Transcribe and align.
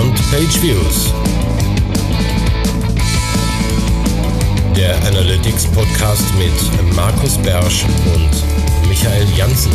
Beyond 0.00 0.30
Page 0.30 0.62
Views. 0.62 1.12
Der 4.74 4.96
Analytics 5.06 5.66
Podcast 5.72 6.24
mit 6.38 6.96
Markus 6.96 7.36
Bersch 7.36 7.84
und 7.84 8.88
Michael 8.88 9.26
Janssen. 9.36 9.72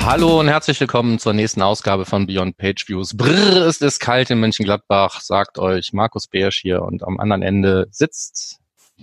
Hallo 0.00 0.40
und 0.40 0.48
herzlich 0.48 0.80
willkommen 0.80 1.20
zur 1.20 1.32
nächsten 1.32 1.62
Ausgabe 1.62 2.04
von 2.04 2.26
Beyond 2.26 2.56
Page 2.56 2.88
Views. 2.88 3.16
Brrr, 3.16 3.64
es 3.68 3.80
ist 3.80 4.00
kalt 4.00 4.28
in 4.30 4.40
Mönchengladbach, 4.40 5.20
sagt 5.20 5.60
euch 5.60 5.92
Markus 5.92 6.26
Bersch 6.26 6.60
hier 6.60 6.82
und 6.82 7.04
am 7.04 7.20
anderen 7.20 7.42
Ende 7.42 7.86
sitzt 7.92 8.58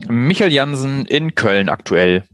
Michael 0.09 0.51
Jansen 0.51 1.05
in 1.05 1.33
Köln 1.33 1.69
aktuell. 1.69 2.25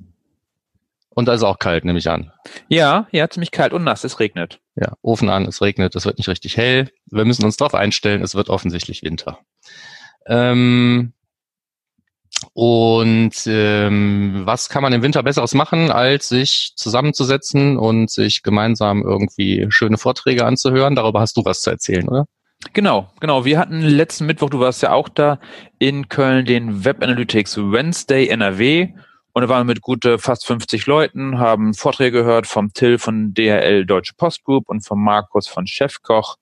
Und 1.15 1.27
da 1.27 1.33
ist 1.33 1.43
auch 1.43 1.59
kalt, 1.59 1.85
nehme 1.85 1.99
ich 1.99 2.09
an. 2.09 2.31
Ja, 2.67 3.07
ja, 3.11 3.29
ziemlich 3.29 3.51
kalt 3.51 3.73
und 3.73 3.83
nass, 3.83 4.03
es 4.03 4.19
regnet. 4.19 4.59
Ja, 4.75 4.93
Ofen 5.01 5.29
an, 5.29 5.45
es 5.45 5.61
regnet, 5.61 5.95
es 5.95 6.05
wird 6.05 6.17
nicht 6.17 6.27
richtig 6.27 6.57
hell. 6.57 6.89
Wir 7.05 7.25
müssen 7.25 7.45
uns 7.45 7.57
darauf 7.57 7.75
einstellen, 7.75 8.23
es 8.23 8.35
wird 8.35 8.49
offensichtlich 8.49 9.03
Winter. 9.03 9.39
Ähm, 10.25 11.13
und 12.53 13.31
ähm, 13.45 14.41
was 14.45 14.69
kann 14.69 14.81
man 14.81 14.93
im 14.93 15.01
Winter 15.01 15.23
Besseres 15.23 15.53
machen, 15.53 15.91
als 15.91 16.29
sich 16.29 16.73
zusammenzusetzen 16.75 17.77
und 17.77 18.09
sich 18.09 18.43
gemeinsam 18.43 19.03
irgendwie 19.03 19.67
schöne 19.69 19.97
Vorträge 19.97 20.45
anzuhören? 20.45 20.95
Darüber 20.95 21.21
hast 21.21 21.37
du 21.37 21.45
was 21.45 21.61
zu 21.61 21.69
erzählen, 21.69 22.07
oder? 22.07 22.25
Genau, 22.73 23.11
genau. 23.19 23.45
Wir 23.45 23.59
hatten 23.59 23.81
letzten 23.81 24.25
Mittwoch, 24.25 24.49
du 24.49 24.59
warst 24.59 24.81
ja 24.81 24.93
auch 24.93 25.09
da, 25.09 25.39
in 25.79 26.09
Köln 26.09 26.45
den 26.45 26.85
Web 26.85 27.03
Analytics 27.03 27.57
Wednesday 27.57 28.27
NRW. 28.27 28.89
Und 29.33 29.41
da 29.41 29.49
waren 29.49 29.67
wir 29.67 29.73
mit 29.73 29.81
gute 29.81 30.19
fast 30.19 30.45
50 30.45 30.85
Leuten, 30.85 31.39
haben 31.39 31.73
Vorträge 31.73 32.19
gehört 32.19 32.45
vom 32.45 32.71
Till 32.73 32.99
von 32.99 33.33
DHL 33.33 33.85
Deutsche 33.85 34.13
Post 34.15 34.43
Group 34.43 34.69
und 34.69 34.81
vom 34.81 35.03
Markus 35.03 35.47
von 35.47 35.65
Chefkoch. 35.65 36.37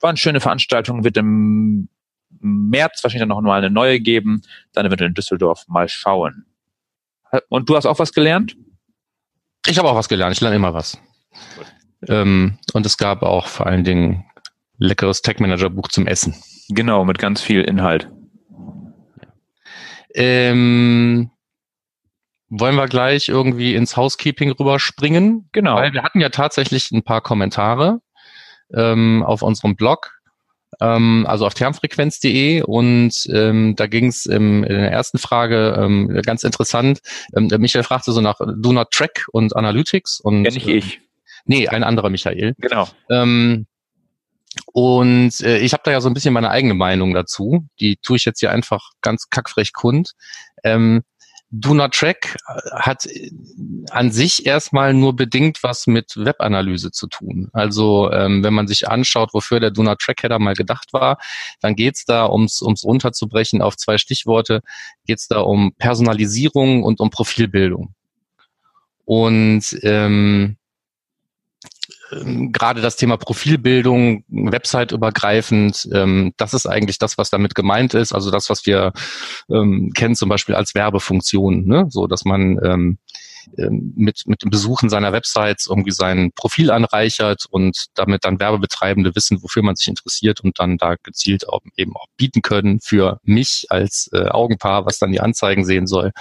War 0.00 0.10
eine 0.10 0.16
schöne 0.16 0.40
Veranstaltung, 0.40 1.04
wird 1.04 1.18
im 1.18 1.88
März 2.40 3.04
wahrscheinlich 3.04 3.20
dann 3.20 3.28
noch 3.28 3.40
mal 3.42 3.58
eine 3.58 3.70
neue 3.70 4.00
geben. 4.00 4.42
Dann 4.72 4.86
eventuell 4.86 5.08
in 5.08 5.14
Düsseldorf 5.14 5.68
mal 5.68 5.88
schauen. 5.88 6.46
Und 7.48 7.68
du 7.68 7.76
hast 7.76 7.86
auch 7.86 7.98
was 7.98 8.12
gelernt? 8.12 8.56
Ich 9.66 9.78
habe 9.78 9.88
auch 9.88 9.94
was 9.94 10.08
gelernt. 10.08 10.34
Ich 10.34 10.40
lerne 10.40 10.56
immer 10.56 10.74
was. 10.74 10.98
Ähm, 12.08 12.58
und 12.72 12.84
es 12.86 12.96
gab 12.96 13.22
auch 13.22 13.46
vor 13.46 13.66
allen 13.66 13.84
Dingen 13.84 14.24
leckeres 14.78 15.22
Tech 15.22 15.38
Manager 15.38 15.70
Buch 15.70 15.88
zum 15.88 16.06
Essen. 16.06 16.34
Genau, 16.68 17.04
mit 17.04 17.18
ganz 17.18 17.40
viel 17.40 17.62
Inhalt. 17.62 18.10
Ähm, 20.14 21.30
wollen 22.52 22.76
wir 22.76 22.86
gleich 22.86 23.30
irgendwie 23.30 23.74
ins 23.74 23.96
Housekeeping 23.96 24.50
rüberspringen? 24.52 25.48
Genau. 25.52 25.76
Weil 25.76 25.94
wir 25.94 26.02
hatten 26.02 26.20
ja 26.20 26.28
tatsächlich 26.28 26.90
ein 26.90 27.02
paar 27.02 27.22
Kommentare 27.22 28.00
ähm, 28.74 29.22
auf 29.26 29.40
unserem 29.40 29.74
Blog, 29.74 30.20
ähm, 30.78 31.24
also 31.26 31.46
auf 31.46 31.54
termfrequenz.de 31.54 32.62
und 32.62 33.26
ähm, 33.32 33.74
da 33.76 33.86
ging 33.86 34.08
es 34.08 34.26
in 34.26 34.62
der 34.62 34.92
ersten 34.92 35.16
Frage 35.16 35.78
ähm, 35.78 36.20
ganz 36.24 36.44
interessant. 36.44 37.00
Ähm, 37.34 37.48
der 37.48 37.58
Michael 37.58 37.84
fragte 37.84 38.12
so 38.12 38.20
nach 38.20 38.38
Do 38.38 38.72
Not 38.72 38.90
Track 38.90 39.24
und 39.32 39.56
Analytics 39.56 40.20
und 40.20 40.44
ja, 40.44 40.50
nicht 40.50 40.68
ich. 40.68 41.00
Nee, 41.46 41.68
ein 41.68 41.84
anderer 41.84 42.10
Michael. 42.10 42.54
Genau. 42.58 42.86
Ähm, 43.08 43.66
und 44.66 45.40
äh, 45.40 45.58
ich 45.58 45.72
habe 45.72 45.82
da 45.86 45.90
ja 45.90 46.02
so 46.02 46.10
ein 46.10 46.14
bisschen 46.14 46.34
meine 46.34 46.50
eigene 46.50 46.74
Meinung 46.74 47.14
dazu. 47.14 47.66
Die 47.80 47.96
tue 47.96 48.18
ich 48.18 48.26
jetzt 48.26 48.40
hier 48.40 48.52
einfach 48.52 48.90
ganz 49.00 49.30
kackfrech 49.30 49.72
kund. 49.72 50.12
Ähm, 50.62 51.02
Do 51.54 51.74
Track 51.88 52.38
hat 52.72 53.06
an 53.90 54.10
sich 54.10 54.46
erstmal 54.46 54.94
nur 54.94 55.14
bedingt 55.14 55.62
was 55.62 55.86
mit 55.86 56.16
Webanalyse 56.16 56.92
zu 56.92 57.08
tun. 57.08 57.50
Also 57.52 58.10
ähm, 58.10 58.42
wenn 58.42 58.54
man 58.54 58.66
sich 58.66 58.88
anschaut, 58.88 59.34
wofür 59.34 59.60
der 59.60 59.70
Do 59.70 59.82
Not 59.82 59.98
Track 59.98 60.22
Header 60.22 60.38
mal 60.38 60.54
gedacht 60.54 60.94
war, 60.94 61.18
dann 61.60 61.76
geht's 61.76 62.06
da, 62.06 62.26
ums 62.26 62.62
ums 62.62 62.84
runterzubrechen 62.84 63.60
auf 63.60 63.76
zwei 63.76 63.98
Stichworte, 63.98 64.62
geht's 65.06 65.28
da 65.28 65.40
um 65.40 65.74
Personalisierung 65.76 66.84
und 66.84 67.00
um 67.00 67.10
Profilbildung. 67.10 67.94
Und 69.04 69.78
ähm, 69.82 70.56
ähm, 72.12 72.52
gerade 72.52 72.80
das 72.80 72.96
Thema 72.96 73.16
Profilbildung, 73.16 74.24
website-übergreifend, 74.28 75.88
ähm, 75.92 76.32
das 76.36 76.54
ist 76.54 76.66
eigentlich 76.66 76.98
das, 76.98 77.18
was 77.18 77.30
damit 77.30 77.54
gemeint 77.54 77.94
ist. 77.94 78.12
Also 78.12 78.30
das, 78.30 78.50
was 78.50 78.66
wir 78.66 78.92
ähm, 79.50 79.90
kennen 79.94 80.14
zum 80.14 80.28
Beispiel 80.28 80.54
als 80.54 80.74
Werbefunktion, 80.74 81.64
ne? 81.64 81.86
so 81.88 82.06
dass 82.06 82.24
man 82.24 82.58
ähm, 82.64 82.98
mit, 83.56 84.22
mit 84.26 84.42
dem 84.42 84.50
Besuchen 84.50 84.88
seiner 84.88 85.12
Websites 85.12 85.66
irgendwie 85.66 85.90
sein 85.90 86.32
Profil 86.34 86.70
anreichert 86.70 87.46
und 87.50 87.86
damit 87.94 88.24
dann 88.24 88.40
Werbebetreibende 88.40 89.14
wissen, 89.14 89.42
wofür 89.42 89.62
man 89.62 89.76
sich 89.76 89.88
interessiert 89.88 90.40
und 90.40 90.58
dann 90.58 90.78
da 90.78 90.96
gezielt 91.02 91.48
auch, 91.48 91.60
eben 91.76 91.96
auch 91.96 92.06
bieten 92.16 92.42
können 92.42 92.80
für 92.80 93.18
mich 93.24 93.66
als 93.68 94.10
äh, 94.12 94.28
Augenpaar, 94.28 94.86
was 94.86 94.98
dann 94.98 95.12
die 95.12 95.20
Anzeigen 95.20 95.64
sehen 95.64 95.86
soll. 95.86 96.12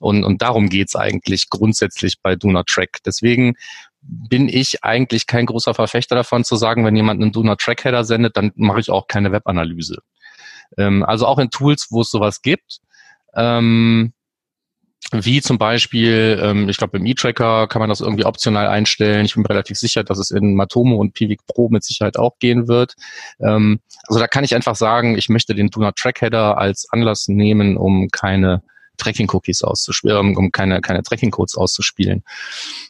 Und, 0.00 0.24
und 0.24 0.42
darum 0.42 0.68
geht's 0.68 0.96
eigentlich 0.96 1.50
grundsätzlich 1.50 2.20
bei 2.22 2.36
Do 2.36 2.50
Not 2.50 2.66
Track. 2.66 2.98
Deswegen 3.04 3.54
bin 4.00 4.48
ich 4.48 4.84
eigentlich 4.84 5.26
kein 5.26 5.46
großer 5.46 5.74
Verfechter 5.74 6.14
davon 6.14 6.44
zu 6.44 6.56
sagen, 6.56 6.84
wenn 6.84 6.96
jemand 6.96 7.22
einen 7.22 7.32
Do 7.32 7.42
Not 7.42 7.60
Track 7.60 7.84
Header 7.84 8.04
sendet, 8.04 8.36
dann 8.36 8.52
mache 8.56 8.80
ich 8.80 8.90
auch 8.90 9.06
keine 9.06 9.32
Webanalyse. 9.32 9.98
Ähm, 10.76 11.04
also 11.04 11.26
auch 11.26 11.38
in 11.38 11.50
Tools, 11.50 11.88
wo 11.90 12.02
es 12.02 12.10
sowas 12.10 12.42
gibt, 12.42 12.80
ähm, 13.34 14.13
wie 15.12 15.40
zum 15.42 15.58
Beispiel, 15.58 16.40
ähm, 16.42 16.68
ich 16.68 16.76
glaube, 16.76 16.98
im 16.98 17.06
E-Tracker 17.06 17.68
kann 17.68 17.80
man 17.80 17.88
das 17.88 18.00
irgendwie 18.00 18.24
optional 18.24 18.66
einstellen. 18.68 19.24
Ich 19.24 19.34
bin 19.34 19.44
relativ 19.46 19.78
sicher, 19.78 20.02
dass 20.02 20.18
es 20.18 20.30
in 20.30 20.54
Matomo 20.54 20.96
und 20.96 21.12
Pivik 21.12 21.46
Pro 21.46 21.68
mit 21.68 21.84
Sicherheit 21.84 22.16
auch 22.16 22.38
gehen 22.38 22.68
wird. 22.68 22.94
Ähm, 23.40 23.80
also 24.06 24.18
da 24.18 24.26
kann 24.26 24.44
ich 24.44 24.54
einfach 24.54 24.76
sagen, 24.76 25.16
ich 25.16 25.28
möchte 25.28 25.54
den 25.54 25.68
Do 25.68 25.80
Not 25.80 25.96
Track 25.96 26.22
Header 26.22 26.58
als 26.58 26.88
Anlass 26.90 27.28
nehmen, 27.28 27.76
um 27.76 28.08
keine 28.08 28.62
Tracking-Cookies 28.96 29.62
auszuspielen, 29.62 30.36
um 30.36 30.52
keine, 30.52 30.80
keine 30.80 31.02
Tracking-Codes 31.02 31.56
auszuspielen. 31.56 32.22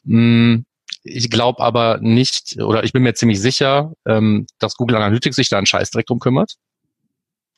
Mm, 0.05 0.59
ich 1.03 1.31
glaube 1.31 1.63
aber 1.63 1.99
nicht, 2.01 2.61
oder 2.63 2.85
ich 2.85 2.93
bin 2.93 3.03
mir 3.03 3.15
ziemlich 3.15 3.41
sicher, 3.41 3.93
ähm, 4.07 4.47
dass 4.59 4.77
Google 4.77 4.97
Analytics 4.97 5.37
sich 5.37 5.49
da 5.49 5.59
einen 5.59 5.67
Scheißdreck 5.67 6.07
drum 6.07 6.19
kümmert. 6.19 6.57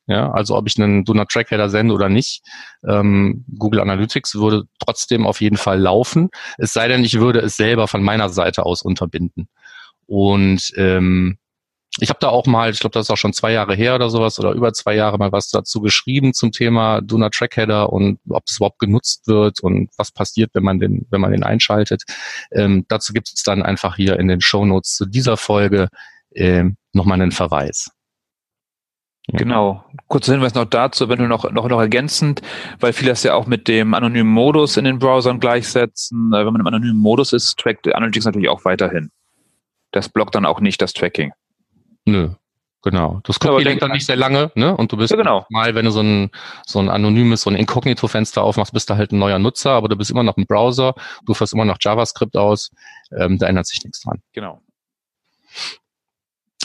Ja, 0.09 0.31
also 0.31 0.57
ob 0.57 0.69
ich 0.69 0.79
einen 0.79 1.05
Do 1.05 1.15
Not 1.15 1.31
Track 1.31 1.51
Header 1.51 1.69
sende 1.69 1.93
oder 1.93 2.09
nicht, 2.09 2.43
ähm, 2.87 3.45
Google 3.59 3.81
Analytics 3.81 4.37
würde 4.37 4.65
trotzdem 4.79 5.27
auf 5.27 5.41
jeden 5.41 5.57
Fall 5.57 5.81
laufen. 5.81 6.31
Es 6.59 6.73
sei 6.73 6.87
denn, 6.87 7.03
ich 7.03 7.19
würde 7.19 7.41
es 7.41 7.57
selber 7.57 7.89
von 7.89 8.03
meiner 8.03 8.29
Seite 8.29 8.65
aus 8.65 8.83
unterbinden. 8.83 9.49
Und 10.07 10.73
ähm, 10.77 11.39
ich 11.99 12.11
habe 12.11 12.19
da 12.21 12.29
auch 12.29 12.47
mal, 12.47 12.71
ich 12.71 12.79
glaube, 12.79 12.93
das 12.93 13.07
ist 13.07 13.11
auch 13.11 13.17
schon 13.17 13.33
zwei 13.33 13.53
Jahre 13.53 13.75
her 13.75 13.95
oder 13.95 14.11
sowas 14.11 14.39
oder 14.39 14.53
über 14.53 14.73
zwei 14.73 14.95
Jahre 14.95 15.19
mal 15.19 15.33
was 15.33 15.49
dazu 15.51 15.81
geschrieben 15.81 16.35
zum 16.35 16.53
Thema 16.53 17.01
Do 17.01 17.17
Not 17.17 17.33
Track 17.33 17.57
Header 17.57 17.93
und 17.93 18.21
ob 18.29 18.45
es 18.47 18.59
überhaupt 18.59 18.79
genutzt 18.79 19.27
wird 19.27 19.61
und 19.61 19.91
was 19.97 20.13
passiert, 20.13 20.51
wenn 20.53 20.63
man 20.63 20.79
den, 20.79 21.07
wenn 21.11 21.21
man 21.21 21.33
den 21.33 21.43
einschaltet. 21.43 22.05
Ähm, 22.53 22.85
dazu 22.89 23.13
gibt 23.13 23.29
es 23.35 23.43
dann 23.43 23.63
einfach 23.63 23.97
hier 23.97 24.19
in 24.19 24.29
den 24.29 24.41
Show 24.41 24.65
Notes 24.67 24.95
zu 24.97 25.07
dieser 25.07 25.37
Folge 25.37 25.89
ähm, 26.35 26.77
nochmal 26.93 27.21
einen 27.21 27.33
Verweis. 27.33 27.91
Genau. 29.29 29.85
Kurzer 30.07 30.33
Hinweis 30.33 30.55
noch 30.55 30.67
dazu, 30.67 31.09
wenn 31.09 31.19
du 31.19 31.27
noch, 31.27 31.51
noch, 31.51 31.69
noch 31.69 31.81
ergänzend, 31.81 32.43
weil 32.79 32.93
viele 32.93 33.11
das 33.11 33.25
ja 33.25 33.35
auch 33.35 33.47
mit 33.47 33.67
dem 33.67 33.93
anonymen 33.93 34.31
Modus 34.31 34.77
in 34.77 34.85
den 34.85 35.01
Browsern 35.01 35.41
gleichsetzen. 35.41 36.33
Äh, 36.33 36.47
wenn 36.47 36.53
man 36.53 36.61
im 36.61 36.67
anonymen 36.67 36.99
Modus 36.99 37.33
ist, 37.33 37.59
trackt 37.59 37.93
Analytics 37.93 38.27
natürlich 38.27 38.49
auch 38.49 38.65
weiterhin. 38.65 39.11
Das 39.91 40.09
blockt 40.09 40.35
dann 40.35 40.47
auch 40.47 40.61
nicht 40.61 40.81
das 40.81 40.93
Tracking. 40.93 41.33
Nö. 42.05 42.31
Genau. 42.83 43.21
Das 43.25 43.39
Cookie 43.43 43.65
denkt 43.65 43.83
dann 43.83 43.91
nicht 43.91 44.07
sehr 44.07 44.15
lange, 44.15 44.53
ne? 44.55 44.77
Und 44.77 44.93
du 44.93 44.97
bist 44.97 45.11
ja, 45.11 45.17
genau. 45.17 45.45
mal, 45.51 45.75
wenn 45.75 45.87
du 45.87 45.91
so 45.91 46.03
ein, 46.03 46.31
so 46.65 46.79
ein 46.79 46.89
anonymes, 46.89 47.43
so 47.43 47.51
ein 47.51 47.57
Inkognito-Fenster 47.57 48.45
aufmachst, 48.45 48.73
bist 48.73 48.89
du 48.89 48.97
halt 48.97 49.11
ein 49.11 49.19
neuer 49.19 49.41
Nutzer, 49.41 49.73
aber 49.73 49.89
du 49.89 49.97
bist 49.97 50.13
immer 50.13 50.23
noch 50.23 50.37
im 50.37 50.47
Browser, 50.47 50.95
du 51.25 51.35
führst 51.35 51.53
immer 51.53 51.65
noch 51.65 51.79
JavaScript 51.81 52.37
aus, 52.37 52.71
ähm, 53.19 53.39
da 53.39 53.49
ändert 53.49 53.67
sich 53.67 53.83
nichts 53.83 54.03
dran. 54.03 54.23
Genau. 54.33 54.63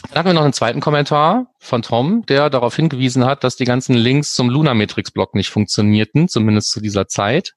Dann 0.10 0.18
hatten 0.18 0.30
wir 0.30 0.34
noch 0.34 0.44
einen 0.44 0.54
zweiten 0.54 0.82
Kommentar 0.82 1.48
von 1.60 1.82
Tom, 1.82 2.26
der 2.26 2.50
darauf 2.50 2.76
hingewiesen 2.76 3.26
hat, 3.26 3.44
dass 3.44 3.56
die 3.56 3.66
ganzen 3.66 3.96
Links 3.96 4.34
zum 4.34 4.50
Lunametrix-Blog 4.50 5.36
nicht 5.36 5.50
funktionierten, 5.50 6.28
zumindest 6.28 6.72
zu 6.72 6.82
dieser 6.82 7.08
Zeit 7.08 7.54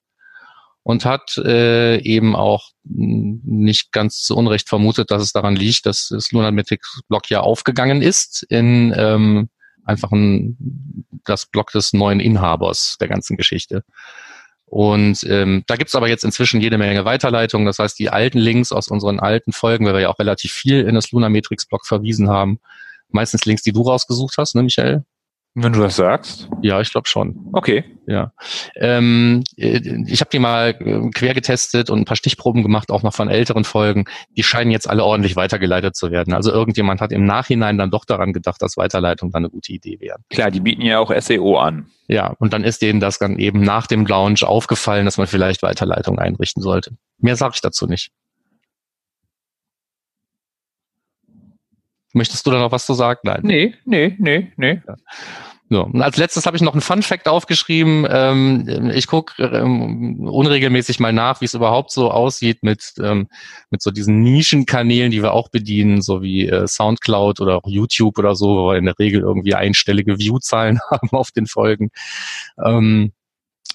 und 0.83 1.03
hat 1.03 1.37
äh, 1.39 1.97
eben 2.01 2.35
auch 2.35 2.69
nicht 2.83 3.91
ganz 3.91 4.21
zu 4.21 4.37
Unrecht 4.37 4.69
vermutet, 4.69 5.09
dass 5.09 5.23
es 5.23 5.31
daran 5.31 5.55
liegt, 5.55 5.87
dass 5.87 6.09
das 6.09 6.31
Lunametrics-Block 6.31 7.29
ja 7.29 7.39
aufgegangen 7.39 8.03
ist 8.03 8.43
in 8.43 8.93
ähm, 8.95 9.49
einfach 9.83 10.11
ein, 10.11 10.57
das 11.25 11.47
Block 11.47 11.71
des 11.71 11.93
neuen 11.93 12.19
Inhabers 12.19 12.97
der 12.99 13.07
ganzen 13.07 13.35
Geschichte. 13.35 13.83
Und 14.67 15.23
ähm, 15.29 15.63
da 15.67 15.75
gibt's 15.75 15.95
aber 15.95 16.09
jetzt 16.09 16.23
inzwischen 16.23 16.59
jede 16.59 16.77
Menge 16.77 17.05
Weiterleitungen. 17.05 17.65
Das 17.65 17.79
heißt, 17.79 17.97
die 17.99 18.09
alten 18.09 18.39
Links 18.39 18.71
aus 18.71 18.87
unseren 18.87 19.19
alten 19.19 19.51
Folgen, 19.51 19.85
weil 19.85 19.93
wir 19.93 20.01
ja 20.01 20.09
auch 20.09 20.19
relativ 20.19 20.51
viel 20.51 20.81
in 20.81 20.95
das 20.95 21.11
Lunametrix-Blog 21.11 21.85
verwiesen 21.85 22.29
haben, 22.29 22.59
meistens 23.09 23.45
Links, 23.45 23.63
die 23.63 23.71
du 23.71 23.81
rausgesucht 23.83 24.37
hast, 24.37 24.55
ne, 24.55 24.63
Michael? 24.63 25.05
Wenn 25.57 25.71
du 25.71 25.79
das 25.79 25.95
sagst. 25.95 26.49
Ja, 26.61 26.81
ich 26.81 26.91
glaube 26.91 27.07
schon. 27.07 27.47
Okay. 27.53 27.85
Ja. 28.07 28.33
Ähm, 28.75 29.41
äh, 29.55 29.79
ich 30.05 30.19
habe 30.19 30.29
die 30.29 30.39
mal 30.39 30.75
äh, 30.79 31.09
quer 31.11 31.33
getestet 31.33 31.89
und 31.89 31.99
ein 31.99 32.05
paar 32.05 32.17
Stichproben 32.17 32.61
gemacht, 32.61 32.91
auch 32.91 33.03
noch 33.03 33.13
von 33.13 33.29
älteren 33.29 33.63
Folgen. 33.63 34.03
Die 34.35 34.43
scheinen 34.43 34.69
jetzt 34.69 34.89
alle 34.89 35.05
ordentlich 35.05 35.37
weitergeleitet 35.37 35.95
zu 35.95 36.11
werden. 36.11 36.33
Also 36.33 36.51
irgendjemand 36.51 36.99
hat 36.99 37.13
im 37.13 37.25
Nachhinein 37.25 37.77
dann 37.77 37.89
doch 37.89 38.03
daran 38.03 38.33
gedacht, 38.33 38.61
dass 38.61 38.75
Weiterleitung 38.75 39.31
dann 39.31 39.43
eine 39.43 39.49
gute 39.49 39.71
Idee 39.71 39.97
wäre. 40.01 40.17
Klar, 40.29 40.51
die 40.51 40.59
bieten 40.59 40.81
ja 40.81 40.99
auch 40.99 41.13
SEO 41.17 41.57
an. 41.57 41.87
Ja, 42.09 42.35
und 42.37 42.51
dann 42.51 42.65
ist 42.65 42.81
denen 42.81 42.99
das 42.99 43.17
dann 43.17 43.39
eben 43.39 43.61
nach 43.61 43.87
dem 43.87 44.05
Launch 44.05 44.43
aufgefallen, 44.43 45.05
dass 45.05 45.17
man 45.17 45.25
vielleicht 45.25 45.63
Weiterleitung 45.63 46.19
einrichten 46.19 46.61
sollte. 46.61 46.97
Mehr 47.17 47.37
sage 47.37 47.53
ich 47.55 47.61
dazu 47.61 47.87
nicht. 47.87 48.11
Möchtest 52.15 52.47
du 52.47 52.51
da 52.51 52.59
noch 52.59 52.71
was 52.71 52.85
zu 52.85 52.93
sagen? 52.93 53.19
Nein. 53.23 53.41
Nee, 53.43 53.73
nee, 53.83 54.15
nee, 54.17 54.51
nee. 54.55 54.81
Ja. 54.87 54.95
So. 55.69 55.83
Und 55.83 56.01
als 56.01 56.15
letztes 56.15 56.45
habe 56.45 56.55
ich 56.55 56.63
noch 56.63 56.73
einen 56.73 56.81
Fun 56.81 57.01
Fact 57.01 57.27
aufgeschrieben. 57.27 58.07
Ähm, 58.09 58.91
ich 58.93 59.07
gucke 59.07 59.43
ähm, 59.43 60.29
unregelmäßig 60.29 61.01
mal 61.01 61.11
nach, 61.11 61.41
wie 61.41 61.45
es 61.45 61.55
überhaupt 61.55 61.91
so 61.91 62.11
aussieht 62.11 62.63
mit, 62.63 62.93
ähm, 63.03 63.27
mit 63.69 63.81
so 63.81 63.91
diesen 63.91 64.21
Nischenkanälen, 64.21 65.11
die 65.11 65.21
wir 65.21 65.33
auch 65.33 65.49
bedienen, 65.49 66.01
so 66.01 66.21
wie 66.21 66.47
äh, 66.47 66.67
Soundcloud 66.67 67.41
oder 67.41 67.57
auch 67.57 67.67
YouTube 67.67 68.17
oder 68.17 68.35
so, 68.35 68.55
wo 68.55 68.69
wir 68.69 68.77
in 68.77 68.85
der 68.85 68.97
Regel 68.97 69.21
irgendwie 69.21 69.55
einstellige 69.55 70.19
Viewzahlen 70.19 70.79
haben 70.89 71.09
auf 71.11 71.31
den 71.31 71.47
Folgen. 71.47 71.89
Ähm, 72.63 73.11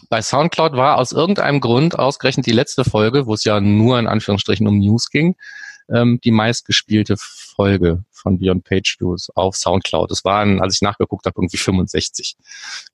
bei 0.09 0.23
Soundcloud 0.23 0.73
war 0.73 0.97
aus 0.97 1.13
irgendeinem 1.13 1.61
Grund 1.61 1.99
ausgerechnet 1.99 2.47
die 2.47 2.53
letzte 2.53 2.85
Folge, 2.85 3.27
wo 3.27 3.35
es 3.35 3.45
ja 3.45 3.61
nur 3.61 3.99
in 3.99 4.07
Anführungsstrichen 4.07 4.67
um 4.67 4.79
News 4.79 5.11
ging, 5.11 5.37
ähm, 5.93 6.21
die 6.23 6.31
meistgespielte 6.31 7.17
Folge 7.19 8.05
von 8.11 8.39
Beyond 8.39 8.65
Page 8.65 8.97
Views 8.99 9.31
auf 9.35 9.57
Soundcloud. 9.57 10.11
Das 10.11 10.25
waren, 10.25 10.61
als 10.61 10.75
ich 10.75 10.83
nachgeguckt 10.83 11.27
habe, 11.27 11.35
irgendwie 11.39 11.57
65. 11.57 12.37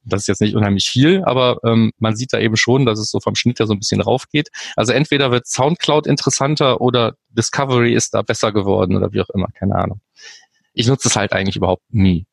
Das 0.04 0.22
ist 0.22 0.26
jetzt 0.28 0.40
nicht 0.40 0.54
unheimlich 0.54 0.88
viel, 0.88 1.22
aber 1.24 1.58
ähm, 1.64 1.92
man 1.98 2.16
sieht 2.16 2.32
da 2.32 2.38
eben 2.38 2.56
schon, 2.56 2.86
dass 2.86 2.98
es 2.98 3.10
so 3.10 3.20
vom 3.20 3.34
Schnitt 3.34 3.58
her 3.58 3.66
so 3.66 3.74
ein 3.74 3.78
bisschen 3.78 4.00
raufgeht. 4.00 4.50
Also 4.76 4.92
entweder 4.92 5.30
wird 5.30 5.46
Soundcloud 5.46 6.06
interessanter 6.06 6.80
oder 6.80 7.16
Discovery 7.30 7.94
ist 7.94 8.14
da 8.14 8.22
besser 8.22 8.52
geworden 8.52 8.96
oder 8.96 9.12
wie 9.12 9.20
auch 9.20 9.30
immer, 9.30 9.48
keine 9.54 9.74
Ahnung. 9.76 10.00
Ich 10.72 10.86
nutze 10.86 11.08
es 11.08 11.16
halt 11.16 11.32
eigentlich 11.32 11.56
überhaupt 11.56 11.84
nie. 11.90 12.26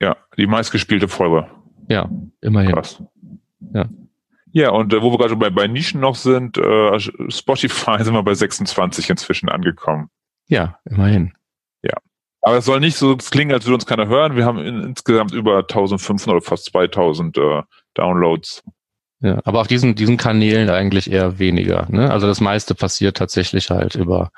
Ja, 0.00 0.16
die 0.36 0.46
meistgespielte 0.46 1.08
Folge. 1.08 1.50
Ja, 1.88 2.08
immerhin. 2.40 2.72
Krass. 2.72 3.02
Ja. 3.74 3.88
Ja, 4.52 4.70
und 4.70 4.92
äh, 4.92 5.02
wo 5.02 5.12
wir 5.12 5.18
gerade 5.18 5.36
bei, 5.36 5.50
bei 5.50 5.66
Nischen 5.66 6.00
noch 6.00 6.16
sind, 6.16 6.58
äh, 6.58 6.98
Spotify 7.28 7.96
sind 8.02 8.14
wir 8.14 8.22
bei 8.22 8.34
26 8.34 9.10
inzwischen 9.10 9.48
angekommen. 9.48 10.10
Ja, 10.48 10.78
immerhin. 10.84 11.32
Ja. 11.82 11.94
Aber 12.42 12.58
es 12.58 12.64
soll 12.64 12.80
nicht 12.80 12.96
so 12.96 13.16
klingen, 13.16 13.52
als 13.52 13.64
würde 13.66 13.74
uns 13.74 13.86
keiner 13.86 14.08
hören. 14.08 14.36
Wir 14.36 14.44
haben 14.44 14.58
in, 14.58 14.82
insgesamt 14.82 15.32
über 15.32 15.58
1500 15.58 16.28
oder 16.28 16.40
fast 16.40 16.66
2000 16.66 17.38
äh, 17.38 17.62
Downloads. 17.94 18.62
Ja, 19.22 19.38
aber 19.44 19.60
auf 19.60 19.66
diesen, 19.66 19.94
diesen 19.94 20.16
Kanälen 20.16 20.70
eigentlich 20.70 21.10
eher 21.10 21.38
weniger. 21.38 21.86
Ne? 21.90 22.10
Also 22.10 22.26
das 22.26 22.40
meiste 22.40 22.74
passiert 22.74 23.18
tatsächlich 23.18 23.68
halt 23.68 23.94
über, 23.94 24.32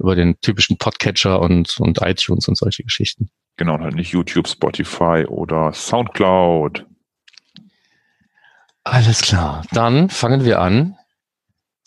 über 0.00 0.16
den 0.16 0.40
typischen 0.40 0.76
Podcatcher 0.76 1.40
und, 1.40 1.78
und 1.78 2.02
iTunes 2.02 2.48
und 2.48 2.58
solche 2.58 2.82
Geschichten. 2.82 3.30
Genau, 3.56 3.78
halt 3.78 3.94
nicht 3.94 4.10
YouTube, 4.10 4.48
Spotify 4.48 5.24
oder 5.28 5.72
Soundcloud. 5.72 6.84
Alles 8.84 9.22
klar. 9.22 9.64
Dann 9.72 10.10
fangen 10.10 10.44
wir 10.44 10.60
an 10.60 10.96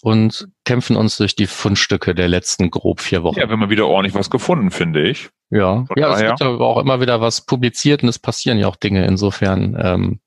und 0.01 0.47
kämpfen 0.65 0.95
uns 0.95 1.17
durch 1.17 1.35
die 1.35 1.47
Fundstücke 1.47 2.15
der 2.15 2.27
letzten 2.27 2.71
grob 2.71 3.01
vier 3.01 3.23
Wochen. 3.23 3.39
Ja, 3.39 3.47
wir 3.47 3.57
haben 3.57 3.69
wieder 3.69 3.87
ordentlich 3.87 4.15
was 4.15 4.29
gefunden, 4.29 4.71
finde 4.71 5.07
ich. 5.07 5.29
Ja, 5.49 5.85
Von 5.85 5.97
ja, 5.97 6.13
es 6.13 6.21
wird 6.21 6.41
aber 6.41 6.65
auch 6.65 6.79
immer 6.79 6.99
wieder 6.99 7.21
was 7.21 7.45
publiziert 7.45 8.03
und 8.03 8.09
es 8.09 8.19
passieren 8.19 8.57
ja 8.57 8.67
auch 8.67 8.75
Dinge. 8.75 9.05
Insofern, 9.05 9.77
ähm, 9.81 10.19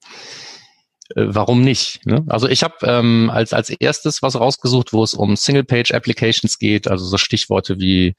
äh, 1.15 1.27
warum 1.27 1.61
nicht? 1.63 2.07
Ne? 2.07 2.25
Also 2.29 2.49
ich 2.49 2.63
habe 2.63 2.75
ähm, 2.85 3.31
als 3.33 3.53
als 3.53 3.69
erstes 3.69 4.23
was 4.23 4.39
rausgesucht, 4.39 4.93
wo 4.93 5.03
es 5.03 5.13
um 5.13 5.37
Single-Page-Applications 5.37 6.59
geht, 6.59 6.89
also 6.89 7.05
so 7.05 7.19
Stichworte 7.19 7.79
wie 7.79 8.15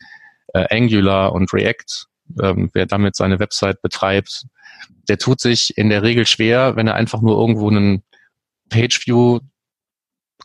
äh, 0.53 0.67
Angular 0.69 1.33
und 1.33 1.53
React. 1.53 2.05
Ähm, 2.41 2.69
wer 2.73 2.85
damit 2.85 3.15
seine 3.15 3.39
Website 3.39 3.81
betreibt, 3.81 4.45
der 5.09 5.17
tut 5.17 5.41
sich 5.41 5.77
in 5.77 5.89
der 5.89 6.03
Regel 6.03 6.25
schwer, 6.25 6.75
wenn 6.75 6.87
er 6.87 6.95
einfach 6.95 7.21
nur 7.21 7.37
irgendwo 7.37 7.69
einen 7.69 8.03
Pageview 8.71 9.39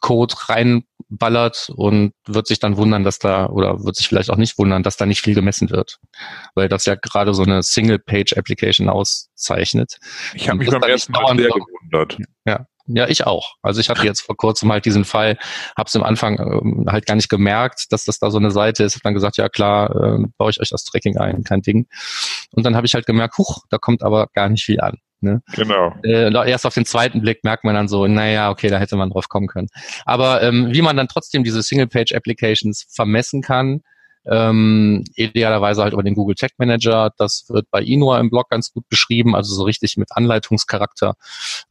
Code 0.00 0.34
reinballert 0.48 1.70
und 1.74 2.12
wird 2.26 2.46
sich 2.46 2.58
dann 2.58 2.76
wundern, 2.76 3.04
dass 3.04 3.18
da, 3.18 3.46
oder 3.46 3.82
wird 3.84 3.96
sich 3.96 4.08
vielleicht 4.08 4.30
auch 4.30 4.36
nicht 4.36 4.58
wundern, 4.58 4.82
dass 4.82 4.96
da 4.96 5.06
nicht 5.06 5.22
viel 5.22 5.34
gemessen 5.34 5.70
wird. 5.70 5.98
Weil 6.54 6.68
das 6.68 6.84
ja 6.86 6.94
gerade 6.94 7.34
so 7.34 7.42
eine 7.42 7.62
Single-Page-Application 7.62 8.88
auszeichnet. 8.88 9.98
Ich 10.34 10.48
habe 10.48 10.58
mich 10.58 10.70
beim 10.70 10.82
ersten 10.82 11.12
Mal 11.12 11.36
sehr 11.36 11.48
gewundert. 11.48 12.18
Ja. 12.46 12.66
Ja, 12.88 13.08
ich 13.08 13.26
auch. 13.26 13.56
Also 13.62 13.80
ich 13.80 13.88
hatte 13.88 14.04
jetzt 14.04 14.20
vor 14.20 14.36
kurzem 14.36 14.70
halt 14.70 14.84
diesen 14.84 15.04
Fall, 15.04 15.38
habe 15.76 15.88
es 15.88 15.96
am 15.96 16.04
Anfang 16.04 16.38
ähm, 16.38 16.84
halt 16.88 17.04
gar 17.04 17.16
nicht 17.16 17.28
gemerkt, 17.28 17.86
dass 17.90 18.04
das 18.04 18.20
da 18.20 18.30
so 18.30 18.38
eine 18.38 18.52
Seite 18.52 18.84
ist. 18.84 18.94
Hab 18.94 19.02
dann 19.02 19.14
gesagt, 19.14 19.38
ja 19.38 19.48
klar, 19.48 19.90
äh, 19.90 20.24
baue 20.38 20.50
ich 20.50 20.60
euch 20.60 20.70
das 20.70 20.84
Tracking 20.84 21.16
ein, 21.16 21.42
kein 21.42 21.62
Ding. 21.62 21.88
Und 22.52 22.64
dann 22.64 22.76
habe 22.76 22.86
ich 22.86 22.94
halt 22.94 23.04
gemerkt, 23.04 23.38
huch, 23.38 23.64
da 23.70 23.78
kommt 23.78 24.04
aber 24.04 24.28
gar 24.34 24.48
nicht 24.48 24.64
viel 24.64 24.80
an. 24.80 24.98
Ne? 25.20 25.42
Genau. 25.54 25.94
Äh, 26.02 26.30
erst 26.48 26.66
auf 26.66 26.74
den 26.74 26.84
zweiten 26.84 27.20
Blick 27.20 27.42
merkt 27.42 27.64
man 27.64 27.74
dann 27.74 27.88
so, 27.88 28.06
naja, 28.06 28.50
okay, 28.50 28.68
da 28.68 28.78
hätte 28.78 28.96
man 28.96 29.10
drauf 29.10 29.28
kommen 29.28 29.46
können. 29.46 29.68
Aber 30.04 30.42
ähm, 30.42 30.72
wie 30.72 30.82
man 30.82 30.96
dann 30.96 31.08
trotzdem 31.08 31.44
diese 31.44 31.62
Single-Page-Applications 31.62 32.86
vermessen 32.90 33.42
kann, 33.42 33.82
ähm, 34.28 35.04
idealerweise 35.14 35.82
halt 35.82 35.92
über 35.92 36.02
den 36.02 36.14
Google 36.14 36.34
Tag 36.34 36.52
Manager. 36.58 37.12
Das 37.16 37.46
wird 37.48 37.70
bei 37.70 37.82
Inua 37.82 38.18
im 38.18 38.30
Blog 38.30 38.50
ganz 38.50 38.72
gut 38.72 38.88
beschrieben, 38.88 39.34
also 39.34 39.54
so 39.54 39.64
richtig 39.64 39.96
mit 39.96 40.08
Anleitungscharakter. 40.10 41.14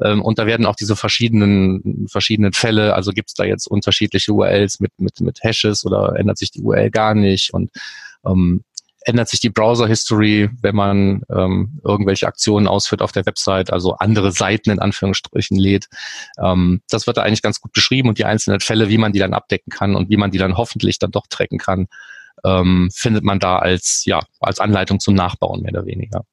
Ähm, 0.02 0.22
und 0.22 0.40
da 0.40 0.46
werden 0.46 0.66
auch 0.66 0.76
diese 0.76 0.96
verschiedenen 0.96 2.08
verschiedenen 2.10 2.54
Fälle, 2.54 2.96
also 2.96 3.12
gibt 3.12 3.30
es 3.30 3.34
da 3.34 3.44
jetzt 3.44 3.68
unterschiedliche 3.68 4.32
URLs 4.32 4.80
mit 4.80 4.92
mit 4.98 5.20
mit 5.20 5.44
Hashes 5.44 5.86
oder 5.86 6.16
ändert 6.18 6.38
sich 6.38 6.52
die 6.52 6.62
URL 6.62 6.92
gar 6.92 7.14
nicht 7.14 7.54
und 7.54 7.72
ähm, 8.26 8.64
ändert 9.06 9.30
sich 9.30 9.40
die 9.40 9.50
Browser-History, 9.50 10.50
wenn 10.62 10.76
man 10.76 11.22
ähm, 11.30 11.80
irgendwelche 11.84 12.28
Aktionen 12.28 12.68
ausführt 12.68 13.02
auf 13.02 13.12
der 13.12 13.26
Website, 13.26 13.72
also 13.72 13.96
andere 13.98 14.32
Seiten 14.32 14.72
in 14.72 14.80
Anführungsstrichen 14.80 15.58
lädt. 15.58 15.88
Ähm, 16.42 16.82
das 16.90 17.08
wird 17.08 17.18
da 17.18 17.22
eigentlich 17.22 17.44
ganz 17.44 17.62
gut 17.62 17.72
beschrieben 17.72 18.10
und 18.10 18.18
die 18.18 18.26
einzelnen 18.26 18.60
Fälle, 18.60 18.90
wie 18.90 18.98
man 18.98 19.14
die 19.14 19.20
dann 19.20 19.34
abdecken 19.34 19.70
kann 19.70 19.96
und 19.96 20.10
wie 20.10 20.18
man 20.18 20.32
die 20.32 20.40
dann 20.40 20.58
hoffentlich 20.58 21.00
dann 21.00 21.12
doch 21.12 21.28
tracken 21.30 21.60
kann, 21.60 21.88
ähm, 22.44 22.90
findet 22.94 23.24
man 23.24 23.40
da 23.40 23.60
als, 23.60 24.04
ja, 24.06 24.22
als 24.40 24.60
Anleitung 24.60 25.00
zum 25.00 25.14
Nachbauen 25.14 25.62
mehr 25.62 25.72
oder 25.72 25.86
weniger. 25.86 26.26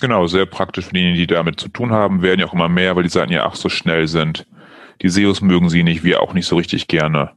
Genau, 0.00 0.26
sehr 0.26 0.46
praktisch 0.46 0.86
für 0.86 0.94
diejenigen, 0.94 1.18
die 1.18 1.26
damit 1.26 1.60
zu 1.60 1.68
tun 1.68 1.92
haben, 1.92 2.22
werden 2.22 2.40
ja 2.40 2.46
auch 2.46 2.54
immer 2.54 2.70
mehr, 2.70 2.96
weil 2.96 3.02
die 3.02 3.10
Seiten 3.10 3.32
ja 3.32 3.44
auch 3.44 3.54
so 3.54 3.68
schnell 3.68 4.08
sind. 4.08 4.46
Die 5.02 5.10
SEOs 5.10 5.42
mögen 5.42 5.68
sie 5.68 5.82
nicht, 5.82 6.04
wir 6.04 6.22
auch 6.22 6.32
nicht 6.32 6.46
so 6.46 6.56
richtig 6.56 6.88
gerne. 6.88 7.32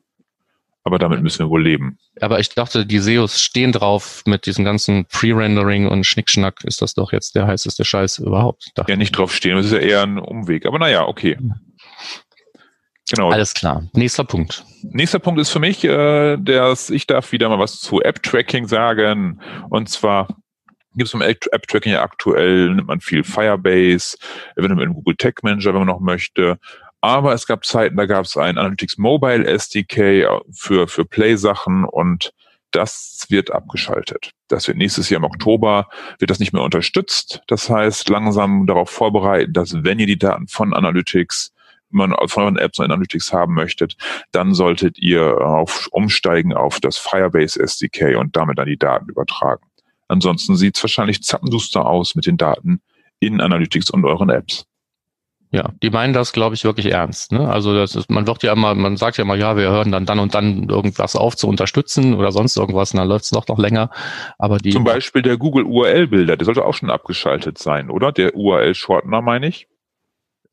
Aber 0.85 0.99
damit 0.99 1.21
müssen 1.21 1.40
wir 1.40 1.49
wohl 1.49 1.63
leben. 1.63 1.97
Aber 2.19 2.40
ich 2.40 2.49
dachte, 2.49 2.85
die 2.85 2.99
SEOs 2.99 3.40
stehen 3.40 3.71
drauf 3.71 4.23
mit 4.25 4.45
diesem 4.45 4.66
ganzen 4.66 5.06
Pre-Rendering 5.06 5.87
und 5.87 6.06
Schnickschnack. 6.06 6.63
Ist 6.66 6.81
das 6.81 6.94
doch 6.94 7.13
jetzt 7.13 7.35
der 7.35 7.47
heißeste 7.47 7.85
Scheiß 7.85 8.19
überhaupt? 8.19 8.71
Dachte. 8.75 8.92
Ja, 8.92 8.97
nicht 8.97 9.11
drauf 9.11 9.33
stehen. 9.33 9.56
Das 9.56 9.68
ist 9.68 9.71
ja 9.71 9.80
eher 9.80 10.04
ein 10.04 10.19
Umweg. 10.19 10.66
Aber 10.66 10.80
naja, 10.80 11.07
okay. 11.07 11.37
Genau. 13.09 13.31
Alles 13.31 13.54
klar. 13.54 13.87
Nächster 13.94 14.23
Punkt. 14.23 14.66
Nächster 14.81 15.19
Punkt 15.19 15.40
ist 15.40 15.52
für 15.52 15.59
mich, 15.59 15.83
äh, 15.83 16.37
dass 16.37 16.90
ich 16.90 17.07
darf 17.07 17.31
wieder 17.31 17.49
mal 17.49 17.59
was 17.59 17.80
zu 17.80 18.02
App-Tracking 18.02 18.68
sagen. 18.68 19.40
Und 19.69 19.90
zwar 19.90 20.28
gibt 20.95 21.07
es 21.07 21.11
beim 21.11 21.21
App-Tracking 21.21 21.94
ja 21.94 22.02
aktuell, 22.04 22.69
nimmt 22.69 22.87
man 22.87 23.02
viel 23.02 23.23
Firebase, 23.23 24.18
eventuell 24.56 24.85
einen 24.85 24.94
Google 24.94 25.16
Tag 25.16 25.44
Manager, 25.44 25.71
wenn 25.71 25.85
man 25.85 25.87
noch 25.87 25.99
möchte. 25.99 26.59
Aber 27.04 27.33
es 27.33 27.48
gab 27.48 27.66
Zeiten, 27.66 27.98
da 27.98 28.06
gab 28.06 28.24
es 28.24 28.38
ein 28.38 28.57
Analytics 28.57 28.98
Mobile 28.98 29.45
SDK 29.45 30.42
für, 30.54 30.88
für 30.88 31.04
Play-Sachen 31.04 31.83
und 31.83 32.31
das 32.72 33.26
wird 33.28 33.52
abgeschaltet. 33.52 34.31
Das 34.48 34.69
wird 34.69 34.78
nächstes 34.78 35.10
Jahr 35.10 35.19
im 35.19 35.26
Oktober, 35.26 35.90
wird 36.19 36.31
das 36.31 36.40
nicht 36.40 36.54
mehr 36.54 36.64
unterstützt. 36.64 37.42
Das 37.48 37.69
heißt, 37.69 38.07
langsam 38.07 38.68
darauf 38.68 38.90
vorbereiten, 38.90 39.52
dass 39.52 39.83
wenn 39.83 40.00
ihr 40.00 40.07
die 40.07 40.18
Daten 40.18 40.48
von 40.48 40.74
Analytics 40.74 41.54
man 41.90 42.16
von 42.28 42.44
euren 42.44 42.57
Apps 42.57 42.80
und 42.80 42.86
Analytics 42.86 43.33
haben 43.33 43.54
möchtet, 43.54 43.98
dann 44.31 44.54
solltet 44.54 44.98
ihr 44.98 45.42
auf, 45.42 45.90
umsteigen 45.92 46.54
auf 46.54 46.80
das 46.80 46.98
Firebase 46.98 47.60
SDK 47.60 48.16
und 48.16 48.38
damit 48.38 48.57
dann 48.57 48.68
die 48.68 48.78
Daten 48.78 49.10
übertragen. 49.10 49.66
Ansonsten 50.07 50.56
sieht 50.56 50.78
es 50.78 50.83
wahrscheinlich 50.83 51.22
zappenduster 51.22 51.86
aus 51.86 52.16
mit 52.16 52.28
den 52.28 52.38
Daten 52.38 52.81
in 53.19 53.42
Analytics 53.42 53.90
und 53.90 54.06
euren 54.06 54.30
Apps. 54.30 54.66
Ja, 55.54 55.69
die 55.83 55.92
meinen 55.92 56.14
das, 56.14 56.33
glaube 56.33 56.56
ich, 56.56 56.64
wirklich 56.64 56.88
ernst. 56.88 57.31
Ne? 57.31 57.48
Also 57.48 57.76
das 57.76 57.94
ist, 57.94 58.10
man 58.10 58.26
wird 58.26 58.42
ja 58.42 58.54
immer, 58.54 58.74
man 58.74 58.98
sagt 58.98 59.18
ja 59.18 59.24
immer, 59.24 59.36
ja, 59.36 59.56
wir 59.56 59.69
hören 59.69 59.92
dann 59.92 60.07
dann 60.07 60.18
und 60.18 60.33
dann 60.33 60.68
irgendwas 60.68 61.16
auf 61.16 61.36
zu 61.36 61.48
unterstützen 61.48 62.16
oder 62.16 62.31
sonst 62.31 62.57
irgendwas, 62.57 62.92
und 62.92 62.98
dann 62.98 63.07
läuft 63.07 63.26
es 63.26 63.31
noch 63.33 63.48
noch 63.48 63.60
länger. 63.60 63.92
Aber 64.40 64.57
die 64.57 64.72
zum 64.72 64.83
Beispiel 64.83 65.22
der 65.22 65.38
Google 65.38 65.66
URL-Bilder, 65.66 66.38
der 66.38 66.45
sollte 66.45 66.66
auch 66.66 66.74
schon 66.74 66.90
abgeschaltet 66.90 67.60
sein, 67.60 67.92
oder? 67.92 68.12
Der 68.12 68.36
URL-Shortener, 68.36 69.22
meine 69.22 69.45
ich. 69.45 69.68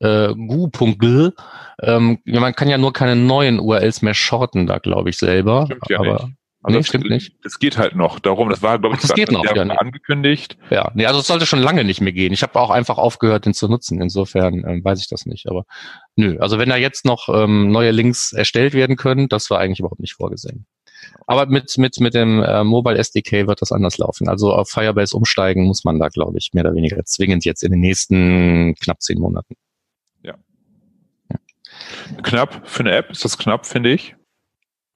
Äh, 0.01 0.35
gu.gl. 0.35 1.33
Ähm, 1.81 2.19
man 2.25 2.53
kann 2.53 2.69
ja 2.69 2.77
nur 2.77 2.93
keine 2.93 3.15
neuen 3.15 3.59
URLs 3.59 4.03
mehr 4.03 4.13
shorten, 4.13 4.67
da 4.67 4.77
glaube 4.77 5.09
ich 5.09 5.17
selber. 5.17 5.65
Stimmt 5.65 5.89
ja 5.89 5.99
aber, 5.99 6.25
nicht. 6.25 6.35
Also 6.63 6.75
Nee, 6.75 6.79
das, 6.79 6.87
stimmt 6.87 7.09
nicht. 7.09 7.33
Das 7.43 7.59
geht 7.59 7.77
halt 7.77 7.95
noch 7.95 8.19
darum. 8.19 8.49
Das 8.49 8.61
war, 8.61 8.77
glaube 8.77 8.95
ich, 8.95 9.01
das 9.01 9.13
geht 9.13 9.31
noch, 9.31 9.43
ja, 9.43 9.65
nee. 9.65 9.73
angekündigt. 9.75 10.57
Ja, 10.69 10.91
nee, 10.93 11.05
also 11.05 11.19
es 11.19 11.27
sollte 11.27 11.45
schon 11.45 11.61
lange 11.61 11.83
nicht 11.83 12.01
mehr 12.01 12.13
gehen. 12.13 12.33
Ich 12.33 12.43
habe 12.43 12.59
auch 12.59 12.69
einfach 12.69 12.97
aufgehört, 12.97 13.45
den 13.45 13.53
zu 13.53 13.67
nutzen. 13.67 13.99
Insofern 14.01 14.63
ähm, 14.67 14.83
weiß 14.83 14.99
ich 14.99 15.07
das 15.07 15.25
nicht. 15.25 15.49
Aber 15.49 15.65
nö, 16.15 16.37
also 16.39 16.59
wenn 16.59 16.69
da 16.69 16.77
jetzt 16.77 17.03
noch 17.05 17.29
ähm, 17.29 17.71
neue 17.71 17.91
Links 17.91 18.31
erstellt 18.31 18.73
werden 18.73 18.95
können, 18.95 19.27
das 19.27 19.49
war 19.49 19.59
eigentlich 19.59 19.79
überhaupt 19.79 20.01
nicht 20.01 20.13
vorgesehen. 20.13 20.67
Aber 21.25 21.47
mit 21.47 21.77
mit 21.79 21.99
mit 21.99 22.13
dem 22.13 22.43
äh, 22.43 22.63
Mobile 22.63 22.97
SDK 22.97 23.47
wird 23.47 23.61
das 23.61 23.71
anders 23.71 23.97
laufen. 23.97 24.29
Also 24.29 24.53
auf 24.53 24.69
Firebase 24.69 25.17
umsteigen 25.17 25.65
muss 25.65 25.83
man 25.83 25.99
da, 25.99 26.09
glaube 26.09 26.37
ich, 26.37 26.51
mehr 26.53 26.63
oder 26.63 26.75
weniger 26.75 27.03
zwingend 27.05 27.43
jetzt 27.43 27.63
in 27.63 27.71
den 27.71 27.81
nächsten 27.81 28.75
knapp 28.75 29.01
zehn 29.01 29.19
Monaten. 29.19 29.55
Knapp 32.23 32.67
für 32.67 32.81
eine 32.81 32.95
App 32.95 33.11
ist 33.11 33.25
das 33.25 33.37
knapp, 33.37 33.65
finde 33.65 33.91
ich. 33.91 34.15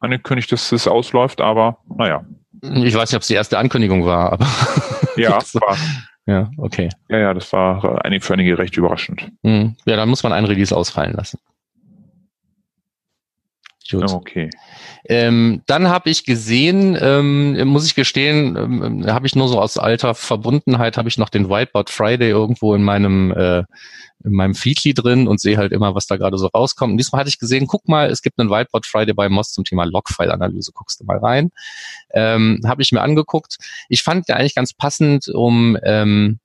Angekündigt, 0.05 0.51
dass 0.51 0.71
es 0.71 0.87
ausläuft, 0.87 1.41
aber 1.41 1.77
naja. 1.97 2.23
Ich 2.61 2.95
weiß 2.95 3.11
nicht, 3.11 3.15
ob 3.17 3.21
es 3.21 3.27
die 3.27 3.33
erste 3.33 3.57
Ankündigung 3.57 4.05
war, 4.05 4.33
aber 4.33 4.47
Ja, 5.17 5.39
war, 5.53 5.77
ja, 6.25 6.49
okay. 6.57 6.89
ja, 7.09 7.17
ja, 7.17 7.33
das 7.33 7.51
war 7.53 8.03
einig- 8.05 8.23
für 8.23 8.33
einige 8.33 8.57
recht 8.57 8.75
überraschend. 8.77 9.29
Hm. 9.43 9.75
Ja, 9.85 9.95
dann 9.97 10.09
muss 10.09 10.23
man 10.23 10.33
ein 10.33 10.45
Release 10.45 10.75
ausfallen 10.75 11.13
lassen. 11.13 11.39
Gut. 13.91 14.11
Okay. 14.11 14.49
Ähm, 15.07 15.61
dann 15.67 15.89
habe 15.89 16.09
ich 16.09 16.25
gesehen, 16.25 16.97
ähm, 16.99 17.67
muss 17.67 17.85
ich 17.85 17.93
gestehen, 17.93 18.55
ähm, 18.57 19.05
habe 19.05 19.27
ich 19.27 19.35
nur 19.35 19.47
so 19.47 19.59
aus 19.61 19.77
alter 19.77 20.15
Verbundenheit, 20.15 20.97
habe 20.97 21.07
ich 21.07 21.19
noch 21.19 21.29
den 21.29 21.49
Whiteboard 21.49 21.91
Friday 21.91 22.29
irgendwo 22.31 22.73
in 22.73 22.81
meinem 22.81 23.31
äh, 23.31 23.63
in 24.23 24.31
meinem 24.31 24.55
Feedly 24.55 24.93
drin 24.93 25.27
und 25.27 25.39
sehe 25.39 25.57
halt 25.57 25.71
immer, 25.71 25.93
was 25.93 26.07
da 26.07 26.17
gerade 26.17 26.37
so 26.37 26.47
rauskommt. 26.47 26.91
Und 26.91 26.97
diesmal 26.97 27.19
hatte 27.19 27.29
ich 27.29 27.37
gesehen, 27.37 27.67
guck 27.67 27.87
mal, 27.87 28.09
es 28.09 28.21
gibt 28.21 28.39
einen 28.39 28.49
Whiteboard 28.49 28.85
Friday 28.85 29.13
bei 29.13 29.29
Moss 29.29 29.51
zum 29.51 29.63
Thema 29.65 29.83
Logfile-Analyse. 29.85 30.71
Guckst 30.73 30.99
du 30.99 31.05
mal 31.05 31.17
rein. 31.19 31.51
Ähm, 32.11 32.61
habe 32.65 32.81
ich 32.81 32.91
mir 32.91 33.01
angeguckt. 33.01 33.57
Ich 33.89 34.01
fand 34.03 34.27
der 34.27 34.37
eigentlich 34.37 34.55
ganz 34.55 34.73
passend, 34.73 35.27
um 35.27 35.77
ähm, 35.83 36.39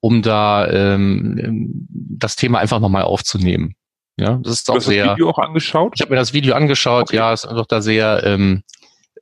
um 0.00 0.22
da 0.22 0.68
ähm, 0.68 1.86
das 1.90 2.36
Thema 2.36 2.58
einfach 2.58 2.80
nochmal 2.80 3.02
aufzunehmen. 3.02 3.74
Ja, 4.16 4.38
das 4.42 4.54
ist 4.54 4.68
Du 4.68 4.72
auch 4.72 4.76
hast 4.76 4.86
das 4.86 4.92
sehr. 4.94 5.12
Video 5.12 5.30
auch 5.30 5.38
angeschaut? 5.38 5.92
Ich 5.94 6.00
habe 6.00 6.10
mir 6.10 6.16
das 6.16 6.32
Video 6.32 6.54
angeschaut, 6.54 7.04
Okay. 7.04 7.16
ja, 7.16 7.32
es 7.32 7.44
ist 7.44 7.52
doch 7.52 7.66
da 7.66 7.80
sehr 7.80 8.22
ähm, 8.24 8.62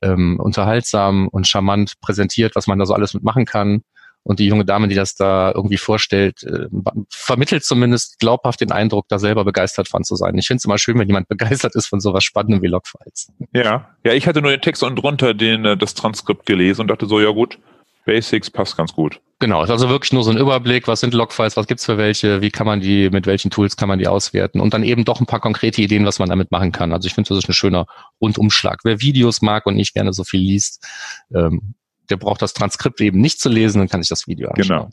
ähm, 0.01 0.39
unterhaltsam 0.39 1.27
und 1.29 1.47
charmant 1.47 1.93
präsentiert, 2.01 2.55
was 2.55 2.67
man 2.67 2.79
da 2.79 2.85
so 2.85 2.93
alles 2.93 3.13
mitmachen 3.13 3.45
kann. 3.45 3.81
Und 4.27 4.39
die 4.39 4.45
junge 4.45 4.65
Dame, 4.65 4.89
die 4.89 4.95
das 4.95 5.15
da 5.15 5.53
irgendwie 5.55 5.77
vorstellt, 5.77 6.43
äh, 6.43 6.67
vermittelt 7.09 7.63
zumindest 7.63 8.19
glaubhaft 8.19 8.59
den 8.59 8.73
Eindruck, 8.73 9.05
da 9.07 9.19
selber 9.19 9.45
begeistert 9.45 9.87
von 9.87 10.03
zu 10.03 10.17
sein. 10.17 10.37
Ich 10.37 10.47
finde 10.47 10.57
es 10.57 10.65
immer 10.65 10.77
schön, 10.77 10.99
wenn 10.99 11.07
jemand 11.07 11.27
begeistert 11.29 11.75
ist 11.75 11.87
von 11.87 12.01
sowas 12.01 12.25
Spannendem 12.25 12.61
wie 12.61 12.67
Logfiles. 12.67 13.31
Ja. 13.53 13.87
Ja, 14.03 14.11
ich 14.11 14.27
hatte 14.27 14.41
nur 14.41 14.51
den 14.51 14.59
Text 14.59 14.83
und 14.83 14.97
drunter 14.97 15.33
den, 15.33 15.63
äh, 15.63 15.77
das 15.77 15.93
Transkript 15.93 16.45
gelesen 16.45 16.81
und 16.81 16.87
dachte 16.89 17.05
so, 17.05 17.21
ja 17.21 17.29
gut, 17.29 17.57
Basics 18.05 18.49
passt 18.49 18.75
ganz 18.75 18.93
gut. 18.93 19.21
Genau, 19.39 19.63
ist 19.63 19.69
also 19.69 19.87
wirklich 19.87 20.11
nur 20.11 20.23
so 20.23 20.31
ein 20.31 20.37
Überblick, 20.37 20.89
was 20.89 20.99
sind 20.99 21.13
Logfiles, 21.13 21.55
was 21.55 21.67
gibt's 21.67 21.85
für 21.85 21.97
welche, 21.97 22.41
wie 22.41 22.49
kann 22.49 22.67
man 22.67 22.81
die, 22.81 23.09
mit 23.09 23.27
welchen 23.27 23.49
Tools 23.49 23.77
kann 23.77 23.87
man 23.87 23.99
die 23.99 24.07
auswerten 24.07 24.59
und 24.59 24.73
dann 24.73 24.83
eben 24.83 25.05
doch 25.05 25.21
ein 25.21 25.25
paar 25.25 25.39
konkrete 25.39 25.81
Ideen, 25.81 26.05
was 26.05 26.19
man 26.19 26.27
damit 26.27 26.51
machen 26.51 26.73
kann. 26.73 26.91
Also 26.91 27.07
ich 27.07 27.13
finde, 27.13 27.29
das 27.29 27.37
ist 27.37 27.49
ein 27.49 27.53
schöner 27.53 27.85
Rundumschlag. 28.19 28.79
Wer 28.83 28.99
Videos 28.99 29.41
mag 29.41 29.65
und 29.67 29.75
nicht 29.75 29.93
gerne 29.93 30.11
so 30.11 30.25
viel 30.25 30.41
liest, 30.41 30.85
ähm, 31.33 31.75
der 32.09 32.17
braucht 32.17 32.41
das 32.41 32.53
Transkript 32.53 33.01
eben 33.01 33.19
nicht 33.19 33.39
zu 33.39 33.49
lesen 33.49 33.81
und 33.81 33.91
kann 33.91 34.01
sich 34.01 34.09
das 34.09 34.27
Video 34.27 34.49
anschauen. 34.49 34.91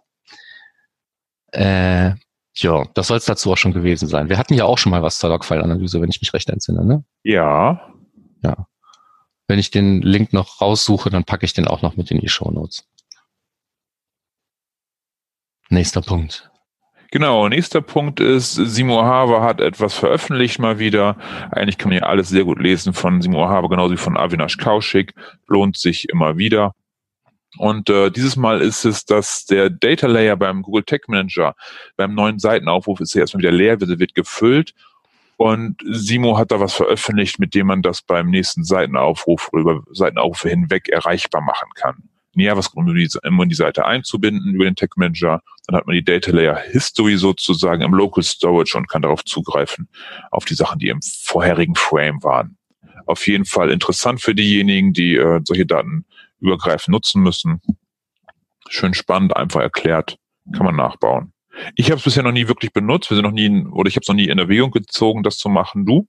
Genau. 1.52 1.64
Äh, 1.66 2.14
ja, 2.56 2.84
das 2.94 3.08
soll 3.08 3.18
es 3.18 3.24
dazu 3.24 3.52
auch 3.52 3.56
schon 3.56 3.72
gewesen 3.72 4.08
sein. 4.08 4.28
Wir 4.28 4.38
hatten 4.38 4.54
ja 4.54 4.64
auch 4.64 4.78
schon 4.78 4.90
mal 4.90 5.02
was 5.02 5.18
zur 5.18 5.30
Logfile-Analyse, 5.30 6.00
wenn 6.00 6.10
ich 6.10 6.20
mich 6.20 6.32
recht 6.32 6.48
entsinne. 6.50 6.84
Ne? 6.84 7.04
Ja. 7.22 8.66
Wenn 9.46 9.58
ich 9.58 9.70
den 9.70 10.00
Link 10.00 10.32
noch 10.32 10.60
raussuche, 10.60 11.10
dann 11.10 11.24
packe 11.24 11.44
ich 11.44 11.52
den 11.52 11.68
auch 11.68 11.82
noch 11.82 11.96
mit 11.96 12.10
in 12.10 12.18
die 12.18 12.28
Show 12.28 12.50
Notes. 12.50 12.88
Nächster 15.68 16.00
Punkt. 16.00 16.50
Genau, 17.10 17.48
nächster 17.48 17.80
Punkt 17.80 18.20
ist, 18.20 18.54
Simo 18.54 19.02
Haber 19.02 19.42
hat 19.42 19.60
etwas 19.60 19.94
veröffentlicht 19.94 20.58
mal 20.58 20.78
wieder. 20.78 21.16
Eigentlich 21.50 21.78
kann 21.78 21.90
man 21.90 21.98
ja 21.98 22.06
alles 22.06 22.28
sehr 22.28 22.44
gut 22.44 22.58
lesen 22.58 22.92
von 22.92 23.22
Simo 23.22 23.48
Haber, 23.48 23.68
genauso 23.68 23.92
wie 23.92 23.98
von 23.98 24.16
Avinash 24.16 24.56
Kaushik. 24.56 25.14
Lohnt 25.46 25.76
sich 25.76 26.08
immer 26.08 26.36
wieder. 26.36 26.74
Und 27.58 27.88
äh, 27.88 28.10
dieses 28.10 28.36
Mal 28.36 28.60
ist 28.60 28.84
es, 28.84 29.04
dass 29.04 29.44
der 29.46 29.70
Data 29.70 30.06
Layer 30.06 30.36
beim 30.36 30.62
Google 30.62 30.84
Tech 30.84 31.02
Manager 31.06 31.54
beim 31.96 32.14
neuen 32.14 32.38
Seitenaufruf 32.38 33.00
ist 33.00 33.14
ja 33.14 33.20
erstmal 33.20 33.42
wieder 33.42 33.52
leer, 33.52 33.80
wird, 33.80 34.14
gefüllt. 34.14 34.74
Und 35.36 35.82
Simo 35.84 36.38
hat 36.38 36.52
da 36.52 36.60
was 36.60 36.74
veröffentlicht, 36.74 37.38
mit 37.38 37.54
dem 37.54 37.66
man 37.66 37.82
das 37.82 38.02
beim 38.02 38.30
nächsten 38.30 38.64
Seitenaufruf 38.64 39.50
über 39.52 39.82
Seitenaufrufe 39.92 40.48
hinweg 40.48 40.88
erreichbar 40.88 41.40
machen 41.40 41.68
kann. 41.74 42.08
Näher 42.34 42.56
was 42.56 42.68
um 42.68 42.86
die, 42.94 43.08
um 43.24 43.48
die 43.48 43.54
Seite 43.54 43.84
einzubinden 43.84 44.54
über 44.54 44.64
den 44.64 44.76
Tech 44.76 44.90
Manager. 44.96 45.40
Dann 45.66 45.76
hat 45.76 45.86
man 45.86 45.94
die 45.94 46.04
Data 46.04 46.30
Layer 46.32 46.56
History 46.56 47.16
sozusagen 47.16 47.82
im 47.82 47.94
Local 47.94 48.22
Storage 48.22 48.76
und 48.76 48.88
kann 48.88 49.02
darauf 49.02 49.24
zugreifen, 49.24 49.88
auf 50.30 50.44
die 50.44 50.54
Sachen, 50.54 50.78
die 50.78 50.88
im 50.88 51.00
vorherigen 51.02 51.76
Frame 51.76 52.22
waren. 52.22 52.56
Auf 53.06 53.26
jeden 53.26 53.44
Fall 53.44 53.70
interessant 53.70 54.20
für 54.20 54.34
diejenigen, 54.34 54.92
die 54.92 55.16
äh, 55.16 55.40
solche 55.44 55.66
Daten 55.66 56.04
übergreifend 56.44 56.92
nutzen 56.92 57.22
müssen. 57.22 57.60
Schön 58.68 58.94
spannend, 58.94 59.36
einfach 59.36 59.60
erklärt, 59.60 60.16
kann 60.52 60.64
man 60.64 60.76
nachbauen. 60.76 61.32
Ich 61.76 61.90
habe 61.90 61.98
es 61.98 62.04
bisher 62.04 62.22
noch 62.22 62.32
nie 62.32 62.48
wirklich 62.48 62.72
benutzt. 62.72 63.10
Wir 63.10 63.16
sind 63.16 63.24
noch 63.24 63.32
nie, 63.32 63.64
oder 63.66 63.88
ich 63.88 63.96
habe 63.96 64.02
es 64.02 64.08
noch 64.08 64.16
nie 64.16 64.28
in 64.28 64.38
Erwägung 64.38 64.70
gezogen, 64.70 65.22
das 65.22 65.38
zu 65.38 65.48
machen. 65.48 65.86
Du? 65.86 66.08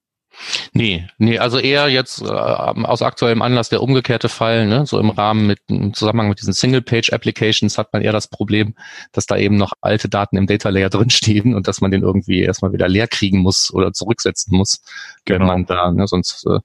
Nee, 0.74 1.08
nee, 1.18 1.38
also 1.39 1.60
eher 1.60 1.88
jetzt 1.88 2.22
äh, 2.22 2.25
aus 2.25 3.01
aktuellem 3.01 3.42
Anlass 3.42 3.70
der 3.70 3.82
umgekehrte 3.82 4.30
Fall, 4.30 4.68
ne? 4.68 4.86
so 4.86 5.00
im 5.00 5.10
Rahmen 5.10 5.48
mit 5.48 5.60
im 5.68 5.94
Zusammenhang 5.94 6.30
mit 6.30 6.39
diesen 6.39 6.54
Single-Page-Applications 6.54 7.77
hat 7.77 7.94
man 7.94 8.01
eher 8.01 8.12
das 8.12 8.27
Problem, 8.27 8.75
dass 9.13 9.25
da 9.25 9.38
eben 9.38 9.56
noch 9.56 9.74
alte 9.82 10.10
Daten 10.10 10.38
im 10.38 10.48
Data 10.48 10.70
Layer 10.70 10.89
drinstehen 10.89 11.56
und 11.56 11.68
dass 11.68 11.82
man 11.82 11.92
den 11.92 12.01
irgendwie 12.01 12.42
erstmal 12.42 12.74
wieder 12.74 12.88
leer 12.88 13.08
kriegen 13.08 13.39
muss 13.39 13.74
oder 13.74 13.94
zurücksetzen 13.94 14.58
muss, 14.58 14.82
wenn 15.25 15.39
Genau. 15.39 15.48
man 15.48 15.65
da, 15.65 15.92
ne, 15.92 16.08
sonst 16.08 16.46
äh, 16.48 16.60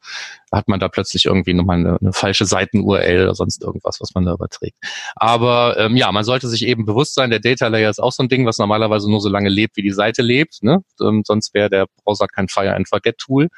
hat 0.53 0.69
man 0.69 0.81
da 0.81 0.89
plötzlich 0.89 1.27
irgendwie 1.27 1.55
nochmal 1.55 1.79
eine, 1.79 1.99
eine 2.01 2.13
falsche 2.13 2.45
Seiten-URL 2.45 3.23
oder 3.23 3.35
sonst 3.35 3.63
irgendwas, 3.63 4.01
was 4.01 4.15
man 4.15 4.25
da 4.25 4.35
überträgt. 4.35 4.77
Aber 5.15 5.77
ähm, 5.79 5.97
ja, 5.97 6.11
man 6.13 6.25
sollte 6.25 6.49
sich 6.49 6.67
eben 6.67 6.85
bewusst 6.85 7.15
sein, 7.15 7.31
der 7.31 7.41
Data 7.41 7.69
Layer 7.69 7.91
ist 7.91 8.01
auch 8.01 8.13
so 8.13 8.23
ein 8.23 8.29
Ding, 8.29 8.47
was 8.47 8.59
normalerweise 8.59 9.09
nur 9.09 9.21
so 9.21 9.29
lange 9.29 9.49
lebt, 9.49 9.77
wie 9.77 9.83
die 9.83 9.93
Seite 9.93 10.23
lebt. 10.23 10.63
Ne? 10.63 10.83
Ähm, 11.01 11.23
sonst 11.25 11.55
wäre 11.55 11.71
der 11.71 11.87
Browser 12.05 12.27
kein 12.27 12.49
Fire-and-Forget-Tool. 12.49 13.49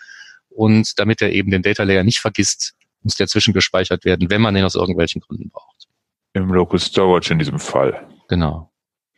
Und 0.51 0.99
damit 0.99 1.23
er 1.23 1.33
eben 1.33 1.51
den 1.51 1.63
Data 1.63 1.83
Layer 1.83 2.05
nicht 2.05 2.21
vergisst, 2.21 2.75
muss 3.03 3.17
der 3.17 3.27
zwischengespeichert 3.27 4.05
werden, 4.05 4.29
wenn 4.31 4.43
man 4.43 4.55
den 4.55 4.65
aus 4.65 4.75
irgendwelchen 4.75 5.21
Gründen 5.23 5.49
braucht. 5.51 5.87
Im 6.35 6.53
Local 6.53 6.79
Storage 6.79 7.33
in 7.33 7.39
diesem 7.39 7.59
Fall. 7.59 8.07
Genau. 8.29 8.71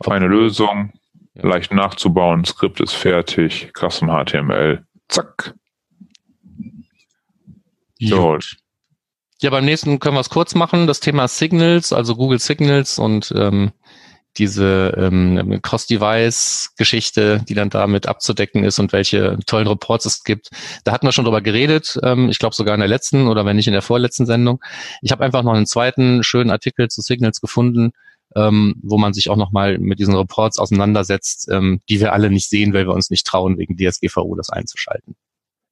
Feine 0.03 0.27
Lösung, 0.27 0.93
Ja. 1.35 1.49
leicht 1.49 1.73
nachzubauen, 1.73 2.45
Skript 2.45 2.81
ist 2.81 2.93
fertig, 2.93 3.73
custom 3.79 4.09
HTML, 4.09 4.85
zack. 5.09 5.55
So. 8.01 8.39
Ja, 9.41 9.51
beim 9.51 9.65
nächsten 9.65 9.99
können 9.99 10.17
wir 10.17 10.21
es 10.21 10.31
kurz 10.31 10.55
machen. 10.55 10.87
Das 10.87 11.01
Thema 11.01 11.29
Signals, 11.29 11.93
also 11.93 12.17
Google 12.17 12.39
Signals 12.39 12.99
und 12.99 13.33
ähm, 13.37 13.73
diese 14.37 14.95
ähm, 14.97 15.61
Cross-Device-Geschichte, 15.63 17.45
die 17.49 17.55
dann 17.55 17.71
damit 17.71 18.07
abzudecken 18.07 18.65
ist 18.65 18.79
und 18.79 18.93
welche 18.93 19.39
tollen 19.47 19.69
Reports 19.69 20.07
es 20.07 20.25
gibt. 20.25 20.51
Da 20.83 20.93
hatten 20.93 21.07
wir 21.07 21.13
schon 21.13 21.25
drüber 21.25 21.41
geredet, 21.41 21.99
ähm, 22.03 22.29
ich 22.29 22.39
glaube 22.39 22.55
sogar 22.55 22.75
in 22.75 22.81
der 22.81 22.89
letzten 22.89 23.29
oder 23.29 23.45
wenn 23.45 23.57
nicht 23.57 23.69
in 23.69 23.73
der 23.73 23.83
vorletzten 23.83 24.27
Sendung. 24.27 24.63
Ich 25.03 25.13
habe 25.13 25.25
einfach 25.25 25.43
noch 25.43 25.53
einen 25.53 25.67
zweiten 25.67 26.25
schönen 26.25 26.51
Artikel 26.51 26.89
zu 26.89 27.01
Signals 27.01 27.41
gefunden, 27.41 27.93
ähm, 28.35 28.75
wo 28.83 28.99
man 28.99 29.13
sich 29.13 29.31
auch 29.31 29.37
nochmal 29.37 29.79
mit 29.79 30.01
diesen 30.01 30.17
Reports 30.17 30.59
auseinandersetzt, 30.59 31.49
ähm, 31.53 31.81
die 31.89 32.01
wir 32.01 32.13
alle 32.13 32.31
nicht 32.31 32.49
sehen, 32.49 32.73
weil 32.73 32.87
wir 32.87 32.95
uns 32.95 33.11
nicht 33.11 33.27
trauen, 33.27 33.57
wegen 33.59 33.77
DSGVO 33.77 34.35
das 34.35 34.51
einzuschalten. 34.51 35.15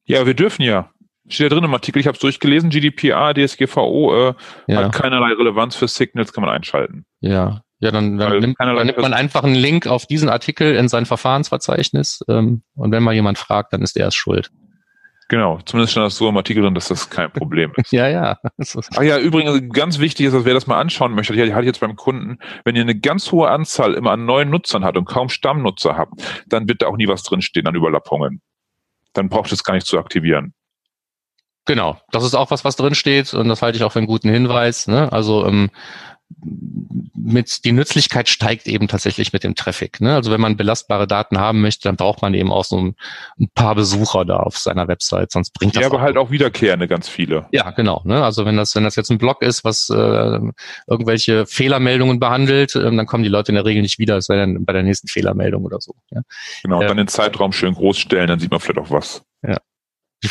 ja, 0.05 0.25
wir 0.25 0.33
dürfen 0.33 0.61
ja. 0.61 0.89
Steht 1.27 1.49
ja 1.51 1.55
drin 1.55 1.63
im 1.63 1.73
Artikel, 1.73 1.99
ich 1.99 2.07
habe 2.07 2.15
es 2.15 2.19
durchgelesen, 2.21 2.69
GDPR, 2.69 3.33
DSGVO 3.33 4.29
äh, 4.29 4.33
Ja, 4.67 4.85
hat 4.85 4.93
keinerlei 4.93 5.33
Relevanz 5.33 5.75
für 5.75 5.87
Signals, 5.87 6.33
kann 6.33 6.43
man 6.43 6.53
einschalten. 6.53 7.05
ja. 7.21 7.61
Ja, 7.79 7.91
dann, 7.91 8.17
dann, 8.17 8.39
nimmt, 8.39 8.55
dann 8.59 8.85
nimmt 8.85 8.97
man 8.97 9.13
einfach 9.13 9.43
einen 9.43 9.55
Link 9.55 9.87
auf 9.87 10.05
diesen 10.05 10.29
Artikel 10.29 10.73
in 10.73 10.87
sein 10.87 11.05
Verfahrensverzeichnis 11.05 12.23
ähm, 12.29 12.63
und 12.75 12.93
wenn 12.93 13.03
mal 13.03 13.13
jemand 13.13 13.37
fragt, 13.37 13.73
dann 13.73 13.81
ist 13.81 13.97
er 13.97 14.07
es 14.07 14.15
schuld. 14.15 14.51
Genau, 15.27 15.59
zumindest 15.65 15.91
stand 15.91 16.05
das 16.05 16.15
so 16.15 16.29
im 16.29 16.37
Artikel 16.37 16.63
drin, 16.63 16.75
dass 16.75 16.87
das 16.87 17.09
kein 17.09 17.31
Problem 17.31 17.73
ist. 17.75 17.91
Ja, 17.91 18.07
ja. 18.07 18.37
Ach 18.95 19.01
ja, 19.01 19.17
übrigens, 19.17 19.73
ganz 19.73 19.99
wichtig 19.99 20.27
ist, 20.27 20.33
dass 20.33 20.45
wer 20.45 20.53
das 20.53 20.65
mal 20.65 20.79
anschauen 20.79 21.13
möchte, 21.13 21.33
ich 21.33 21.53
hatte 21.53 21.65
jetzt 21.65 21.81
beim 21.81 21.97
Kunden, 21.97 22.37
wenn 22.63 22.77
ihr 22.77 22.83
eine 22.83 22.97
ganz 22.97 23.31
hohe 23.33 23.49
Anzahl 23.49 23.95
immer 23.95 24.11
an 24.11 24.25
neuen 24.25 24.49
Nutzern 24.49 24.85
habt 24.85 24.97
und 24.97 25.03
kaum 25.03 25.27
Stammnutzer 25.27 25.97
habt, 25.97 26.21
dann 26.47 26.69
wird 26.69 26.83
da 26.83 26.87
auch 26.87 26.95
nie 26.95 27.07
was 27.09 27.23
drinstehen 27.23 27.67
an 27.67 27.75
Überlappungen. 27.75 28.41
Dann 29.11 29.27
braucht 29.27 29.51
es 29.51 29.63
gar 29.63 29.73
nicht 29.73 29.87
zu 29.87 29.99
aktivieren. 29.99 30.53
Genau, 31.65 31.97
das 32.11 32.23
ist 32.23 32.35
auch 32.35 32.51
was, 32.51 32.65
was 32.65 32.75
drin 32.75 32.95
steht 32.95 33.33
und 33.33 33.47
das 33.47 33.61
halte 33.61 33.77
ich 33.77 33.83
auch 33.83 33.91
für 33.91 33.99
einen 33.99 34.07
guten 34.07 34.29
Hinweis. 34.29 34.87
Ne? 34.87 35.11
Also 35.11 35.45
ähm, 35.45 35.69
mit 37.15 37.63
die 37.63 37.71
Nützlichkeit 37.71 38.27
steigt 38.27 38.67
eben 38.67 38.87
tatsächlich 38.87 39.33
mit 39.33 39.43
dem 39.43 39.55
Traffic. 39.55 40.01
Ne? 40.01 40.15
Also 40.15 40.31
wenn 40.31 40.41
man 40.41 40.57
belastbare 40.57 41.07
Daten 41.07 41.39
haben 41.39 41.61
möchte, 41.61 41.87
dann 41.87 41.95
braucht 41.95 42.21
man 42.21 42.33
eben 42.33 42.51
auch 42.51 42.65
so 42.65 42.77
ein, 42.77 42.95
ein 43.39 43.49
paar 43.53 43.75
Besucher 43.75 44.25
da 44.25 44.37
auf 44.37 44.57
seiner 44.57 44.87
Website, 44.87 45.31
sonst 45.31 45.53
bringt 45.53 45.75
das. 45.75 45.81
Ja, 45.81 45.87
aber 45.87 46.01
halt 46.01 46.17
auch 46.17 46.31
wiederkehrende 46.31 46.87
ganz 46.87 47.07
viele. 47.07 47.45
Ja, 47.51 47.71
genau. 47.71 48.01
Ne? 48.05 48.23
Also 48.23 48.45
wenn 48.45 48.57
das 48.57 48.75
wenn 48.75 48.83
das 48.83 48.95
jetzt 48.95 49.09
ein 49.09 49.17
Blog 49.17 49.41
ist, 49.41 49.63
was 49.63 49.89
äh, 49.89 50.39
irgendwelche 50.87 51.45
Fehlermeldungen 51.45 52.19
behandelt, 52.19 52.75
äh, 52.75 52.83
dann 52.83 53.05
kommen 53.05 53.23
die 53.23 53.29
Leute 53.29 53.51
in 53.51 53.55
der 53.55 53.65
Regel 53.65 53.81
nicht 53.81 53.99
wieder, 53.99 54.17
es 54.17 54.25
sei 54.25 54.35
denn 54.35 54.65
bei 54.65 54.73
der 54.73 54.83
nächsten 54.83 55.07
Fehlermeldung 55.07 55.63
oder 55.63 55.79
so. 55.79 55.95
Ja? 56.11 56.21
Genau. 56.63 56.79
Und 56.79 56.87
dann 56.87 56.97
den 56.97 57.07
Zeitraum 57.07 57.53
schön 57.53 57.73
groß 57.73 57.97
stellen, 57.97 58.27
dann 58.27 58.39
sieht 58.39 58.51
man 58.51 58.59
vielleicht 58.59 58.79
auch 58.79 58.91
was. 58.91 59.23
Ja. 59.47 59.57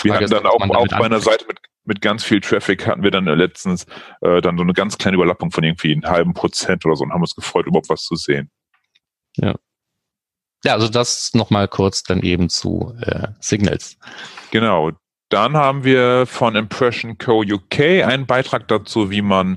Wir 0.03 0.15
hatten 0.15 0.31
dann 0.31 0.47
auch, 0.47 0.61
auch 0.61 0.87
bei 0.89 1.05
einer 1.05 1.21
Seite 1.21 1.47
mit 1.47 1.59
mit 1.85 2.01
ganz 2.01 2.25
viel 2.25 2.41
Traffic 2.41 2.87
hatten 2.87 3.03
wir 3.03 3.11
dann 3.11 3.25
letztens 3.25 3.87
äh, 4.21 4.41
dann 4.41 4.57
so 4.57 4.63
eine 4.63 4.73
ganz 4.73 4.99
kleine 4.99 5.17
Überlappung 5.17 5.51
von 5.51 5.65
irgendwie 5.65 5.93
einen 5.93 6.05
halben 6.05 6.35
Prozent 6.35 6.85
oder 6.87 6.97
so 6.97 7.05
und 7.05 7.13
haben 7.13 7.23
uns 7.23 7.35
gefreut, 7.35 7.67
überhaupt 7.67 7.89
was 7.89 8.03
zu 8.03 8.15
sehen. 8.15 8.51
Ja. 9.37 9.55
Ja, 10.65 10.75
also 10.75 10.89
das 10.89 11.35
nochmal 11.35 11.67
kurz 11.67 12.05
dann 12.05 12.21
eben 12.21 12.49
zu 12.49 12.95
äh, 13.01 13.29
Signals. 13.41 13.97
Genau. 14.53 14.93
Dann 15.33 15.57
haben 15.57 15.83
wir 15.83 16.27
von 16.27 16.57
Impression 16.57 17.17
Co. 17.17 17.41
UK 17.41 18.05
einen 18.05 18.27
Beitrag 18.27 18.69
dazu, 18.69 19.11
wie 19.11 19.23
man 19.23 19.57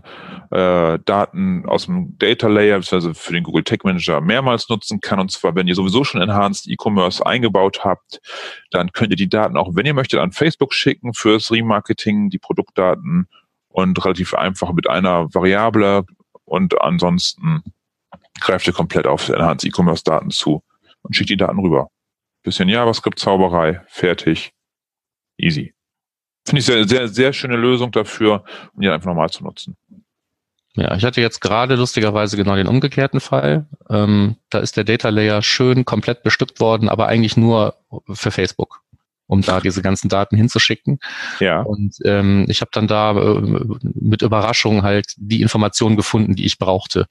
äh, 0.50 1.00
Daten 1.04 1.66
aus 1.66 1.88
dem 1.88 2.18
Data 2.18 2.48
Layer, 2.48 2.78
beziehungsweise 2.78 3.14
für 3.14 3.34
den 3.34 3.44
Google 3.44 3.66
Tech 3.66 3.80
Manager 3.84 4.22
mehrmals 4.22 4.70
nutzen 4.70 5.02
kann. 5.02 5.20
Und 5.20 5.34
zwar, 5.34 5.54
wenn 5.54 5.68
ihr 5.68 5.76
sowieso 5.76 6.06
schon 6.06 6.22
Enhanced 6.22 6.72
E-Commerce 6.72 7.26
eingebaut 7.26 7.84
habt, 7.84 8.22
dann 8.72 8.94
könnt 8.94 9.12
ihr 9.12 9.18
die 9.18 9.28
Daten 9.28 9.58
auch, 9.58 9.72
wenn 9.74 9.86
ihr 9.86 9.94
möchtet, 9.94 10.22
an 10.22 10.32
Facebook 10.32 10.74
schicken 10.74 11.14
fürs 11.14 11.52
Remarketing, 11.52 12.30
die 12.30 12.40
Produktdaten 12.40 13.28
und 13.68 14.06
relativ 14.06 14.34
einfach 14.34 14.72
mit 14.72 14.90
einer 14.90 15.28
Variable 15.36 16.06
und 16.46 16.82
ansonsten 16.82 17.64
greift 18.40 18.66
ihr 18.66 18.74
komplett 18.74 19.08
auf 19.08 19.28
Enhanced 19.28 19.68
E-Commerce 19.68 20.06
Daten 20.06 20.30
zu 20.32 20.64
und 21.02 21.18
schickt 21.18 21.32
die 21.32 21.36
Daten 21.36 21.60
rüber. 21.60 21.90
Bisschen 22.44 22.70
JavaScript-Zauberei, 22.70 23.82
fertig 23.88 24.55
easy. 25.38 25.74
Finde 26.46 26.60
ich 26.60 26.66
sehr, 26.66 26.88
sehr, 26.88 27.08
sehr 27.08 27.34
schöne 27.34 27.56
Lösung 27.56 27.92
dafür, 27.92 28.44
um 28.74 28.82
die 28.82 28.90
einfach 28.90 29.08
nochmal 29.08 29.30
zu 29.30 29.44
nutzen. 29.44 29.76
Ja, 30.76 30.96
ich 30.96 31.06
hatte 31.06 31.22
jetzt 31.22 31.40
gerade 31.40 31.76
lustigerweise 31.76 32.36
genau 32.36 32.56
den 32.56 32.68
umgekehrten 32.68 33.20
Fall. 33.20 33.66
Ähm, 33.90 34.36
da 34.50 34.60
ist 34.60 34.76
der 34.78 34.84
Data 34.84 35.10
Layer 35.10 35.42
schön 35.42 35.86
komplett 35.86 36.22
bestückt 36.22 36.60
worden, 36.60 36.90
aber 36.90 37.08
eigentlich 37.08 37.38
nur 37.38 37.76
für 38.12 38.30
Facebook, 38.30 38.82
um 39.26 39.42
da 39.42 39.62
diese 39.62 39.82
ganzen 39.82 40.10
Daten 40.10 40.36
hinzuschicken. 40.36 41.00
Ja. 41.40 41.62
Und 41.62 41.96
ähm, 42.04 42.46
ich 42.50 42.60
habe 42.60 42.72
dann 42.74 42.88
da 42.88 43.12
äh, 43.12 43.42
mit 43.82 44.22
Überraschung 44.22 44.84
halt 44.84 45.14
die 45.16 45.42
Informationen 45.42 45.96
gefunden, 45.96 46.36
die 46.36 46.46
ich 46.46 46.60
brauchte. 46.60 47.08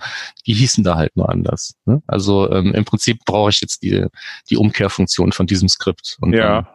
Die 0.47 0.53
hießen 0.53 0.85
da 0.85 0.97
halt 0.97 1.17
nur 1.17 1.31
anders. 1.31 1.75
Ne? 1.87 2.03
Also 2.07 2.53
ähm, 2.53 2.75
im 2.75 2.85
Prinzip 2.85 3.25
brauche 3.25 3.49
ich 3.49 3.63
jetzt 3.63 3.83
die, 3.83 4.07
die 4.51 4.59
Umkehrfunktion 4.59 5.33
von 5.33 5.47
diesem 5.47 5.71
Skript. 5.71 6.19
Und 6.21 6.35
ja 6.35 6.69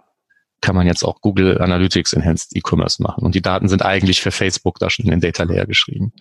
kann 0.62 0.76
man 0.76 0.88
jetzt 0.88 1.04
auch 1.04 1.22
Google 1.22 1.62
Analytics 1.62 2.14
Enhanced 2.14 2.56
E-Commerce 2.56 3.02
machen. 3.02 3.26
Und 3.26 3.36
die 3.36 3.42
Daten 3.42 3.68
sind 3.68 3.84
eigentlich 3.84 4.22
für 4.22 4.32
Facebook 4.32 4.80
da 4.80 4.90
schon 4.90 5.06
in 5.06 5.12
den 5.12 5.22
Data 5.22 5.44
Layer 5.44 5.66
geschrieben. 5.66 6.14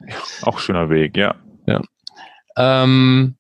Auch 0.43 0.59
schöner 0.59 0.91
Weg, 0.91 1.17
ja. 1.17 1.35
Ja. 1.67 1.81
Ähm, 2.57 3.37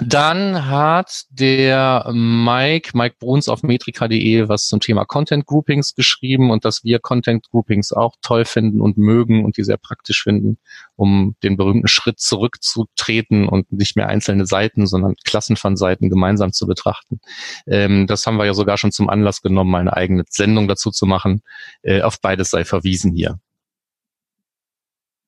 dann 0.00 0.66
hat 0.66 1.24
der 1.30 2.10
Mike, 2.12 2.90
Mike 2.94 3.16
Bruns 3.18 3.48
auf 3.48 3.62
metrika.de 3.62 4.48
was 4.48 4.66
zum 4.66 4.80
Thema 4.80 5.04
Content 5.04 5.46
Groupings 5.46 5.94
geschrieben 5.94 6.50
und 6.50 6.64
dass 6.64 6.84
wir 6.84 6.98
Content 6.98 7.48
Groupings 7.50 7.92
auch 7.92 8.14
toll 8.22 8.44
finden 8.44 8.80
und 8.80 8.98
mögen 8.98 9.44
und 9.44 9.56
die 9.56 9.64
sehr 9.64 9.76
praktisch 9.76 10.22
finden, 10.22 10.58
um 10.96 11.36
den 11.42 11.56
berühmten 11.56 11.88
Schritt 11.88 12.20
zurückzutreten 12.20 13.48
und 13.48 13.70
nicht 13.72 13.96
mehr 13.96 14.08
einzelne 14.08 14.46
Seiten, 14.46 14.86
sondern 14.86 15.14
Klassen 15.24 15.56
von 15.56 15.76
Seiten 15.76 16.10
gemeinsam 16.10 16.52
zu 16.52 16.66
betrachten. 16.66 17.20
Ähm, 17.66 18.06
das 18.06 18.26
haben 18.26 18.36
wir 18.36 18.46
ja 18.46 18.54
sogar 18.54 18.78
schon 18.78 18.92
zum 18.92 19.08
Anlass 19.08 19.42
genommen, 19.42 19.74
eine 19.74 19.96
eigene 19.96 20.24
Sendung 20.28 20.68
dazu 20.68 20.90
zu 20.90 21.06
machen. 21.06 21.42
Äh, 21.82 22.02
auf 22.02 22.20
beides 22.20 22.50
sei 22.50 22.64
verwiesen 22.64 23.12
hier. 23.14 23.38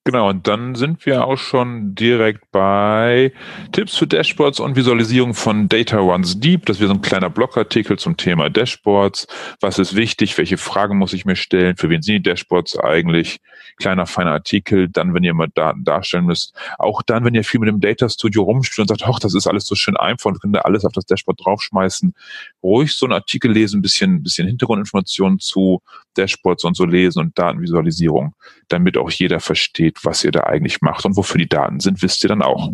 Genau, 0.05 0.31
und 0.31 0.49
dann 0.49 0.75
sind 0.75 1.07
wir 1.07 1.25
auch 1.25 1.37
schon 1.37 1.95
direkt 1.95 2.51
bei 2.51 3.33
Tipps 3.71 3.97
für 3.97 4.09
Dashboards 4.09 4.59
und 4.59 4.75
Visualisierung 4.75 5.33
von 5.33 5.69
Data 5.69 5.99
Runs 5.99 6.41
Deep. 6.41 6.67
Das 6.67 6.81
wäre 6.81 6.89
so 6.89 6.95
ein 6.95 7.03
kleiner 7.03 7.31
Blogartikel 7.31 7.97
zum 7.97 8.17
Thema 8.17 8.51
Dashboards. 8.51 9.29
Was 9.61 9.79
ist 9.79 9.95
wichtig? 9.95 10.37
Welche 10.37 10.57
Fragen 10.59 10.99
muss 10.99 11.13
ich 11.13 11.25
mir 11.25 11.37
stellen? 11.37 11.77
Für 11.77 11.89
wen 11.89 12.03
sind 12.03 12.15
die 12.17 12.23
Dashboards 12.23 12.81
eigentlich? 12.81 13.39
Kleiner, 13.77 14.07
feiner 14.07 14.33
Artikel. 14.33 14.89
Dann, 14.89 15.15
wenn 15.15 15.23
ihr 15.23 15.35
mal 15.35 15.47
Daten 15.55 15.85
darstellen 15.85 16.27
müsst. 16.27 16.53
Auch 16.81 17.03
dann, 17.03 17.25
wenn 17.25 17.35
ihr 17.35 17.45
viel 17.45 17.61
mit 17.61 17.69
dem 17.69 17.79
Data 17.79 18.09
Studio 18.09 18.43
rumspielt 18.43 18.91
und 18.91 18.99
sagt, 18.99 19.09
ach, 19.09 19.21
das 19.21 19.35
ist 19.35 19.47
alles 19.47 19.67
so 19.67 19.77
schön 19.77 19.97
einfach 19.97 20.33
und 20.33 20.41
könnt 20.41 20.57
ihr 20.57 20.67
alles 20.67 20.85
auf 20.85 20.93
das 20.93 21.07
Dashboard 21.07 21.45
draufschmeißen. 21.45 22.13
Ruhig 22.61 22.93
so 22.93 23.07
einen 23.07 23.13
Artikel 23.13 23.53
lesen, 23.53 23.79
ein 23.79 23.83
bisschen, 23.83 24.25
bisschen 24.25 24.49
Hintergrundinformationen 24.49 25.39
zu 25.39 25.81
Dashboards 26.15 26.65
und 26.65 26.77
so 26.77 26.85
lesen 26.85 27.21
und 27.21 27.39
Datenvisualisierung, 27.39 28.35
damit 28.69 28.97
auch 28.97 29.11
jeder 29.11 29.41
versteht, 29.41 29.92
was 30.03 30.25
ihr 30.25 30.31
da 30.31 30.45
eigentlich 30.45 30.81
macht 30.81 31.05
und 31.05 31.17
wofür 31.17 31.39
die 31.39 31.49
Daten 31.49 31.81
sind, 31.81 32.03
wisst 32.03 32.23
ihr 32.25 32.29
dann 32.29 32.43
auch. 32.43 32.71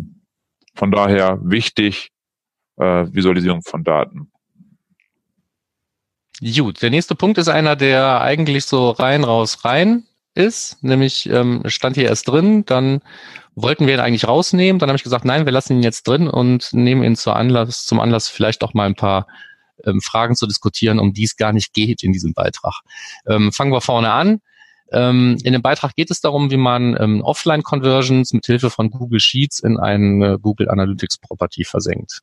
Von 0.75 0.91
daher 0.91 1.39
wichtig, 1.41 2.11
äh, 2.77 3.05
Visualisierung 3.11 3.61
von 3.61 3.83
Daten. 3.83 4.31
Gut, 6.41 6.81
der 6.81 6.89
nächste 6.89 7.15
Punkt 7.15 7.37
ist 7.37 7.49
einer, 7.49 7.75
der 7.75 8.21
eigentlich 8.21 8.65
so 8.65 8.91
rein, 8.91 9.25
raus, 9.25 9.65
rein 9.65 10.03
ist, 10.35 10.81
nämlich 10.81 11.29
ähm, 11.29 11.63
stand 11.65 11.97
hier 11.97 12.07
erst 12.07 12.29
drin, 12.29 12.63
dann 12.65 13.01
wollten 13.55 13.87
wir 13.87 13.95
ihn 13.95 13.99
eigentlich 13.99 14.27
rausnehmen, 14.27 14.79
dann 14.79 14.89
habe 14.89 14.95
ich 14.95 15.03
gesagt, 15.03 15.25
nein, 15.25 15.45
wir 15.45 15.51
lassen 15.51 15.73
ihn 15.73 15.83
jetzt 15.83 16.07
drin 16.07 16.29
und 16.29 16.71
nehmen 16.71 17.03
ihn 17.03 17.17
zur 17.17 17.35
Anlass, 17.35 17.85
zum 17.85 17.99
Anlass 17.99 18.29
vielleicht 18.29 18.63
auch 18.63 18.73
mal 18.73 18.85
ein 18.85 18.95
paar 18.95 19.27
ähm, 19.85 19.99
Fragen 20.01 20.35
zu 20.35 20.47
diskutieren, 20.47 20.99
um 20.99 21.13
die 21.13 21.23
es 21.23 21.35
gar 21.35 21.51
nicht 21.51 21.73
geht 21.73 22.03
in 22.03 22.13
diesem 22.13 22.33
Beitrag. 22.33 22.73
Ähm, 23.27 23.51
fangen 23.51 23.73
wir 23.73 23.81
vorne 23.81 24.11
an. 24.11 24.41
Ähm, 24.91 25.37
in 25.43 25.53
dem 25.53 25.61
Beitrag 25.61 25.95
geht 25.95 26.11
es 26.11 26.21
darum, 26.21 26.51
wie 26.51 26.57
man 26.57 26.97
ähm, 26.99 27.21
Offline-Conversions 27.21 28.33
mit 28.33 28.45
Hilfe 28.45 28.69
von 28.69 28.89
Google 28.89 29.19
Sheets 29.19 29.59
in 29.59 29.77
eine 29.77 30.39
Google 30.39 30.69
Analytics 30.69 31.19
Property 31.19 31.63
versenkt. 31.63 32.21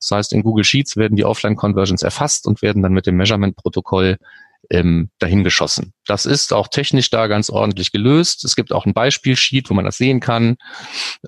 Das 0.00 0.10
heißt, 0.10 0.32
in 0.32 0.42
Google 0.42 0.64
Sheets 0.64 0.96
werden 0.96 1.16
die 1.16 1.24
Offline-Conversions 1.24 2.02
erfasst 2.02 2.46
und 2.46 2.62
werden 2.62 2.82
dann 2.82 2.92
mit 2.92 3.06
dem 3.06 3.16
Measurement-Protokoll 3.16 4.18
ähm, 4.70 5.10
dahin. 5.18 5.46
Das 6.06 6.26
ist 6.26 6.52
auch 6.52 6.68
technisch 6.68 7.10
da 7.10 7.26
ganz 7.26 7.50
ordentlich 7.50 7.92
gelöst. 7.92 8.44
Es 8.44 8.56
gibt 8.56 8.72
auch 8.72 8.86
ein 8.86 8.94
Beispielsheet, 8.94 9.70
wo 9.70 9.74
man 9.74 9.84
das 9.84 9.96
sehen 9.96 10.20
kann, 10.20 10.56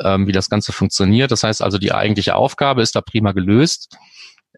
ähm, 0.01 0.27
wie 0.27 0.33
das 0.33 0.51
Ganze 0.51 0.73
funktioniert. 0.73 1.31
Das 1.31 1.43
heißt 1.43 1.63
also, 1.63 1.79
die 1.79 1.93
eigentliche 1.93 2.35
Aufgabe 2.35 2.83
ist 2.83 2.97
da 2.97 3.01
prima 3.01 3.33
gelöst. 3.33 3.97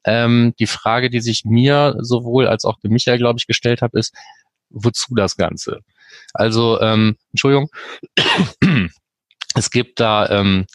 Ähm, 0.04 0.54
die 0.58 0.66
Frage, 0.66 1.10
die 1.10 1.20
sich 1.20 1.44
mir 1.44 1.96
sowohl 2.00 2.46
als 2.46 2.64
auch 2.64 2.78
dem 2.80 2.92
Michael, 2.92 3.18
glaube 3.18 3.38
ich, 3.38 3.46
gestellt 3.46 3.82
habe, 3.82 3.98
ist, 3.98 4.14
wozu 4.70 5.14
das 5.14 5.36
Ganze? 5.36 5.80
Also, 6.32 6.80
ähm, 6.80 7.16
Entschuldigung, 7.32 7.70
es 9.54 9.70
gibt 9.70 10.00
da 10.00 10.28
ähm, 10.28 10.66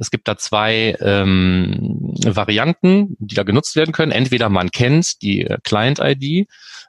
es 0.00 0.10
gibt 0.10 0.28
da 0.28 0.38
zwei 0.38 0.96
ähm, 1.00 2.14
Varianten, 2.24 3.16
die 3.18 3.34
da 3.34 3.42
genutzt 3.42 3.76
werden 3.76 3.92
können. 3.92 4.12
Entweder 4.12 4.48
man 4.48 4.70
kennt 4.70 5.20
die 5.20 5.42
äh, 5.42 5.58
Client-ID, 5.62 6.48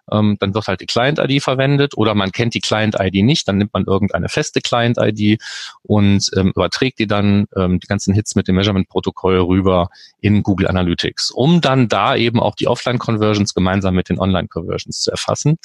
ähm, 0.10 0.38
dann 0.40 0.54
wird 0.54 0.68
halt 0.68 0.80
die 0.80 0.86
Client-ID 0.86 1.44
verwendet, 1.44 1.98
oder 1.98 2.16
man 2.16 2.32
kennt 2.32 2.54
die 2.54 2.62
Client-ID 2.62 3.16
nicht, 3.26 3.50
dann 3.50 3.58
nimmt 3.58 3.74
man 3.74 3.84
irgendeine 3.84 4.30
feste 4.30 4.62
Client-ID 4.62 5.42
und 5.84 6.30
ähm, 6.38 6.54
überträgt 6.56 7.00
die 7.00 7.08
dann 7.08 7.48
ähm, 7.58 7.82
die 7.82 7.88
ganzen 7.88 8.14
Hits 8.14 8.36
mit 8.36 8.48
dem 8.48 8.56
Measurement-Protokoll 8.56 9.40
rüber 9.42 9.90
in 10.22 10.42
Google 10.42 10.70
Analytics, 10.70 11.32
um 11.32 11.60
dann 11.60 11.90
da 11.90 12.16
eben 12.16 12.40
auch 12.40 12.56
die 12.56 12.70
Offline-Conversions 12.70 13.54
gemeinsam 13.54 13.94
mit 13.94 14.08
den 14.08 14.20
Online-Conversions 14.20 15.02
zu 15.02 15.12
erfassen. 15.12 15.58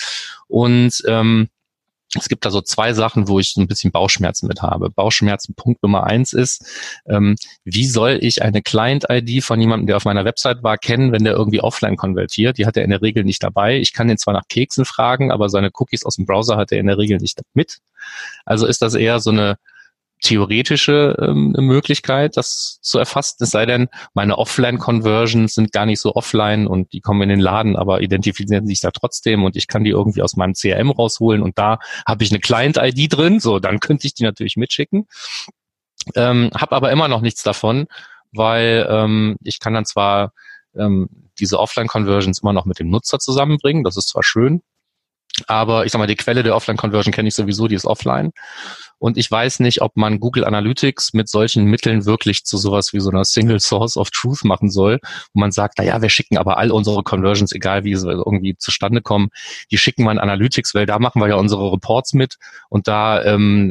Und 0.49 1.01
ähm, 1.07 1.49
es 2.15 2.29
gibt 2.29 2.45
da 2.45 2.51
so 2.51 2.61
zwei 2.61 2.93
Sachen, 2.93 3.29
wo 3.29 3.41
ich 3.41 3.53
so 3.53 3.61
ein 3.61 3.67
bisschen 3.67 3.91
Bauchschmerzen 3.91 4.47
mit 4.47 4.63
habe. 4.63 4.91
Bauchschmerzen 4.91 5.55
Punkt 5.55 5.83
Nummer 5.83 6.05
eins 6.05 6.33
ist, 6.33 6.65
ähm, 7.07 7.37
wie 7.65 7.87
soll 7.87 8.19
ich 8.21 8.43
eine 8.43 8.63
Client-ID 8.63 9.43
von 9.43 9.61
jemandem, 9.61 9.89
der 9.89 9.97
auf 9.97 10.05
meiner 10.05 10.25
Website 10.25 10.63
war, 10.63 10.79
kennen, 10.79 11.13
wenn 11.13 11.25
der 11.25 11.35
irgendwie 11.35 11.61
offline 11.61 11.97
konvertiert? 11.97 12.59
Die 12.59 12.67
hat 12.67 12.77
er 12.77 12.85
in 12.85 12.91
der 12.91 13.03
Regel 13.03 13.25
nicht 13.25 13.43
dabei. 13.43 13.79
Ich 13.79 13.93
kann 13.93 14.09
den 14.09 14.19
zwar 14.19 14.35
nach 14.35 14.49
Keksen 14.49 14.85
fragen, 14.85 15.33
aber 15.33 15.49
seine 15.49 15.71
Cookies 15.75 16.05
aus 16.05 16.17
dem 16.17 16.27
Browser 16.27 16.57
hat 16.57 16.73
er 16.73 16.79
in 16.79 16.87
der 16.87 16.99
Regel 16.99 17.19
nicht 17.19 17.41
mit. 17.55 17.79
Also 18.45 18.67
ist 18.67 18.83
das 18.83 18.95
eher 18.95 19.21
so 19.21 19.31
eine 19.31 19.59
theoretische 20.23 21.17
ähm, 21.21 21.55
Möglichkeit, 21.59 22.37
das 22.37 22.79
zu 22.81 22.99
erfassen. 22.99 23.37
Es 23.41 23.51
sei 23.51 23.67
denn, 23.67 23.89
meine 24.15 24.39
Offline-Conversions 24.39 25.55
sind 25.55 25.73
gar 25.73 25.87
nicht 25.87 26.01
so 26.01 26.15
offline 26.15 26.67
und 26.67 26.93
die 26.93 27.01
kommen 27.01 27.23
in 27.23 27.29
den 27.29 27.41
Laden, 27.41 27.77
aber 27.77 28.01
identifizieren 28.01 28.67
sich 28.67 28.81
da 28.81 28.91
trotzdem 28.91 29.45
und 29.45 29.57
ich 29.57 29.67
kann 29.67 29.85
die 29.85 29.91
irgendwie 29.91 30.23
aus 30.23 30.37
meinem 30.37 30.55
CRM 30.55 30.91
rausholen 30.91 31.43
und 31.43 31.59
da 31.59 31.79
habe 32.07 32.25
ich 32.25 32.31
eine 32.31 32.41
Client-ID 32.41 33.13
drin, 33.13 33.41
so, 33.41 33.59
dann 33.59 33.81
könnte 33.81 34.07
ich 34.07 34.15
die 34.15 34.25
natürlich 34.25 34.57
mitschicken. 34.57 35.07
Ähm, 36.15 36.51
habe 36.55 36.77
aber 36.77 36.93
immer 36.93 37.09
noch 37.09 37.21
nichts 37.21 37.43
davon, 37.43 37.87
weil 38.33 38.87
ähm, 38.89 39.37
ich 39.43 39.61
kann 39.61 39.75
dann 39.75 39.85
zwar 39.85 40.33
ähm, 40.75 41.09
diese 41.39 41.59
Offline-Conversions 41.59 42.41
immer 42.43 42.53
noch 42.53 42.65
mit 42.65 42.79
dem 42.79 42.89
Nutzer 42.89 43.19
zusammenbringen, 43.19 43.85
das 43.85 43.97
ist 43.97 44.09
zwar 44.09 44.23
schön, 44.23 44.63
Aber 45.47 45.85
ich 45.85 45.93
sag 45.93 45.99
mal, 45.99 46.07
die 46.07 46.17
Quelle 46.17 46.43
der 46.43 46.57
Offline-Conversion 46.57 47.13
kenne 47.13 47.29
ich 47.29 47.35
sowieso, 47.35 47.69
die 47.69 47.75
ist 47.75 47.87
offline. 47.87 48.33
Und 48.99 49.19
ich 49.19 49.31
weiß 49.31 49.61
nicht, 49.61 49.83
ob 49.83 49.97
man 49.97 50.21
Google 50.21 50.45
Analytics 50.45 51.13
mit 51.13 51.29
solchen 51.29 51.65
Mitteln 51.65 52.07
wirklich 52.07 52.45
zu 52.45 52.57
sowas 52.57 52.93
wie 52.93 53.01
so 53.01 53.11
einer 53.11 53.25
Single 53.25 53.61
Source 53.61 53.97
of 53.97 54.11
Truth 54.11 54.45
machen 54.45 54.71
soll, 54.71 55.01
wo 55.35 55.41
man 55.41 55.53
sagt, 55.53 55.75
na 55.79 55.85
ja, 55.85 56.01
wir 56.01 56.09
schicken 56.09 56.39
aber 56.39 56.57
all 56.57 56.71
unsere 56.71 57.03
Conversions, 57.03 57.53
egal 57.53 57.85
wie 57.85 57.95
sie 57.95 58.11
irgendwie 58.11 58.57
zustande 58.57 59.03
kommen, 59.03 59.29
die 59.71 59.77
schicken 59.77 60.05
wir 60.05 60.13
in 60.13 60.19
Analytics, 60.19 60.75
weil 60.75 60.87
da 60.87 60.99
machen 60.99 61.21
wir 61.21 61.29
ja 61.29 61.37
unsere 61.37 61.71
Reports 61.73 62.15
mit 62.15 62.37
und 62.71 62.89
da 62.89 63.23
ähm, 63.23 63.71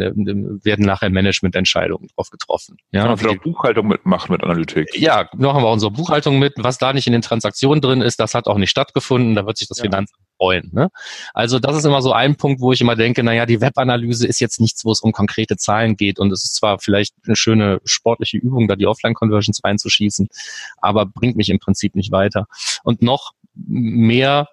werden 0.64 0.86
nachher 0.86 1.10
Managemententscheidungen 1.10 2.10
drauf 2.16 2.30
getroffen. 2.30 2.78
Ja, 2.92 3.16
vielleicht 3.16 3.40
auch 3.40 3.44
Buchhaltung 3.44 3.88
mitmachen 3.88 4.32
mit 4.32 4.44
Analytics. 4.44 4.96
Ja, 4.96 5.28
machen 5.36 5.64
wir 5.64 5.72
unsere 5.72 5.92
Buchhaltung 5.92 6.38
mit. 6.38 6.54
Was 6.58 6.78
da 6.78 6.94
nicht 6.94 7.08
in 7.08 7.14
den 7.14 7.24
Transaktionen 7.24 7.82
drin 7.82 8.02
ist, 8.02 8.20
das 8.20 8.36
hat 8.36 8.48
auch 8.48 8.58
nicht 8.58 8.70
stattgefunden. 8.70 9.34
Da 9.36 9.46
wird 9.48 9.58
sich 9.58 9.68
das 9.68 9.80
ja. 9.80 9.84
Finanzamt 9.84 10.26
freuen. 10.38 10.70
Ne? 10.74 10.90
Also 11.34 11.55
das 11.60 11.78
ist 11.78 11.86
immer 11.86 12.02
so 12.02 12.12
ein 12.12 12.36
Punkt, 12.36 12.62
wo 12.62 12.72
ich 12.72 12.82
immer 12.82 12.96
denke, 12.96 13.24
naja, 13.24 13.46
die 13.46 13.62
Webanalyse 13.62 14.28
ist 14.28 14.40
jetzt 14.40 14.60
nichts, 14.60 14.86
wo 14.86 14.92
es 14.92 15.02
um 15.02 15.12
konkrete 15.12 15.58
Zahlen 15.58 15.98
geht 15.98 16.20
und 16.20 16.32
es 16.32 16.44
ist 16.44 16.56
zwar 16.56 16.80
vielleicht 16.80 17.14
eine 17.26 17.36
schöne 17.36 17.82
sportliche 17.86 18.38
Übung, 18.38 18.68
da 18.68 18.76
die 18.76 18.88
Offline-Conversions 18.88 19.64
reinzuschießen, 19.64 20.28
aber 20.78 21.06
bringt 21.06 21.36
mich 21.36 21.50
im 21.50 21.60
Prinzip 21.60 21.96
nicht 21.96 22.12
weiter. 22.12 22.48
Und 22.84 23.02
noch 23.02 23.32
mehr 23.54 24.48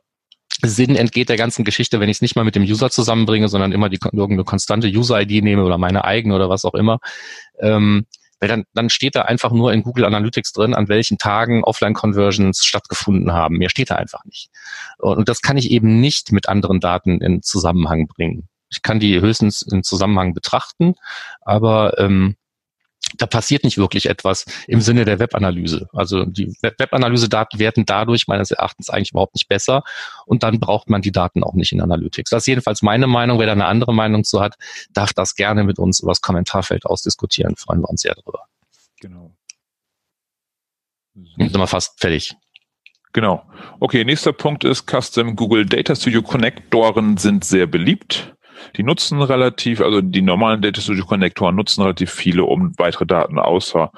Sinn 0.62 0.96
entgeht 0.96 1.28
der 1.28 1.36
ganzen 1.36 1.64
Geschichte, 1.64 1.98
wenn 1.98 2.08
ich 2.08 2.18
es 2.18 2.22
nicht 2.22 2.36
mal 2.36 2.44
mit 2.44 2.54
dem 2.54 2.62
User 2.62 2.90
zusammenbringe, 2.90 3.48
sondern 3.48 3.72
immer 3.72 3.88
die 3.88 3.98
irgendeine 4.12 4.44
konstante 4.44 4.86
User-ID 4.88 5.42
nehme 5.42 5.64
oder 5.64 5.78
meine 5.78 6.04
eigene 6.04 6.34
oder 6.34 6.48
was 6.48 6.64
auch 6.64 6.74
immer. 6.74 6.98
Ähm, 7.58 8.06
weil 8.42 8.48
dann, 8.48 8.64
dann 8.74 8.90
steht 8.90 9.14
da 9.14 9.22
einfach 9.22 9.52
nur 9.52 9.72
in 9.72 9.84
Google 9.84 10.04
Analytics 10.04 10.52
drin, 10.52 10.74
an 10.74 10.88
welchen 10.88 11.16
Tagen 11.16 11.62
Offline-Conversions 11.62 12.64
stattgefunden 12.64 13.32
haben. 13.32 13.56
Mehr 13.56 13.70
steht 13.70 13.90
da 13.90 13.94
einfach 13.94 14.24
nicht. 14.24 14.50
Und 14.98 15.28
das 15.28 15.42
kann 15.42 15.56
ich 15.56 15.70
eben 15.70 16.00
nicht 16.00 16.32
mit 16.32 16.48
anderen 16.48 16.80
Daten 16.80 17.20
in 17.20 17.42
Zusammenhang 17.42 18.08
bringen. 18.08 18.48
Ich 18.68 18.82
kann 18.82 18.98
die 18.98 19.20
höchstens 19.20 19.62
in 19.62 19.84
Zusammenhang 19.84 20.34
betrachten, 20.34 20.94
aber 21.40 22.00
ähm, 22.00 22.34
da 23.18 23.26
passiert 23.26 23.64
nicht 23.64 23.78
wirklich 23.78 24.06
etwas 24.06 24.46
im 24.66 24.80
Sinne 24.80 25.04
der 25.04 25.18
Webanalyse. 25.18 25.88
Also 25.92 26.24
die 26.24 26.54
Webanalyse-Daten 26.62 27.58
werden 27.58 27.84
dadurch 27.86 28.28
meines 28.28 28.50
Erachtens 28.50 28.90
eigentlich 28.90 29.12
überhaupt 29.12 29.34
nicht 29.34 29.48
besser 29.48 29.82
und 30.26 30.42
dann 30.42 30.60
braucht 30.60 30.88
man 30.90 31.02
die 31.02 31.12
Daten 31.12 31.44
auch 31.44 31.54
nicht 31.54 31.72
in 31.72 31.80
Analytics. 31.80 32.30
Das 32.30 32.42
ist 32.42 32.46
jedenfalls 32.46 32.82
meine 32.82 33.06
Meinung. 33.06 33.38
Wer 33.38 33.46
da 33.46 33.52
eine 33.52 33.66
andere 33.66 33.94
Meinung 33.94 34.24
zu 34.24 34.40
hat, 34.40 34.56
darf 34.92 35.12
das 35.12 35.34
gerne 35.34 35.64
mit 35.64 35.78
uns 35.78 36.00
über 36.00 36.10
das 36.10 36.20
Kommentarfeld 36.20 36.86
ausdiskutieren. 36.86 37.56
Freuen 37.56 37.80
wir 37.80 37.90
uns 37.90 38.02
sehr 38.02 38.14
darüber. 38.14 38.46
Genau. 39.00 39.34
Sind 41.14 41.56
wir 41.56 41.66
fast 41.66 42.00
fertig. 42.00 42.36
Genau. 43.12 43.42
Okay, 43.78 44.04
nächster 44.04 44.32
Punkt 44.32 44.64
ist 44.64 44.90
Custom 44.90 45.36
Google 45.36 45.66
Data 45.66 45.94
Studio 45.94 46.22
Connectoren 46.22 47.18
sind 47.18 47.44
sehr 47.44 47.66
beliebt. 47.66 48.34
Die 48.76 48.82
nutzen 48.82 49.20
relativ, 49.22 49.80
also 49.80 50.00
die 50.00 50.22
normalen 50.22 50.62
Data 50.62 50.80
Studio 50.80 51.04
Connectoren 51.04 51.56
nutzen 51.56 51.82
relativ 51.82 52.10
viele, 52.10 52.44
um 52.44 52.72
weitere 52.78 53.06
Daten 53.06 53.38
außer 53.38 53.90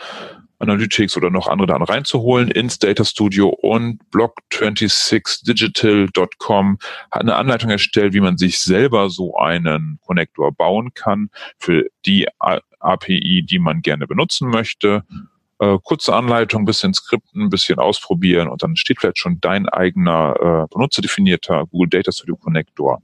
Analytics 0.59 1.17
oder 1.17 1.31
noch 1.31 1.49
andere 1.49 1.67
Daten 1.67 1.85
reinzuholen 1.85 2.51
ins 2.51 2.79
Data 2.79 3.03
Studio 3.05 3.49
und 3.49 4.03
Block26digital.com 4.13 6.79
hat 7.11 7.23
eine 7.23 7.37
Anleitung 7.37 7.71
erstellt, 7.71 8.13
wie 8.15 8.21
man 8.21 8.39
sich 8.39 8.61
selber 8.61 9.11
so 9.11 9.37
einen 9.37 9.99
Connector 10.05 10.53
bauen 10.53 10.95
kann 10.95 11.31
für 11.59 11.87
die 12.07 12.29
API, 12.39 13.45
die 13.49 13.59
man 13.59 13.83
gerne 13.83 14.07
benutzen 14.07 14.49
möchte. 14.49 15.03
Äh, 15.59 15.77
kurze 15.83 16.15
Anleitung, 16.15 16.65
bisschen 16.65 16.95
Skripten, 16.95 17.51
bisschen 17.51 17.79
ausprobieren 17.79 18.49
und 18.49 18.63
dann 18.63 18.77
steht 18.77 19.01
vielleicht 19.01 19.19
schon 19.19 19.41
dein 19.41 19.69
eigener 19.69 20.37
äh, 20.41 20.67
benutzerdefinierter 20.73 21.67
Google 21.67 21.91
Data 21.91 22.13
Studio 22.13 22.37
Connector. 22.37 23.03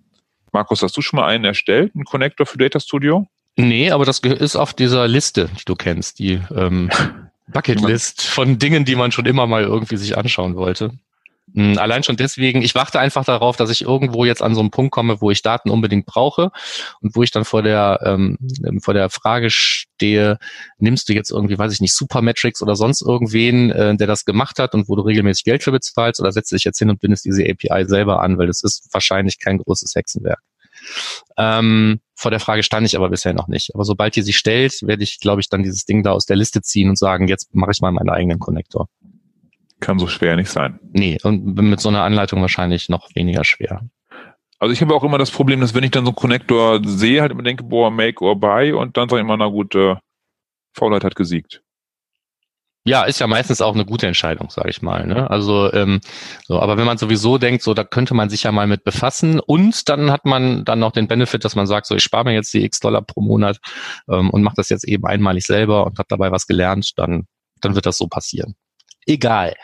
Markus, 0.52 0.82
hast 0.82 0.96
du 0.96 1.02
schon 1.02 1.18
mal 1.18 1.26
einen 1.26 1.44
erstellt, 1.44 1.94
einen 1.94 2.04
Connector 2.04 2.46
für 2.46 2.58
Data 2.58 2.80
Studio? 2.80 3.26
Nee, 3.56 3.90
aber 3.90 4.04
das 4.04 4.20
ist 4.20 4.56
auf 4.56 4.74
dieser 4.74 5.06
Liste, 5.08 5.50
die 5.58 5.64
du 5.64 5.74
kennst, 5.74 6.18
die 6.18 6.40
ähm, 6.54 6.90
Bucketlist 7.48 8.22
von 8.22 8.58
Dingen, 8.58 8.84
die 8.84 8.96
man 8.96 9.12
schon 9.12 9.26
immer 9.26 9.46
mal 9.46 9.62
irgendwie 9.62 9.96
sich 9.96 10.16
anschauen 10.16 10.56
wollte. 10.56 10.92
Hm, 11.54 11.78
allein 11.78 12.02
schon 12.02 12.16
deswegen, 12.16 12.62
ich 12.62 12.74
warte 12.74 13.00
einfach 13.00 13.24
darauf, 13.24 13.56
dass 13.56 13.70
ich 13.70 13.82
irgendwo 13.82 14.24
jetzt 14.24 14.42
an 14.42 14.54
so 14.54 14.60
einen 14.60 14.70
Punkt 14.70 14.92
komme, 14.92 15.20
wo 15.20 15.30
ich 15.30 15.42
Daten 15.42 15.70
unbedingt 15.70 16.06
brauche 16.06 16.50
und 17.00 17.16
wo 17.16 17.22
ich 17.22 17.30
dann 17.30 17.44
vor 17.44 17.62
der, 17.62 18.00
ähm, 18.04 18.38
vor 18.82 18.94
der 18.94 19.10
Frage 19.10 19.50
stehe, 19.50 20.38
nimmst 20.78 21.08
du 21.08 21.12
jetzt 21.12 21.30
irgendwie, 21.30 21.58
weiß 21.58 21.72
ich 21.72 21.80
nicht, 21.80 21.94
Supermetrics 21.94 22.62
oder 22.62 22.76
sonst 22.76 23.02
irgendwen, 23.02 23.70
äh, 23.70 23.96
der 23.96 24.06
das 24.06 24.24
gemacht 24.24 24.58
hat 24.58 24.74
und 24.74 24.88
wo 24.88 24.96
du 24.96 25.02
regelmäßig 25.02 25.44
Geld 25.44 25.62
für 25.62 25.72
bezahlst 25.72 26.20
oder 26.20 26.32
setzt 26.32 26.52
dich 26.52 26.64
jetzt 26.64 26.78
hin 26.78 26.90
und 26.90 27.00
bindest 27.00 27.24
diese 27.24 27.44
API 27.44 27.84
selber 27.86 28.22
an, 28.22 28.38
weil 28.38 28.46
das 28.46 28.62
ist 28.62 28.88
wahrscheinlich 28.92 29.38
kein 29.38 29.58
großes 29.58 29.94
Hexenwerk. 29.94 30.40
Ähm, 31.36 32.00
vor 32.14 32.30
der 32.30 32.40
Frage 32.40 32.62
stand 32.62 32.86
ich 32.86 32.96
aber 32.96 33.08
bisher 33.08 33.32
noch 33.32 33.48
nicht. 33.48 33.74
Aber 33.74 33.84
sobald 33.84 34.16
die 34.16 34.22
sich 34.22 34.36
stellt, 34.36 34.82
werde 34.82 35.02
ich, 35.02 35.20
glaube 35.20 35.40
ich, 35.40 35.48
dann 35.48 35.62
dieses 35.62 35.84
Ding 35.84 36.02
da 36.02 36.12
aus 36.12 36.26
der 36.26 36.36
Liste 36.36 36.62
ziehen 36.62 36.88
und 36.88 36.98
sagen, 36.98 37.28
jetzt 37.28 37.54
mache 37.54 37.70
ich 37.72 37.80
mal 37.80 37.92
meinen 37.92 38.10
eigenen 38.10 38.38
Konnektor. 38.38 38.88
Kann 39.80 39.98
so 39.98 40.06
schwer 40.06 40.36
nicht 40.36 40.50
sein. 40.50 40.78
Nee, 40.92 41.18
und 41.22 41.54
mit 41.54 41.80
so 41.80 41.88
einer 41.88 42.02
Anleitung 42.02 42.40
wahrscheinlich 42.40 42.88
noch 42.88 43.08
weniger 43.14 43.44
schwer. 43.44 43.82
Also 44.58 44.74
ich 44.74 44.82
habe 44.82 44.94
auch 44.94 45.04
immer 45.04 45.16
das 45.16 45.30
Problem, 45.30 45.60
dass 45.60 45.74
wenn 45.74 45.84
ich 45.84 45.90
dann 45.90 46.04
so 46.04 46.10
einen 46.10 46.16
Connector 46.16 46.80
sehe, 46.84 47.22
halt 47.22 47.32
immer 47.32 47.42
denke, 47.42 47.64
boah, 47.64 47.90
make 47.90 48.22
or 48.22 48.38
buy 48.38 48.72
und 48.72 48.96
dann 48.96 49.08
sage 49.08 49.20
ich 49.20 49.24
immer, 49.24 49.38
na 49.38 49.46
gut, 49.46 49.74
äh, 49.74 49.96
Faulheit 50.74 51.02
hat 51.02 51.16
gesiegt. 51.16 51.62
Ja, 52.84 53.04
ist 53.04 53.20
ja 53.20 53.26
meistens 53.26 53.60
auch 53.60 53.74
eine 53.74 53.84
gute 53.84 54.06
Entscheidung, 54.06 54.48
sage 54.50 54.70
ich 54.70 54.80
mal. 54.80 55.06
Ne? 55.06 55.30
Also, 55.30 55.70
ähm, 55.72 56.00
so, 56.46 56.60
aber 56.60 56.78
wenn 56.78 56.86
man 56.86 56.96
sowieso 56.96 57.36
denkt, 57.36 57.62
so, 57.62 57.74
da 57.74 57.84
könnte 57.84 58.14
man 58.14 58.30
sich 58.30 58.44
ja 58.44 58.52
mal 58.52 58.66
mit 58.66 58.84
befassen 58.84 59.38
und 59.38 59.88
dann 59.90 60.10
hat 60.10 60.24
man 60.24 60.64
dann 60.64 60.78
noch 60.78 60.92
den 60.92 61.06
Benefit, 61.06 61.44
dass 61.44 61.56
man 61.56 61.66
sagt, 61.66 61.86
so, 61.86 61.94
ich 61.94 62.02
spare 62.02 62.24
mir 62.24 62.32
jetzt 62.32 62.52
die 62.54 62.64
X 62.64 62.80
Dollar 62.80 63.02
pro 63.02 63.20
Monat 63.20 63.58
ähm, 64.10 64.30
und 64.30 64.42
mache 64.42 64.56
das 64.56 64.70
jetzt 64.70 64.84
eben 64.84 65.04
einmalig 65.04 65.44
selber 65.44 65.86
und 65.86 65.98
habe 65.98 66.08
dabei 66.08 66.30
was 66.32 66.46
gelernt, 66.46 66.92
dann, 66.96 67.26
dann 67.60 67.74
wird 67.74 67.84
das 67.84 67.98
so 67.98 68.08
passieren. 68.08 68.54
Egal. 69.10 69.56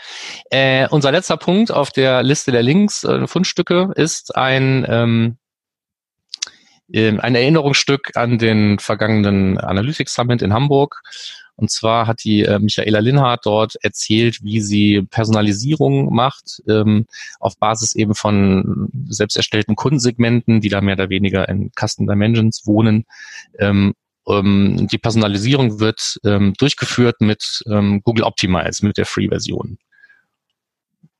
Äh, 0.51 0.89
unser 0.89 1.13
letzter 1.13 1.37
Punkt 1.37 1.71
auf 1.71 1.91
der 1.91 2.25
Liste 2.25 2.51
der 2.51 2.65
Links, 2.65 3.05
äh, 3.05 3.29
Fundstücke, 3.29 3.93
ist 3.95 4.35
ein 4.35 4.85
ähm, 4.89 5.37
ähm 6.93 7.21
ein 7.21 7.37
Erinnerungsstück 7.37 8.17
an 8.17 8.39
den 8.39 8.81
vergangenen 8.81 9.57
Analytics 9.59 10.15
Summit 10.15 10.43
in 10.43 10.53
Hamburg. 10.53 11.01
Und 11.55 11.71
zwar 11.71 12.09
hat 12.09 12.25
die 12.25 12.43
äh, 12.43 12.59
Michaela 12.59 12.99
Linhardt 12.99 13.47
dort 13.47 13.77
erzählt, 13.83 14.43
wie 14.43 14.61
sie 14.61 15.03
Personalisierung 15.03 16.13
macht, 16.13 16.61
ähm, 16.69 17.07
auf 17.39 17.57
Basis 17.57 17.95
eben 17.95 18.17
von 18.17 18.91
selbst 19.09 19.37
erstellten 19.37 19.77
Kundensegmenten, 19.77 20.61
die 20.61 20.71
da 20.71 20.81
mehr 20.81 20.97
oder 20.97 21.09
weniger 21.09 21.49
in 21.49 21.71
Custom 21.79 22.09
Dimensions 22.09 22.67
wohnen. 22.67 23.05
Ähm, 23.61 23.95
ähm, 24.29 24.89
die 24.91 24.99
Personalisierung 24.99 25.81
wird 25.81 26.19
ähm, 26.25 26.55
durchgeführt 26.59 27.21
mit 27.21 27.63
ähm, 27.71 28.03
Google 28.03 28.25
Optimize, 28.25 28.85
mit 28.85 28.97
der 28.97 29.07
Free-Version. 29.07 29.79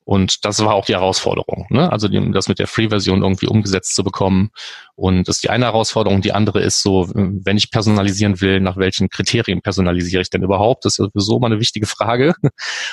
Und 0.07 0.45
das 0.45 0.65
war 0.65 0.75
auch 0.75 0.85
die 0.85 0.95
Herausforderung, 0.95 1.67
ne? 1.69 1.91
also 1.91 2.07
die, 2.07 2.31
das 2.31 2.47
mit 2.47 2.61
der 2.61 2.69
Free-Version 2.69 3.23
irgendwie 3.23 3.49
umgesetzt 3.49 3.97
zu 3.97 4.05
bekommen. 4.05 4.51
Und 4.95 5.27
das 5.27 5.39
ist 5.39 5.43
die 5.43 5.51
eine 5.51 5.65
Herausforderung. 5.65 6.23
Die 6.23 6.33
andere 6.33 6.61
ist 6.63 6.81
so, 6.81 7.11
wenn 7.13 7.57
ich 7.57 7.73
personalisieren 7.73 8.41
will, 8.41 8.61
nach 8.61 8.77
welchen 8.77 9.09
Kriterien 9.09 9.63
personalisiere 9.63 10.23
ich 10.23 10.31
denn 10.31 10.45
überhaupt? 10.45 10.85
Das 10.85 11.01
ist 11.01 11.11
sowieso 11.13 11.41
mal 11.41 11.49
eine 11.49 11.59
wichtige 11.59 11.87
Frage. 11.87 12.35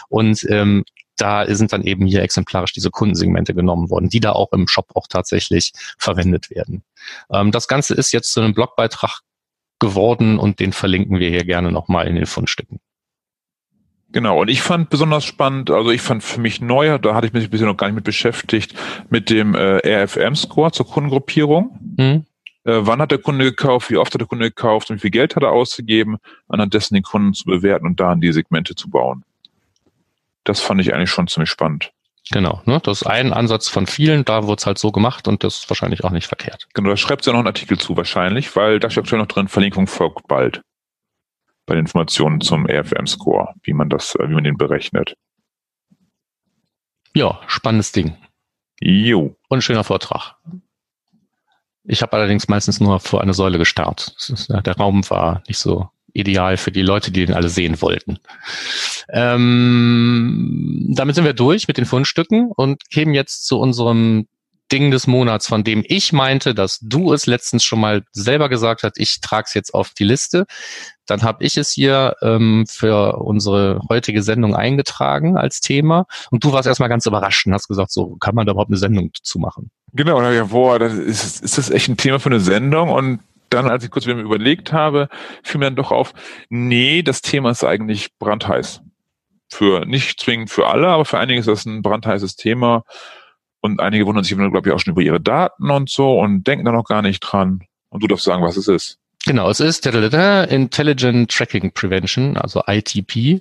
Und 0.09 0.43
ähm, 0.49 0.85
da 1.15 1.45
sind 1.53 1.71
dann 1.71 1.83
eben 1.83 2.07
hier 2.07 2.23
exemplarisch 2.23 2.73
diese 2.73 2.89
Kundensegmente 2.89 3.53
genommen 3.53 3.91
worden, 3.91 4.09
die 4.09 4.19
da 4.19 4.31
auch 4.31 4.51
im 4.51 4.67
Shop 4.67 4.87
auch 4.95 5.05
tatsächlich 5.07 5.71
verwendet 5.99 6.49
werden. 6.49 6.83
Ähm, 7.31 7.51
das 7.51 7.67
Ganze 7.67 7.93
ist 7.93 8.11
jetzt 8.11 8.33
zu 8.33 8.41
einem 8.41 8.55
Blogbeitrag 8.55 9.19
geworden 9.79 10.39
und 10.39 10.59
den 10.59 10.73
verlinken 10.73 11.19
wir 11.19 11.29
hier 11.29 11.45
gerne 11.45 11.71
nochmal 11.71 12.07
in 12.07 12.15
den 12.15 12.25
Fundstücken. 12.25 12.79
Genau, 14.13 14.41
und 14.41 14.47
ich 14.47 14.61
fand 14.61 14.91
besonders 14.91 15.25
spannend, 15.25 15.71
also 15.71 15.89
ich 15.89 16.01
fand 16.01 16.23
für 16.23 16.39
mich 16.39 16.61
neu, 16.61 16.99
da 16.99 17.15
hatte 17.15 17.25
ich 17.25 17.33
mich 17.33 17.49
bisher 17.49 17.65
noch 17.65 17.77
gar 17.77 17.87
nicht 17.87 17.95
mit 17.95 18.03
beschäftigt, 18.03 18.75
mit 19.09 19.31
dem 19.31 19.55
äh, 19.55 20.03
RFM-Score 20.03 20.71
zur 20.71 20.87
Kundengruppierung. 20.87 21.79
Mhm. 21.97 22.25
Äh, 22.63 22.79
wann 22.85 23.01
hat 23.01 23.09
der 23.09 23.17
Kunde 23.17 23.43
gekauft, 23.43 23.89
wie 23.89 23.97
oft 23.97 24.13
hat 24.13 24.21
der 24.21 24.27
Kunde 24.27 24.49
gekauft 24.49 24.91
und 24.91 24.97
wie 24.97 25.01
viel 25.01 25.09
Geld 25.09 25.35
hat 25.35 25.41
er 25.41 25.51
ausgegeben, 25.51 26.17
anhand 26.47 26.75
dessen 26.75 26.93
den 26.93 27.03
Kunden 27.03 27.33
zu 27.33 27.45
bewerten 27.45 27.87
und 27.87 27.99
da 27.99 28.13
die 28.13 28.31
Segmente 28.31 28.75
zu 28.75 28.89
bauen. 28.89 29.23
Das 30.43 30.61
fand 30.61 30.79
ich 30.79 30.93
eigentlich 30.93 31.09
schon 31.09 31.27
ziemlich 31.27 31.49
spannend. 31.49 31.91
Genau, 32.31 32.61
ne? 32.65 32.79
das 32.81 33.01
ist 33.01 33.07
ein 33.07 33.33
Ansatz 33.33 33.67
von 33.67 33.85
vielen, 33.85 34.23
da 34.23 34.43
wurde 34.43 34.59
es 34.59 34.65
halt 34.65 34.77
so 34.77 34.91
gemacht 34.91 35.27
und 35.27 35.43
das 35.43 35.57
ist 35.59 35.69
wahrscheinlich 35.69 36.03
auch 36.03 36.11
nicht 36.11 36.27
verkehrt. 36.27 36.67
Genau, 36.73 36.89
da 36.89 36.97
schreibt 36.97 37.25
ja 37.25 37.33
noch 37.33 37.39
einen 37.39 37.47
Artikel 37.47 37.77
zu 37.77 37.97
wahrscheinlich, 37.97 38.55
weil 38.55 38.79
da 38.79 38.89
steht 38.89 39.11
noch 39.11 39.27
drin, 39.27 39.49
Verlinkung 39.49 39.87
folgt 39.87 40.27
bald 40.27 40.61
bei 41.65 41.75
den 41.75 41.81
Informationen 41.81 42.41
zum 42.41 42.65
RFM-Score, 42.65 43.53
wie 43.63 43.73
man 43.73 43.89
das, 43.89 44.15
äh, 44.15 44.29
wie 44.29 44.33
man 44.33 44.43
den 44.43 44.57
berechnet. 44.57 45.15
Ja, 47.13 47.39
spannendes 47.47 47.91
Ding. 47.91 48.17
Jo. 48.79 49.35
Und 49.49 49.63
schöner 49.63 49.83
Vortrag. 49.83 50.35
Ich 51.83 52.01
habe 52.01 52.13
allerdings 52.13 52.47
meistens 52.47 52.79
nur 52.79 52.99
vor 52.99 53.21
eine 53.21 53.33
Säule 53.33 53.57
gestarrt. 53.57 54.15
Ist, 54.17 54.49
der 54.49 54.77
Raum 54.77 55.07
war 55.09 55.43
nicht 55.47 55.59
so 55.59 55.89
ideal 56.13 56.57
für 56.57 56.71
die 56.71 56.81
Leute, 56.81 57.11
die 57.11 57.25
den 57.25 57.35
alle 57.35 57.49
sehen 57.49 57.81
wollten. 57.81 58.19
Ähm, 59.09 60.93
damit 60.95 61.15
sind 61.15 61.25
wir 61.25 61.33
durch 61.33 61.67
mit 61.67 61.77
den 61.77 61.85
Fundstücken 61.85 62.51
und 62.55 62.89
kämen 62.89 63.13
jetzt 63.13 63.45
zu 63.45 63.59
unserem 63.59 64.27
Ding 64.71 64.91
des 64.91 65.05
Monats, 65.05 65.47
von 65.47 65.63
dem 65.63 65.83
ich 65.87 66.13
meinte, 66.13 66.55
dass 66.55 66.79
du 66.81 67.13
es 67.13 67.27
letztens 67.27 67.63
schon 67.63 67.79
mal 67.79 68.03
selber 68.11 68.49
gesagt 68.49 68.83
hast, 68.83 68.97
ich 68.97 69.21
trage 69.21 69.45
es 69.47 69.53
jetzt 69.53 69.73
auf 69.73 69.91
die 69.91 70.03
Liste. 70.03 70.45
Dann 71.05 71.21
habe 71.21 71.43
ich 71.43 71.57
es 71.57 71.69
hier 71.69 72.15
ähm, 72.21 72.65
für 72.67 73.17
unsere 73.17 73.81
heutige 73.89 74.23
Sendung 74.23 74.55
eingetragen 74.55 75.37
als 75.37 75.59
Thema. 75.59 76.05
Und 76.31 76.43
du 76.43 76.53
warst 76.53 76.67
erstmal 76.67 76.89
ganz 76.89 77.05
überrascht 77.05 77.45
und 77.45 77.53
hast 77.53 77.67
gesagt, 77.67 77.91
so 77.91 78.15
kann 78.15 78.33
man 78.33 78.45
da 78.45 78.53
überhaupt 78.53 78.71
eine 78.71 78.77
Sendung 78.77 79.11
zu 79.21 79.37
machen. 79.37 79.69
Genau, 79.91 80.17
und 80.17 80.33
ja, 80.33 80.45
boah, 80.45 80.79
das 80.79 80.93
ist, 80.93 81.43
ist 81.43 81.57
das 81.57 81.69
echt 81.69 81.89
ein 81.89 81.97
Thema 81.97 82.19
für 82.19 82.29
eine 82.29 82.39
Sendung? 82.39 82.89
Und 82.89 83.19
dann, 83.49 83.69
als 83.69 83.83
ich 83.83 83.91
kurz 83.91 84.05
wieder 84.05 84.17
überlegt 84.19 84.73
habe, 84.73 85.09
fiel 85.43 85.59
mir 85.59 85.65
dann 85.65 85.75
doch 85.75 85.91
auf, 85.91 86.13
nee, 86.49 87.03
das 87.03 87.21
Thema 87.21 87.51
ist 87.51 87.63
eigentlich 87.63 88.17
brandheiß. 88.17 88.81
Für 89.49 89.85
nicht 89.85 90.19
zwingend 90.19 90.49
für 90.49 90.67
alle, 90.67 90.87
aber 90.87 91.05
für 91.05 91.19
einige 91.19 91.39
ist 91.39 91.47
das 91.47 91.65
ein 91.65 91.81
brandheißes 91.81 92.35
Thema. 92.35 92.83
Und 93.61 93.79
einige 93.79 94.05
wundern 94.05 94.23
sich, 94.23 94.35
glaube 94.35 94.61
ich, 94.65 94.73
auch 94.73 94.79
schon 94.79 94.91
über 94.91 95.01
ihre 95.01 95.21
Daten 95.21 95.69
und 95.69 95.89
so 95.89 96.19
und 96.19 96.45
denken 96.45 96.65
da 96.65 96.71
noch 96.71 96.85
gar 96.85 97.01
nicht 97.01 97.19
dran. 97.19 97.61
Und 97.89 98.03
du 98.03 98.07
darfst 98.07 98.25
sagen, 98.25 98.43
was 98.43 98.57
es 98.57 98.67
ist. 98.67 98.99
Genau, 99.25 99.49
es 99.49 99.61
ist 99.61 99.85
Intelligent 99.85 101.31
Tracking 101.31 101.71
Prevention, 101.71 102.35
also 102.35 102.61
ITP. 102.67 103.39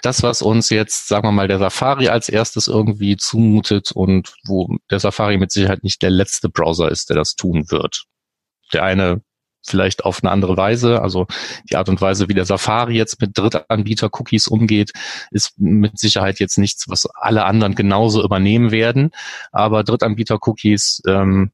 Das, 0.00 0.22
was 0.22 0.42
uns 0.42 0.70
jetzt, 0.70 1.08
sagen 1.08 1.26
wir 1.26 1.32
mal, 1.32 1.48
der 1.48 1.58
Safari 1.58 2.08
als 2.08 2.28
erstes 2.28 2.68
irgendwie 2.68 3.16
zumutet 3.16 3.90
und 3.90 4.32
wo 4.44 4.76
der 4.90 5.00
Safari 5.00 5.36
mit 5.36 5.50
Sicherheit 5.50 5.82
nicht 5.82 6.02
der 6.02 6.10
letzte 6.10 6.48
Browser 6.48 6.88
ist, 6.88 7.08
der 7.10 7.16
das 7.16 7.34
tun 7.34 7.68
wird. 7.68 8.04
Der 8.72 8.84
eine 8.84 9.22
vielleicht 9.64 10.04
auf 10.04 10.22
eine 10.22 10.30
andere 10.30 10.56
Weise. 10.56 11.02
Also 11.02 11.26
die 11.70 11.76
Art 11.76 11.88
und 11.88 12.00
Weise, 12.00 12.28
wie 12.28 12.34
der 12.34 12.44
Safari 12.44 12.96
jetzt 12.96 13.20
mit 13.20 13.36
Drittanbieter-Cookies 13.36 14.48
umgeht, 14.48 14.92
ist 15.30 15.58
mit 15.58 15.98
Sicherheit 15.98 16.38
jetzt 16.40 16.58
nichts, 16.58 16.88
was 16.88 17.06
alle 17.06 17.44
anderen 17.44 17.74
genauso 17.74 18.22
übernehmen 18.22 18.70
werden. 18.70 19.10
Aber 19.52 19.82
Drittanbieter-Cookies 19.84 21.02
ähm, 21.06 21.50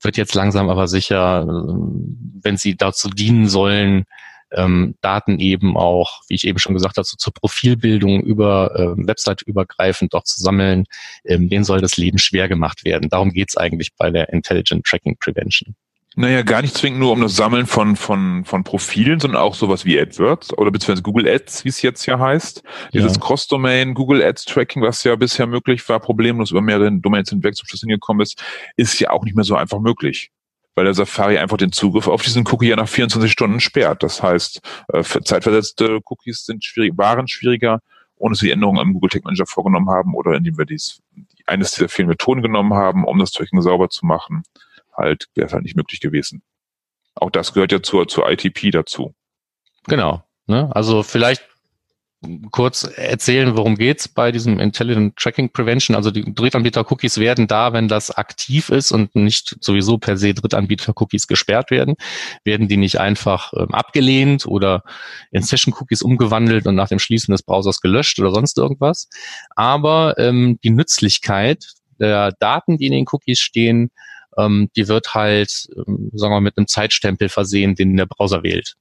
wird 0.00 0.16
jetzt 0.16 0.34
langsam 0.34 0.68
aber 0.68 0.88
sicher, 0.88 1.46
wenn 1.46 2.56
sie 2.56 2.76
dazu 2.76 3.08
dienen 3.08 3.48
sollen, 3.48 4.04
ähm, 4.52 4.94
Daten 5.00 5.40
eben 5.40 5.76
auch, 5.76 6.22
wie 6.28 6.34
ich 6.34 6.46
eben 6.46 6.58
schon 6.58 6.74
gesagt 6.74 6.96
habe, 6.96 7.04
so 7.04 7.16
zur 7.16 7.32
Profilbildung 7.32 8.20
über 8.22 8.72
äh, 8.76 9.06
Website 9.06 9.42
übergreifend 9.42 10.14
auch 10.14 10.24
zu 10.24 10.40
sammeln, 10.40 10.84
ähm, 11.24 11.48
denen 11.48 11.64
soll 11.64 11.80
das 11.80 11.96
Leben 11.96 12.18
schwer 12.18 12.48
gemacht 12.48 12.84
werden. 12.84 13.08
Darum 13.08 13.32
geht's 13.32 13.56
eigentlich 13.56 13.94
bei 13.96 14.10
der 14.10 14.32
Intelligent 14.32 14.84
Tracking 14.84 15.16
Prevention. 15.18 15.74
Naja, 16.16 16.42
gar 16.42 16.62
nicht 16.62 16.76
zwingend 16.76 17.00
nur 17.00 17.10
um 17.10 17.20
das 17.20 17.34
Sammeln 17.34 17.66
von, 17.66 17.96
von, 17.96 18.44
von 18.44 18.62
Profilen, 18.62 19.18
sondern 19.18 19.40
auch 19.42 19.56
sowas 19.56 19.84
wie 19.84 19.98
AdWords 19.98 20.56
oder 20.56 20.70
beziehungsweise 20.70 21.02
Google 21.02 21.28
Ads, 21.28 21.64
wie 21.64 21.70
es 21.70 21.82
jetzt 21.82 22.06
ja 22.06 22.20
heißt. 22.20 22.62
Dieses 22.92 23.14
ja. 23.14 23.20
Cross-Domain 23.20 23.94
Google 23.94 24.22
Ads 24.22 24.44
Tracking, 24.44 24.82
was 24.82 25.02
ja 25.02 25.16
bisher 25.16 25.48
möglich 25.48 25.86
war, 25.88 25.98
problemlos 25.98 26.52
über 26.52 26.60
mehrere 26.60 26.92
Domains 26.92 27.30
hinweg 27.30 27.56
zum 27.56 27.66
Schluss 27.66 27.80
hingekommen 27.80 28.22
ist, 28.22 28.40
ist 28.76 29.00
ja 29.00 29.10
auch 29.10 29.24
nicht 29.24 29.34
mehr 29.34 29.44
so 29.44 29.56
einfach 29.56 29.80
möglich. 29.80 30.30
Weil 30.76 30.84
der 30.84 30.94
Safari 30.94 31.38
einfach 31.38 31.56
den 31.56 31.72
Zugriff 31.72 32.06
auf 32.06 32.22
diesen 32.22 32.46
Cookie 32.46 32.68
ja 32.68 32.76
nach 32.76 32.88
24 32.88 33.30
Stunden 33.30 33.58
sperrt. 33.58 34.04
Das 34.04 34.22
heißt, 34.22 34.60
äh, 34.92 35.02
zeitversetzte 35.02 35.98
Cookies 36.04 36.46
sind 36.46 36.64
schwierig, 36.64 36.92
waren 36.96 37.26
schwieriger, 37.26 37.80
ohne 38.16 38.36
sie 38.36 38.52
Änderungen 38.52 38.78
am 38.78 38.92
Google 38.92 39.10
Tech 39.10 39.24
Manager 39.24 39.46
vorgenommen 39.46 39.90
haben 39.90 40.14
oder 40.14 40.34
indem 40.34 40.58
wir 40.58 40.64
dies, 40.64 41.00
eines 41.46 41.72
dieser 41.72 41.88
vielen 41.88 42.08
Methoden 42.08 42.42
genommen 42.42 42.74
haben, 42.74 43.04
um 43.04 43.18
das 43.18 43.32
Tracking 43.32 43.60
sauber 43.62 43.88
zu 43.88 44.06
machen 44.06 44.44
halt, 44.96 45.26
wäre 45.34 45.46
es 45.46 45.52
halt 45.52 45.64
nicht 45.64 45.76
möglich 45.76 46.00
gewesen. 46.00 46.42
Auch 47.14 47.30
das 47.30 47.52
gehört 47.52 47.72
ja 47.72 47.82
zur, 47.82 48.08
zur 48.08 48.28
ITP 48.30 48.70
dazu. 48.70 49.14
Genau. 49.86 50.22
Ne? 50.46 50.74
Also 50.74 51.02
vielleicht 51.02 51.42
kurz 52.50 52.84
erzählen, 52.84 53.56
worum 53.56 53.76
geht's 53.76 54.08
bei 54.08 54.32
diesem 54.32 54.58
Intelligent 54.58 55.16
Tracking 55.16 55.50
Prevention. 55.50 55.94
Also 55.94 56.10
die 56.10 56.34
Drittanbieter-Cookies 56.34 57.18
werden 57.18 57.46
da, 57.46 57.72
wenn 57.72 57.88
das 57.88 58.10
aktiv 58.10 58.70
ist 58.70 58.92
und 58.92 59.14
nicht 59.14 59.56
sowieso 59.60 59.98
per 59.98 60.16
se 60.16 60.34
Drittanbieter-Cookies 60.34 61.26
gesperrt 61.26 61.70
werden, 61.70 61.96
werden 62.44 62.68
die 62.68 62.76
nicht 62.76 62.98
einfach 62.98 63.52
ähm, 63.54 63.74
abgelehnt 63.74 64.46
oder 64.46 64.82
in 65.30 65.42
Session-Cookies 65.42 66.02
umgewandelt 66.02 66.66
und 66.66 66.74
nach 66.74 66.88
dem 66.88 66.98
Schließen 66.98 67.32
des 67.32 67.42
Browsers 67.42 67.80
gelöscht 67.80 68.18
oder 68.18 68.32
sonst 68.32 68.56
irgendwas. 68.58 69.08
Aber 69.54 70.14
ähm, 70.18 70.58
die 70.64 70.70
Nützlichkeit 70.70 71.72
der 72.00 72.32
Daten, 72.32 72.78
die 72.78 72.86
in 72.86 72.92
den 72.92 73.06
Cookies 73.10 73.38
stehen, 73.38 73.90
ähm, 74.36 74.70
die 74.76 74.88
wird 74.88 75.14
halt, 75.14 75.68
ähm, 75.76 76.10
sagen 76.12 76.32
wir 76.32 76.36
mal, 76.36 76.40
mit 76.40 76.56
einem 76.56 76.66
Zeitstempel 76.66 77.28
versehen, 77.28 77.74
den 77.74 77.96
der 77.96 78.06
Browser 78.06 78.42
wählt. 78.42 78.76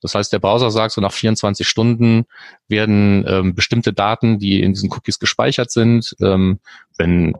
Das 0.00 0.14
heißt, 0.14 0.32
der 0.32 0.38
Browser 0.38 0.70
sagt, 0.70 0.92
so 0.92 1.00
nach 1.00 1.12
24 1.12 1.66
Stunden 1.66 2.26
werden 2.68 3.24
ähm, 3.26 3.54
bestimmte 3.54 3.92
Daten, 3.92 4.38
die 4.38 4.62
in 4.62 4.72
diesen 4.72 4.92
Cookies 4.92 5.18
gespeichert 5.18 5.70
sind, 5.70 6.14
ähm, 6.20 6.60
wenn 6.96 7.34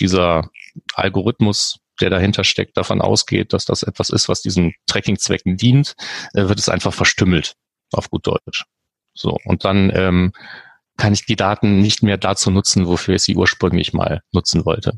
dieser 0.00 0.48
Algorithmus, 0.94 1.78
der 2.00 2.10
dahinter 2.10 2.44
steckt, 2.44 2.76
davon 2.76 3.00
ausgeht, 3.00 3.52
dass 3.52 3.64
das 3.64 3.82
etwas 3.82 4.10
ist, 4.10 4.28
was 4.28 4.42
diesen 4.42 4.74
Tracking-Zwecken 4.86 5.56
dient, 5.56 5.94
äh, 6.34 6.48
wird 6.48 6.58
es 6.58 6.68
einfach 6.68 6.94
verstümmelt, 6.94 7.54
auf 7.92 8.10
gut 8.10 8.26
Deutsch. 8.26 8.64
So, 9.14 9.38
und 9.44 9.64
dann 9.64 9.90
ähm, 9.94 10.32
kann 10.96 11.12
ich 11.12 11.26
die 11.26 11.36
Daten 11.36 11.80
nicht 11.80 12.02
mehr 12.02 12.16
dazu 12.16 12.50
nutzen, 12.50 12.86
wofür 12.86 13.16
ich 13.16 13.22
sie 13.22 13.36
ursprünglich 13.36 13.92
mal 13.92 14.22
nutzen 14.32 14.64
wollte. 14.64 14.92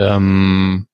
Ähm, 0.00 0.86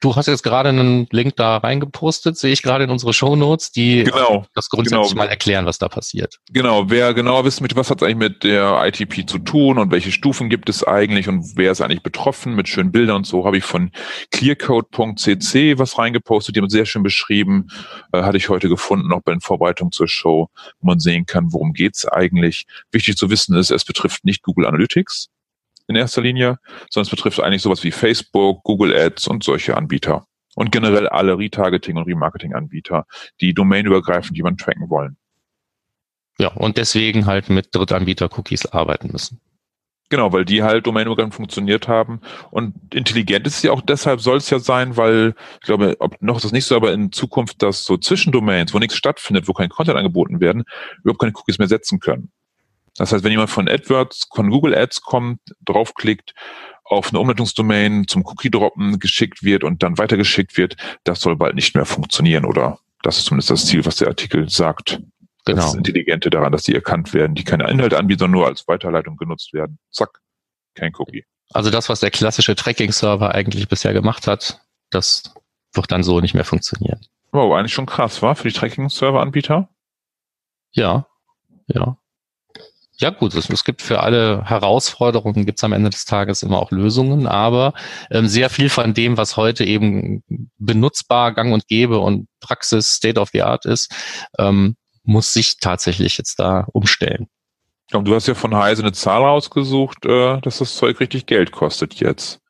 du 0.00 0.16
hast 0.16 0.26
jetzt 0.26 0.42
gerade 0.42 0.68
einen 0.68 1.06
Link 1.10 1.36
da 1.36 1.58
reingepostet, 1.58 2.36
sehe 2.36 2.52
ich 2.52 2.62
gerade 2.62 2.84
in 2.84 2.90
unsere 2.90 3.12
Show 3.12 3.36
Notes, 3.36 3.72
die 3.72 4.04
genau, 4.04 4.46
das 4.54 4.68
grundsätzlich 4.68 5.10
genau. 5.10 5.22
mal 5.22 5.28
erklären, 5.28 5.66
was 5.66 5.78
da 5.78 5.88
passiert. 5.88 6.38
Genau, 6.52 6.90
wer 6.90 7.14
genauer 7.14 7.44
wissen 7.44 7.62
möchte, 7.62 7.76
was 7.76 7.90
hat 7.90 8.02
es 8.02 8.06
eigentlich 8.06 8.30
mit 8.30 8.44
der 8.44 8.82
ITP 8.84 9.28
zu 9.28 9.38
tun 9.38 9.78
und 9.78 9.90
welche 9.90 10.12
Stufen 10.12 10.48
gibt 10.48 10.68
es 10.68 10.84
eigentlich 10.84 11.28
und 11.28 11.56
wer 11.56 11.72
ist 11.72 11.80
eigentlich 11.80 12.02
betroffen 12.02 12.54
mit 12.54 12.68
schönen 12.68 12.92
Bildern 12.92 13.16
und 13.16 13.26
so, 13.26 13.44
habe 13.44 13.58
ich 13.58 13.64
von 13.64 13.90
clearcode.cc 14.30 15.78
was 15.78 15.98
reingepostet, 15.98 16.56
die 16.56 16.60
haben 16.60 16.68
sehr 16.68 16.86
schön 16.86 17.02
beschrieben, 17.02 17.68
äh, 18.12 18.22
hatte 18.22 18.36
ich 18.36 18.48
heute 18.48 18.68
gefunden, 18.68 19.12
auch 19.12 19.22
bei 19.22 19.32
den 19.32 19.40
Vorbereitungen 19.40 19.92
zur 19.92 20.08
Show, 20.08 20.48
wo 20.80 20.86
man 20.86 21.00
sehen 21.00 21.26
kann, 21.26 21.52
worum 21.52 21.72
geht's 21.72 22.06
eigentlich. 22.06 22.66
Wichtig 22.92 23.16
zu 23.16 23.30
wissen 23.30 23.56
ist, 23.56 23.70
es 23.70 23.84
betrifft 23.84 24.24
nicht 24.24 24.42
Google 24.42 24.66
Analytics, 24.66 25.30
in 25.88 25.96
erster 25.96 26.22
Linie, 26.22 26.58
sondern 26.90 27.06
es 27.06 27.10
betrifft 27.10 27.40
eigentlich 27.40 27.62
sowas 27.62 27.82
wie 27.82 27.90
Facebook, 27.90 28.62
Google 28.62 28.94
Ads 28.96 29.26
und 29.28 29.42
solche 29.42 29.76
Anbieter. 29.76 30.26
Und 30.54 30.72
generell 30.72 31.08
alle 31.08 31.34
Retargeting- 31.34 31.96
und 31.96 32.06
Remarketing-Anbieter, 32.06 33.06
die 33.40 33.54
domainübergreifend 33.54 34.36
jemanden 34.36 34.58
tracken 34.58 34.90
wollen. 34.90 35.16
Ja, 36.38 36.48
und 36.48 36.76
deswegen 36.76 37.26
halt 37.26 37.48
mit 37.48 37.74
Drittanbieter-Cookies 37.74 38.66
arbeiten 38.66 39.10
müssen. 39.12 39.40
Genau, 40.10 40.32
weil 40.32 40.44
die 40.44 40.62
halt 40.62 40.86
domainübergreifend 40.86 41.34
funktioniert 41.34 41.86
haben. 41.86 42.20
Und 42.50 42.94
intelligent 42.94 43.46
ist 43.46 43.62
ja 43.62 43.72
auch 43.72 43.82
deshalb, 43.82 44.20
soll 44.20 44.38
es 44.38 44.48
ja 44.48 44.58
sein, 44.58 44.96
weil 44.96 45.34
ich 45.60 45.66
glaube, 45.66 45.96
ob 45.98 46.20
noch 46.22 46.36
ist 46.36 46.44
das 46.44 46.52
nicht 46.52 46.64
so, 46.64 46.76
aber 46.76 46.92
in 46.92 47.12
Zukunft, 47.12 47.62
dass 47.62 47.84
so 47.84 47.98
Zwischendomains, 47.98 48.72
wo 48.72 48.78
nichts 48.78 48.96
stattfindet, 48.96 49.48
wo 49.48 49.52
kein 49.52 49.68
Content 49.68 49.98
angeboten 49.98 50.40
werden, 50.40 50.64
überhaupt 51.02 51.20
keine 51.20 51.32
Cookies 51.34 51.58
mehr 51.58 51.68
setzen 51.68 52.00
können. 52.00 52.30
Das 52.98 53.12
heißt, 53.12 53.24
wenn 53.24 53.30
jemand 53.30 53.50
von 53.50 53.68
AdWords, 53.68 54.28
von 54.34 54.50
Google 54.50 54.76
Ads 54.76 55.02
kommt, 55.02 55.40
draufklickt, 55.64 56.34
auf 56.84 57.10
eine 57.10 57.20
Umleitungsdomain 57.20 58.06
zum 58.08 58.24
Cookie 58.26 58.50
droppen 58.50 58.98
geschickt 58.98 59.42
wird 59.42 59.62
und 59.62 59.82
dann 59.82 59.98
weitergeschickt 59.98 60.56
wird, 60.56 60.76
das 61.04 61.20
soll 61.20 61.36
bald 61.36 61.54
nicht 61.54 61.74
mehr 61.74 61.84
funktionieren 61.84 62.44
oder 62.44 62.78
das 63.02 63.18
ist 63.18 63.26
zumindest 63.26 63.50
das 63.50 63.66
Ziel, 63.66 63.84
was 63.86 63.96
der 63.96 64.08
Artikel 64.08 64.48
sagt. 64.48 65.00
Genau. 65.44 65.62
Das 65.62 65.66
ist 65.66 65.76
Intelligente 65.76 66.30
daran, 66.30 66.52
dass 66.52 66.64
die 66.64 66.74
erkannt 66.74 67.14
werden, 67.14 67.34
die 67.34 67.44
keine 67.44 67.70
Inhalte 67.70 67.98
anbieten, 67.98 68.20
sondern 68.20 68.40
nur 68.40 68.46
als 68.46 68.66
Weiterleitung 68.66 69.16
genutzt 69.16 69.52
werden. 69.52 69.78
Zack, 69.90 70.20
kein 70.74 70.92
Cookie. 70.98 71.24
Also 71.52 71.70
das, 71.70 71.88
was 71.88 72.00
der 72.00 72.10
klassische 72.10 72.54
Tracking-Server 72.54 73.34
eigentlich 73.34 73.68
bisher 73.68 73.92
gemacht 73.92 74.26
hat, 74.26 74.60
das 74.90 75.34
wird 75.72 75.92
dann 75.92 76.02
so 76.02 76.20
nicht 76.20 76.34
mehr 76.34 76.44
funktionieren. 76.44 77.00
Wow, 77.30 77.54
eigentlich 77.54 77.72
schon 77.72 77.86
krass, 77.86 78.20
war 78.22 78.34
für 78.34 78.48
die 78.48 78.54
Tracking-Server-Anbieter? 78.54 79.68
Ja, 80.72 81.06
ja. 81.66 81.96
Ja 83.00 83.10
gut, 83.10 83.34
es, 83.34 83.48
es, 83.48 83.62
gibt 83.62 83.80
für 83.80 84.00
alle 84.00 84.42
Herausforderungen 84.44 85.46
gibt 85.46 85.60
es 85.60 85.64
am 85.64 85.72
Ende 85.72 85.90
des 85.90 86.04
Tages 86.04 86.42
immer 86.42 86.58
auch 86.58 86.72
Lösungen, 86.72 87.28
aber 87.28 87.72
ähm, 88.10 88.26
sehr 88.26 88.50
viel 88.50 88.68
von 88.68 88.92
dem, 88.92 89.16
was 89.16 89.36
heute 89.36 89.64
eben 89.64 90.24
benutzbar, 90.58 91.32
gang 91.32 91.52
und 91.52 91.68
gäbe 91.68 92.00
und 92.00 92.28
Praxis, 92.40 92.94
State 92.94 93.20
of 93.20 93.30
the 93.32 93.42
Art 93.42 93.66
ist, 93.66 93.94
ähm, 94.38 94.76
muss 95.04 95.32
sich 95.32 95.58
tatsächlich 95.58 96.18
jetzt 96.18 96.40
da 96.40 96.66
umstellen. 96.72 97.28
Und 97.92 98.06
du 98.06 98.14
hast 98.14 98.26
ja 98.26 98.34
von 98.34 98.54
Heise 98.54 98.82
eine 98.82 98.92
Zahl 98.92 99.22
rausgesucht, 99.22 100.04
äh, 100.04 100.40
dass 100.40 100.58
das 100.58 100.76
Zeug 100.76 100.98
richtig 100.98 101.26
Geld 101.26 101.52
kostet 101.52 101.94
jetzt. 101.94 102.40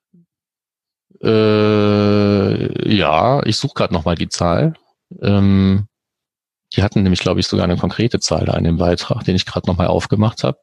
Äh, 1.23 2.97
ja, 2.97 3.45
ich 3.45 3.57
suche 3.59 3.75
gerade 3.75 3.93
nochmal 3.93 4.15
die 4.15 4.29
Zahl. 4.29 4.75
Ähm, 5.21 5.88
die 6.77 6.83
hatten 6.83 7.03
nämlich, 7.03 7.21
glaube 7.21 7.41
ich, 7.41 7.47
sogar 7.47 7.65
eine 7.65 7.77
konkrete 7.77 8.21
Zahl 8.21 8.45
da 8.45 8.55
in 8.57 8.65
dem 8.65 8.77
Beitrag, 8.77 9.25
den 9.25 9.37
ich 9.37 9.47
gerade 9.47 9.67
nochmal 9.67 9.87
aufgemacht 9.87 10.45
habe. 10.45 10.59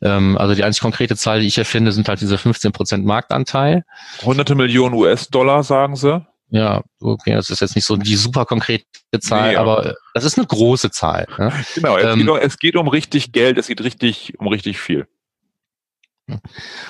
Ähm, 0.00 0.38
also 0.38 0.54
die 0.54 0.64
einzig 0.64 0.80
konkrete 0.80 1.16
Zahl, 1.16 1.40
die 1.40 1.46
ich 1.46 1.54
hier 1.54 1.66
finde, 1.66 1.92
sind 1.92 2.08
halt 2.08 2.20
diese 2.20 2.38
15 2.38 2.72
Prozent 2.72 3.04
Marktanteil. 3.04 3.84
Hunderte 4.22 4.54
Millionen 4.54 4.94
US-Dollar, 4.94 5.62
sagen 5.62 5.96
sie. 5.96 6.24
Ja, 6.52 6.82
okay, 7.00 7.34
das 7.34 7.48
ist 7.50 7.60
jetzt 7.60 7.76
nicht 7.76 7.84
so 7.84 7.96
die 7.96 8.16
super 8.16 8.44
konkrete 8.44 8.84
Zahl, 9.20 9.50
nee, 9.50 9.56
aber 9.56 9.94
das 10.14 10.24
ist 10.24 10.36
eine 10.36 10.48
große 10.48 10.90
Zahl. 10.90 11.28
Ja? 11.38 11.52
Genau, 11.76 11.96
es, 11.96 12.12
ähm, 12.12 12.18
geht 12.18 12.28
um, 12.28 12.36
es 12.38 12.58
geht 12.58 12.76
um 12.76 12.88
richtig 12.88 13.30
Geld, 13.30 13.56
es 13.56 13.68
geht 13.68 13.80
richtig 13.82 14.34
um 14.38 14.48
richtig 14.48 14.80
viel. 14.80 15.06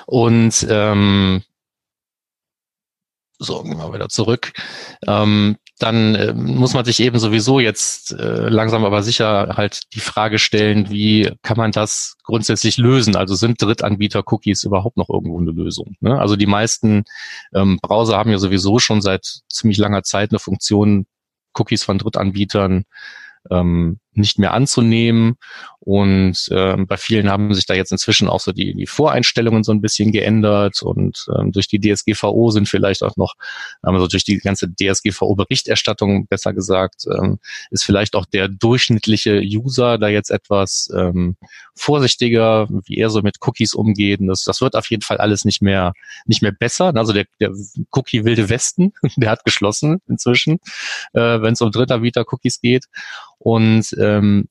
Und 0.07 0.67
ähm, 0.69 1.43
So, 3.39 3.63
gehen 3.63 3.79
wir 3.79 3.93
wieder 3.93 4.09
zurück. 4.09 4.53
Ähm, 5.07 5.57
dann 5.83 6.15
äh, 6.15 6.33
muss 6.33 6.75
man 6.75 6.85
sich 6.85 7.01
eben 7.01 7.19
sowieso 7.19 7.61
jetzt 7.61 8.13
äh, 8.13 8.49
langsam 8.49 8.85
aber 8.85 9.03
sicher 9.03 9.55
halt 9.57 9.83
die 9.95 10.01
Frage 10.01 10.39
stellen, 10.39 10.91
wie 10.91 11.33
kann 11.43 11.57
man 11.57 11.73
das 11.73 12.17
grundsätzlich 12.23 12.77
lösen? 12.77 13.17
Also 13.17 13.35
sind 13.35 13.61
Drittanbieter-Cookies 13.63 14.65
überhaupt 14.65 14.97
noch 14.97 15.09
irgendwo 15.09 15.41
eine 15.41 15.51
Lösung? 15.51 15.97
Ne? 16.01 16.19
Also 16.19 16.37
die 16.37 16.47
meisten 16.47 17.05
ähm, 17.55 17.79
Browser 17.81 18.17
haben 18.17 18.31
ja 18.31 18.39
sowieso 18.39 18.79
schon 18.79 19.01
seit 19.01 19.41
ziemlich 19.49 19.79
langer 19.79 20.03
Zeit 20.03 20.31
eine 20.31 20.39
Funktion, 20.39 21.07
Cookies 21.55 21.83
von 21.83 21.99
Drittanbietern 21.99 22.85
ähm, 23.51 23.99
nicht 24.21 24.39
mehr 24.39 24.55
anzunehmen. 24.55 25.37
Und 25.81 26.49
äh, 26.51 26.77
bei 26.77 26.99
vielen 26.99 27.31
haben 27.31 27.55
sich 27.55 27.65
da 27.65 27.73
jetzt 27.73 27.91
inzwischen 27.91 28.29
auch 28.29 28.41
so 28.41 28.53
die, 28.53 28.75
die 28.75 28.87
Voreinstellungen 28.87 29.65
so 29.65 29.73
ein 29.73 29.81
bisschen 29.81 30.13
geändert 30.13 30.83
und 30.83 31.27
ähm, 31.35 31.53
durch 31.53 31.69
die 31.69 31.81
DSGVO 31.81 32.51
sind 32.51 32.69
vielleicht 32.69 33.03
auch 33.03 33.17
noch, 33.17 33.35
also 33.81 34.07
durch 34.07 34.25
die 34.25 34.37
ganze 34.39 34.69
DSGVO-Berichterstattung 34.69 36.27
besser 36.27 36.53
gesagt, 36.53 37.07
ähm, 37.07 37.39
ist 37.71 37.85
vielleicht 37.85 38.15
auch 38.15 38.27
der 38.27 38.49
durchschnittliche 38.49 39.41
User 39.41 39.97
da 39.97 40.09
jetzt 40.09 40.31
etwas 40.31 40.91
ähm, 40.95 41.37
vorsichtiger, 41.75 42.69
wie 42.85 42.99
er 42.99 43.09
so 43.09 43.23
mit 43.23 43.39
Cookies 43.41 43.73
umgeht. 43.73 44.21
Und 44.21 44.27
das, 44.27 44.45
das 44.45 44.61
wird 44.61 44.77
auf 44.77 44.91
jeden 44.91 45.03
Fall 45.03 45.17
alles 45.17 45.47
nicht 45.47 45.63
mehr 45.63 45.95
nicht 46.27 46.43
mehr 46.43 46.53
besser. 46.53 46.93
Also 46.95 47.15
der, 47.15 47.25
der 47.41 47.53
Cookie 47.93 48.25
Wilde 48.25 48.51
Westen, 48.51 48.93
der 49.17 49.31
hat 49.31 49.45
geschlossen 49.45 50.03
inzwischen, 50.09 50.61
äh, 51.15 51.41
wenn 51.41 51.55
es 51.55 51.61
um 51.63 51.71
Drittanbieter-Cookies 51.71 52.61
geht. 52.61 52.85
Und 53.41 53.97
ähm, 53.99 54.49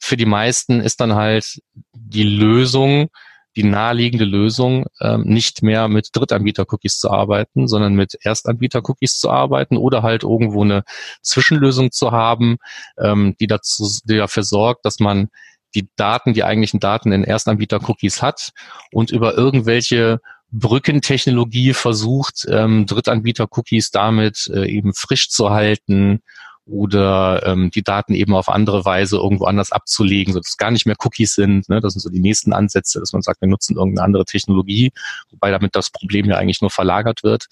für 0.00 0.16
die 0.16 0.26
meisten 0.26 0.80
ist 0.80 1.00
dann 1.00 1.14
halt 1.14 1.62
die 1.92 2.24
Lösung, 2.24 3.08
die 3.56 3.62
naheliegende 3.62 4.24
Lösung, 4.24 4.86
ähm, 5.00 5.22
nicht 5.22 5.62
mehr 5.62 5.86
mit 5.86 6.08
Drittanbieter-Cookies 6.12 6.98
zu 6.98 7.10
arbeiten, 7.10 7.68
sondern 7.68 7.94
mit 7.94 8.18
Erstanbieter-Cookies 8.20 9.18
zu 9.18 9.30
arbeiten 9.30 9.76
oder 9.76 10.02
halt 10.02 10.24
irgendwo 10.24 10.62
eine 10.64 10.82
Zwischenlösung 11.22 11.92
zu 11.92 12.10
haben, 12.10 12.56
ähm, 12.98 13.36
die 13.38 13.46
dazu, 13.46 13.88
die 14.04 14.16
dafür 14.16 14.42
sorgt, 14.42 14.84
dass 14.84 14.98
man 14.98 15.28
die 15.76 15.88
Daten, 15.96 16.34
die 16.34 16.44
eigentlichen 16.44 16.80
Daten 16.80 17.12
in 17.12 17.22
Erstanbieter-Cookies 17.22 18.20
hat 18.20 18.50
und 18.92 19.12
über 19.12 19.36
irgendwelche 19.36 20.20
Brückentechnologie 20.50 21.72
versucht, 21.72 22.46
ähm, 22.48 22.86
Drittanbieter-Cookies 22.86 23.90
damit 23.90 24.50
äh, 24.52 24.66
eben 24.66 24.94
frisch 24.94 25.30
zu 25.30 25.50
halten 25.50 26.22
oder 26.66 27.46
ähm, 27.46 27.70
die 27.70 27.82
Daten 27.82 28.14
eben 28.14 28.34
auf 28.34 28.48
andere 28.48 28.84
Weise 28.84 29.16
irgendwo 29.16 29.44
anders 29.44 29.70
abzulegen, 29.72 30.32
sodass 30.32 30.50
es 30.50 30.56
gar 30.56 30.70
nicht 30.70 30.86
mehr 30.86 30.96
Cookies 30.98 31.34
sind. 31.34 31.68
Ne? 31.68 31.80
Das 31.80 31.92
sind 31.92 32.00
so 32.00 32.08
die 32.08 32.20
nächsten 32.20 32.52
Ansätze, 32.52 33.00
dass 33.00 33.12
man 33.12 33.22
sagt, 33.22 33.40
wir 33.40 33.48
nutzen 33.48 33.76
irgendeine 33.76 34.04
andere 34.04 34.24
Technologie, 34.24 34.92
wobei 35.30 35.50
damit 35.50 35.76
das 35.76 35.90
Problem 35.90 36.26
ja 36.26 36.36
eigentlich 36.36 36.62
nur 36.62 36.70
verlagert 36.70 37.22
wird. 37.22 37.46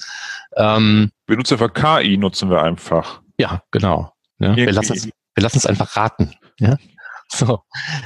Ähm, 0.57 1.11
wir 1.27 1.37
nutzen 1.37 1.61
einfach 1.61 1.73
KI, 1.75 2.17
nutzen 2.17 2.51
wir 2.51 2.63
einfach. 2.63 3.21
Ja, 3.39 3.63
genau. 3.71 4.13
Ja, 4.39 4.57
wir, 4.57 4.73
lassen 4.73 4.95
es, 4.95 5.07
wir 5.07 5.43
lassen 5.43 5.59
es 5.59 5.67
einfach 5.67 5.97
raten. 5.97 6.33
Ja? 6.59 6.77
So, 7.43 7.61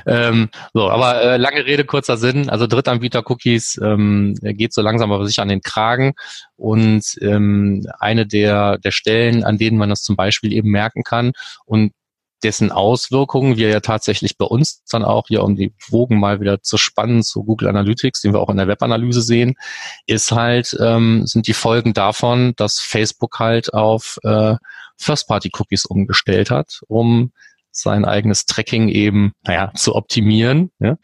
ähm, 0.06 0.50
so 0.72 0.88
aber 0.88 1.20
äh, 1.20 1.36
lange 1.36 1.66
Rede, 1.66 1.84
kurzer 1.84 2.16
Sinn. 2.16 2.48
Also 2.48 2.66
Drittanbieter-Cookies 2.68 3.80
ähm, 3.82 4.34
geht 4.40 4.72
so 4.72 4.82
langsam 4.82 5.10
aber 5.10 5.26
sicher 5.26 5.42
an 5.42 5.48
den 5.48 5.62
Kragen. 5.62 6.14
Und 6.56 7.02
ähm, 7.20 7.84
eine 7.98 8.26
der, 8.26 8.78
der 8.78 8.92
Stellen, 8.92 9.42
an 9.42 9.58
denen 9.58 9.78
man 9.78 9.88
das 9.88 10.02
zum 10.02 10.14
Beispiel 10.14 10.52
eben 10.52 10.70
merken 10.70 11.02
kann 11.02 11.32
und 11.64 11.92
dessen 12.42 12.70
Auswirkungen 12.70 13.56
wir 13.56 13.68
ja 13.68 13.80
tatsächlich 13.80 14.36
bei 14.36 14.44
uns 14.44 14.84
dann 14.84 15.04
auch 15.04 15.28
hier, 15.28 15.42
um 15.42 15.56
die 15.56 15.74
Wogen 15.88 16.20
mal 16.20 16.40
wieder 16.40 16.62
zu 16.62 16.76
spannen 16.76 17.22
zu 17.22 17.44
Google 17.44 17.68
Analytics, 17.68 18.20
den 18.20 18.32
wir 18.32 18.40
auch 18.40 18.50
in 18.50 18.58
der 18.58 18.68
Webanalyse 18.68 19.22
sehen, 19.22 19.54
ist 20.06 20.32
halt, 20.32 20.76
ähm, 20.80 21.26
sind 21.26 21.46
die 21.46 21.54
Folgen 21.54 21.94
davon, 21.94 22.52
dass 22.56 22.78
Facebook 22.78 23.38
halt 23.38 23.72
auf 23.72 24.18
äh, 24.22 24.56
First-Party-Cookies 24.98 25.86
umgestellt 25.86 26.50
hat, 26.50 26.80
um 26.88 27.32
sein 27.78 28.04
eigenes 28.04 28.46
Tracking 28.46 28.88
eben, 28.88 29.32
naja, 29.42 29.72
zu 29.74 29.94
optimieren. 29.94 30.70
Ja? 30.78 30.96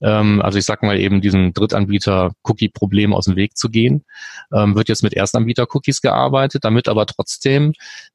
Ähm, 0.00 0.40
also 0.42 0.58
ich 0.58 0.64
sag 0.64 0.82
mal 0.82 0.98
eben 0.98 1.20
diesen 1.20 1.52
Drittanbieter-Cookie-Problem 1.52 3.12
aus 3.12 3.26
dem 3.26 3.36
Weg 3.36 3.56
zu 3.56 3.68
gehen. 3.68 4.04
Ähm, 4.52 4.74
wird 4.74 4.88
jetzt 4.88 5.02
mit 5.02 5.14
Erstanbieter-Cookies 5.14 6.00
gearbeitet, 6.00 6.64
damit 6.64 6.88
aber 6.88 7.06
trotzdem 7.06 7.72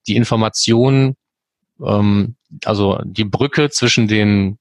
die 0.07 0.15
Informationen, 0.15 1.15
ähm, 1.83 2.35
also 2.63 2.99
die 3.03 3.25
Brücke 3.25 3.69
zwischen 3.69 4.07
den 4.07 4.57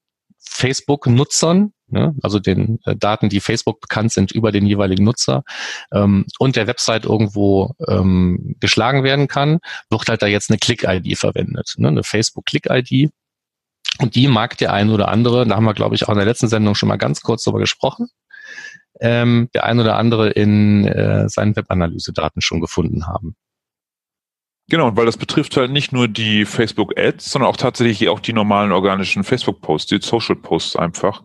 Facebook-Nutzern, 0.46 1.72
ne, 1.88 2.14
also 2.22 2.38
den 2.38 2.78
äh, 2.84 2.94
Daten, 2.96 3.28
die 3.28 3.40
Facebook 3.40 3.80
bekannt 3.80 4.12
sind 4.12 4.32
über 4.32 4.52
den 4.52 4.66
jeweiligen 4.66 5.04
Nutzer 5.04 5.42
ähm, 5.92 6.26
und 6.38 6.56
der 6.56 6.66
Website 6.66 7.04
irgendwo 7.04 7.74
ähm, 7.88 8.56
geschlagen 8.60 9.04
werden 9.04 9.26
kann, 9.26 9.58
wird 9.90 10.08
halt 10.08 10.22
da 10.22 10.26
jetzt 10.26 10.50
eine 10.50 10.58
Click-ID 10.58 11.18
verwendet, 11.18 11.74
ne, 11.78 11.88
eine 11.88 12.02
Facebook-Click-ID 12.02 13.10
und 14.00 14.14
die 14.14 14.28
mag 14.28 14.59
der 14.59 14.72
ein 14.72 14.90
oder 14.90 15.09
andere, 15.09 15.46
da 15.46 15.57
haben 15.57 15.64
wir, 15.64 15.74
glaube 15.74 15.94
ich, 15.94 16.04
auch 16.04 16.11
in 16.11 16.16
der 16.16 16.24
letzten 16.24 16.48
Sendung 16.48 16.74
schon 16.74 16.88
mal 16.88 16.96
ganz 16.96 17.20
kurz 17.20 17.44
drüber 17.44 17.61
gesprochen, 17.61 18.09
ähm, 19.00 19.48
der 19.54 19.64
ein 19.64 19.78
oder 19.78 19.96
andere 19.96 20.30
in 20.30 20.87
äh, 20.87 21.28
seinen 21.28 21.54
Webanalyse-Daten 21.54 22.40
schon 22.40 22.61
gefunden 22.61 23.07
haben. 23.07 23.37
Genau, 24.68 24.96
weil 24.96 25.07
das 25.07 25.18
betrifft 25.18 25.57
halt 25.57 25.70
nicht 25.70 25.92
nur 25.92 26.09
die 26.09 26.46
Facebook-Ads, 26.46 27.30
sondern 27.30 27.50
auch 27.50 27.57
tatsächlich 27.57 28.09
auch 28.09 28.20
die 28.20 28.33
normalen 28.33 28.72
organischen 28.72 29.22
Facebook-Posts, 29.22 29.88
die 29.88 30.00
Social-Posts 30.00 30.76
einfach. 30.76 31.22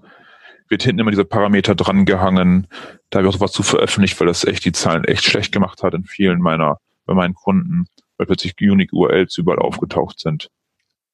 Wird 0.67 0.83
hinten 0.83 0.99
immer 0.99 1.11
dieser 1.11 1.23
Parameter 1.23 1.73
dran 1.73 2.05
gehangen. 2.05 2.67
Da 3.09 3.19
habe 3.19 3.29
ich 3.29 3.35
auch 3.35 3.39
was 3.39 3.53
zu 3.53 3.63
veröffentlicht, 3.63 4.19
weil 4.19 4.27
das 4.27 4.43
echt 4.43 4.65
die 4.65 4.73
Zahlen 4.73 5.05
echt 5.05 5.23
schlecht 5.23 5.53
gemacht 5.53 5.83
hat 5.83 5.93
in 5.93 6.03
vielen 6.03 6.41
meiner, 6.41 6.79
bei 7.05 7.13
meinen 7.13 7.33
Kunden, 7.33 7.85
weil 8.17 8.27
plötzlich 8.27 8.55
Unique 8.59 8.93
URLs 8.93 9.37
überall 9.37 9.59
aufgetaucht 9.59 10.19
sind. 10.19 10.49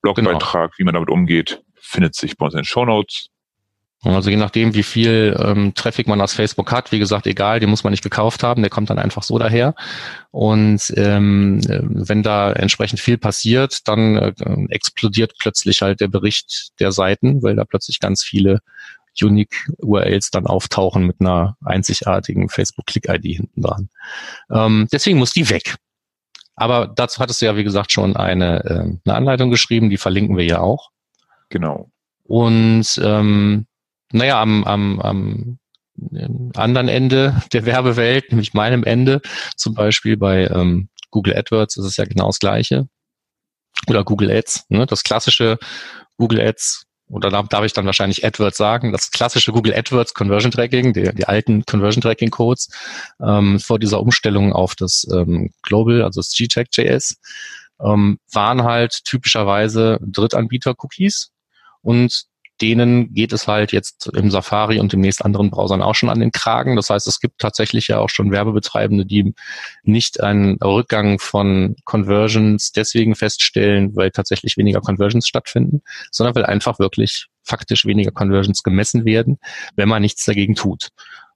Blogbeitrag, 0.06 0.72
genau. 0.72 0.78
wie 0.78 0.84
man 0.84 0.94
damit 0.94 1.10
umgeht, 1.10 1.62
findet 1.76 2.16
sich 2.16 2.38
bei 2.38 2.46
uns 2.46 2.54
in 2.54 2.60
den 2.60 2.66
Show 2.66 2.86
Notes. 2.86 3.30
Also 4.04 4.30
je 4.30 4.36
nachdem, 4.36 4.76
wie 4.76 4.84
viel 4.84 5.36
ähm, 5.40 5.74
Traffic 5.74 6.08
man 6.08 6.22
aus 6.22 6.34
Facebook 6.34 6.72
hat, 6.72 6.92
wie 6.92 7.00
gesagt, 7.00 7.26
egal, 7.26 7.60
den 7.60 7.72
muss 7.72 7.84
man 7.84 7.90
nicht 7.90 8.04
gekauft 8.04 8.44
haben, 8.44 8.62
der 8.62 8.70
kommt 8.70 8.92
dann 8.92 9.00
einfach 9.00 9.24
so 9.24 9.40
daher. 9.40 9.74
Und 10.30 10.94
ähm, 10.96 11.60
wenn 11.68 12.22
da 12.22 12.52
entsprechend 12.52 13.00
viel 13.00 13.18
passiert, 13.18 13.88
dann 13.88 14.16
äh, 14.16 14.34
explodiert 14.70 15.34
plötzlich 15.40 15.82
halt 15.82 16.02
der 16.02 16.08
Bericht 16.08 16.80
der 16.80 16.92
Seiten, 16.92 17.42
weil 17.42 17.56
da 17.56 17.66
plötzlich 17.66 18.00
ganz 18.00 18.24
viele 18.24 18.60
Unique 19.20 19.56
URLs 19.80 20.30
dann 20.30 20.46
auftauchen 20.46 21.08
mit 21.08 21.22
einer 21.22 21.58
einzigartigen 21.66 22.50
Facebook 22.50 22.86
Click 22.86 23.08
ID 23.10 23.24
hinten 23.24 23.62
dran. 23.62 23.90
Ähm, 24.52 24.88
deswegen 24.92 25.18
muss 25.18 25.34
die 25.34 25.50
weg. 25.50 25.78
Aber 26.56 26.88
dazu 26.88 27.20
hattest 27.20 27.42
du 27.42 27.46
ja, 27.46 27.58
wie 27.58 27.64
gesagt, 27.64 27.92
schon 27.92 28.16
eine, 28.16 28.64
äh, 28.64 28.98
eine 29.06 29.16
Anleitung 29.16 29.50
geschrieben, 29.50 29.90
die 29.90 29.98
verlinken 29.98 30.38
wir 30.38 30.46
ja 30.46 30.60
auch. 30.62 30.90
Genau. 31.50 31.90
Und 32.24 33.00
ähm, 33.04 33.68
naja, 34.12 34.42
am, 34.42 34.64
am, 34.64 35.00
am 35.00 35.60
anderen 36.56 36.88
Ende 36.88 37.42
der 37.54 37.66
Werbewelt, 37.66 38.32
nämlich 38.32 38.54
meinem 38.54 38.84
Ende, 38.84 39.22
zum 39.56 39.74
Beispiel 39.74 40.18
bei 40.18 40.48
ähm, 40.48 40.90
Google 41.12 41.36
AdWords 41.38 41.78
ist 41.78 41.86
es 41.86 41.98
ja 41.98 42.06
genau 42.06 42.28
das 42.28 42.40
gleiche. 42.40 42.88
Oder 43.88 44.04
Google 44.04 44.32
Ads, 44.32 44.66
ne? 44.70 44.86
das 44.86 45.04
klassische 45.04 45.58
Google 46.18 46.42
Ads 46.42 46.85
oder 47.10 47.30
da 47.30 47.44
darf 47.44 47.64
ich 47.64 47.74
dann 47.74 47.86
wahrscheinlich 47.86 48.26
AdWords 48.26 48.58
sagen, 48.58 48.92
das 48.92 49.12
klassische 49.12 49.52
Google 49.52 49.76
AdWords 49.76 50.14
Conversion 50.14 50.52
Tracking, 50.52 50.94
die, 50.94 51.14
die 51.14 51.26
alten 51.26 51.66
Conversion 51.66 52.02
Tracking 52.02 52.32
Codes 52.32 52.70
ähm, 53.22 53.60
vor 53.60 53.78
dieser 53.80 54.00
Umstellung 54.00 54.54
auf 54.54 54.76
das 54.76 55.08
ähm, 55.14 55.52
Global, 55.62 56.02
also 56.02 56.20
das 56.20 56.34
GTAG.js, 56.36 57.18
ähm, 57.80 58.18
waren 58.32 58.64
halt 58.64 59.04
typischerweise 59.04 60.00
Drittanbieter-Cookies. 60.02 61.32
Und 61.82 62.26
denen 62.62 63.14
geht 63.14 63.34
es 63.34 63.48
halt 63.48 63.72
jetzt 63.72 64.10
im 64.14 64.32
Safari 64.32 64.80
und 64.80 64.94
demnächst 64.94 65.24
anderen 65.24 65.50
Browsern 65.50 65.82
auch 65.82 65.96
schon 65.96 66.10
an 66.10 66.20
den 66.20 66.32
Kragen. 66.32 66.76
Das 66.76 66.90
heißt, 66.90 67.08
es 67.08 67.20
gibt 67.20 67.40
tatsächlich 67.40 67.88
ja 67.88 68.00
auch 68.00 68.10
schon 68.10 68.32
Werbebetreibende, 68.32 69.06
die 69.06 69.34
nicht 69.84 70.22
einen 70.22 70.58
Rückgang 70.62 71.20
von 71.20 71.76
Conversions 71.84 72.72
deswegen 72.72 73.16
feststellen, 73.16 73.96
weil 73.96 74.12
tatsächlich 74.12 74.58
weniger 74.58 74.82
Conversions 74.82 75.28
stattfinden, 75.28 75.82
sondern 76.12 76.36
weil 76.36 76.46
einfach 76.46 76.80
wirklich 76.80 77.28
faktisch 77.44 77.86
weniger 77.86 78.12
Conversions 78.12 78.64
gemessen 78.64 79.06
werden, 79.06 79.38
wenn 79.76 79.90
man 79.90 80.02
nichts 80.02 80.26
dagegen 80.26 80.56
tut. 80.56 80.90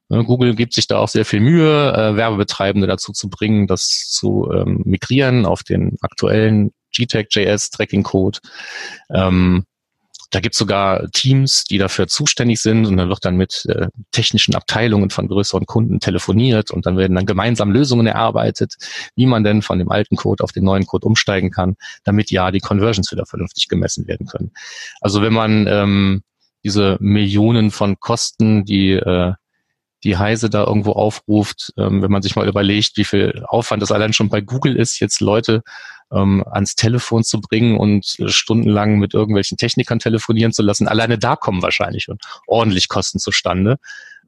Google 0.10 0.55
gibt 0.55 0.73
sich 0.73 0.88
da 0.88 0.97
auch 0.97 1.08
sehr 1.08 1.25
viel 1.25 1.39
Mühe, 1.39 1.93
äh, 1.93 2.15
Werbebetreibende 2.15 2.88
dazu 2.88 3.12
zu 3.12 3.29
bringen, 3.29 3.67
das 3.67 4.10
zu 4.10 4.49
ähm, 4.51 4.82
migrieren 4.86 5.45
auf 5.45 5.62
den 5.62 5.97
aktuellen 6.01 6.71
GTAG.js 6.95 7.69
Tracking 7.69 8.01
Code. 8.01 8.39
Ähm, 9.13 9.65
da 10.31 10.39
gibt 10.39 10.55
es 10.55 10.59
sogar 10.59 11.09
Teams, 11.11 11.63
die 11.63 11.77
dafür 11.77 12.08
zuständig 12.08 12.62
sind 12.62 12.85
und 12.85 12.97
dann 12.97 13.10
wird 13.10 13.25
dann 13.25 13.35
mit 13.35 13.65
äh, 13.67 13.87
technischen 14.12 14.56
Abteilungen 14.56 15.10
von 15.10 15.27
größeren 15.27 15.65
Kunden 15.65 15.99
telefoniert 15.99 16.71
und 16.71 16.85
dann 16.85 16.97
werden 16.97 17.15
dann 17.15 17.25
gemeinsam 17.25 17.71
Lösungen 17.71 18.06
erarbeitet, 18.06 18.75
wie 19.15 19.25
man 19.25 19.43
denn 19.43 19.62
von 19.62 19.79
dem 19.79 19.89
alten 19.89 20.15
Code 20.15 20.43
auf 20.43 20.51
den 20.51 20.63
neuen 20.63 20.85
Code 20.85 21.08
umsteigen 21.08 21.49
kann, 21.51 21.75
damit 22.04 22.31
ja 22.31 22.51
die 22.51 22.60
Conversions 22.60 23.12
wieder 23.12 23.25
vernünftig 23.25 23.67
gemessen 23.67 24.08
werden 24.08 24.27
können. 24.27 24.51
Also 25.01 25.21
wenn 25.21 25.33
man 25.33 25.65
ähm, 25.67 26.23
diese 26.63 26.97
Millionen 26.99 27.71
von 27.71 27.99
Kosten, 27.99 28.65
die 28.65 28.91
äh, 28.91 29.33
die 30.04 30.17
Heise 30.17 30.49
da 30.49 30.63
irgendwo 30.63 30.93
aufruft, 30.93 31.73
ähm, 31.77 32.01
wenn 32.01 32.12
man 32.12 32.21
sich 32.21 32.35
mal 32.35 32.47
überlegt, 32.47 32.95
wie 32.95 33.04
viel 33.04 33.43
Aufwand 33.47 33.81
das 33.81 33.91
allein 33.91 34.13
schon 34.13 34.29
bei 34.29 34.41
Google 34.41 34.75
ist, 34.75 34.99
jetzt 34.99 35.19
Leute 35.19 35.62
ähm, 36.12 36.43
ans 36.49 36.75
Telefon 36.75 37.23
zu 37.23 37.41
bringen 37.41 37.77
und 37.77 38.17
stundenlang 38.25 38.99
mit 38.99 39.13
irgendwelchen 39.13 39.57
Technikern 39.57 39.99
telefonieren 39.99 40.51
zu 40.51 40.63
lassen. 40.63 40.87
Alleine 40.87 41.17
da 41.17 41.35
kommen 41.35 41.62
wahrscheinlich 41.62 42.03
schon 42.03 42.17
ordentlich 42.47 42.87
Kosten 42.87 43.19
zustande. 43.19 43.77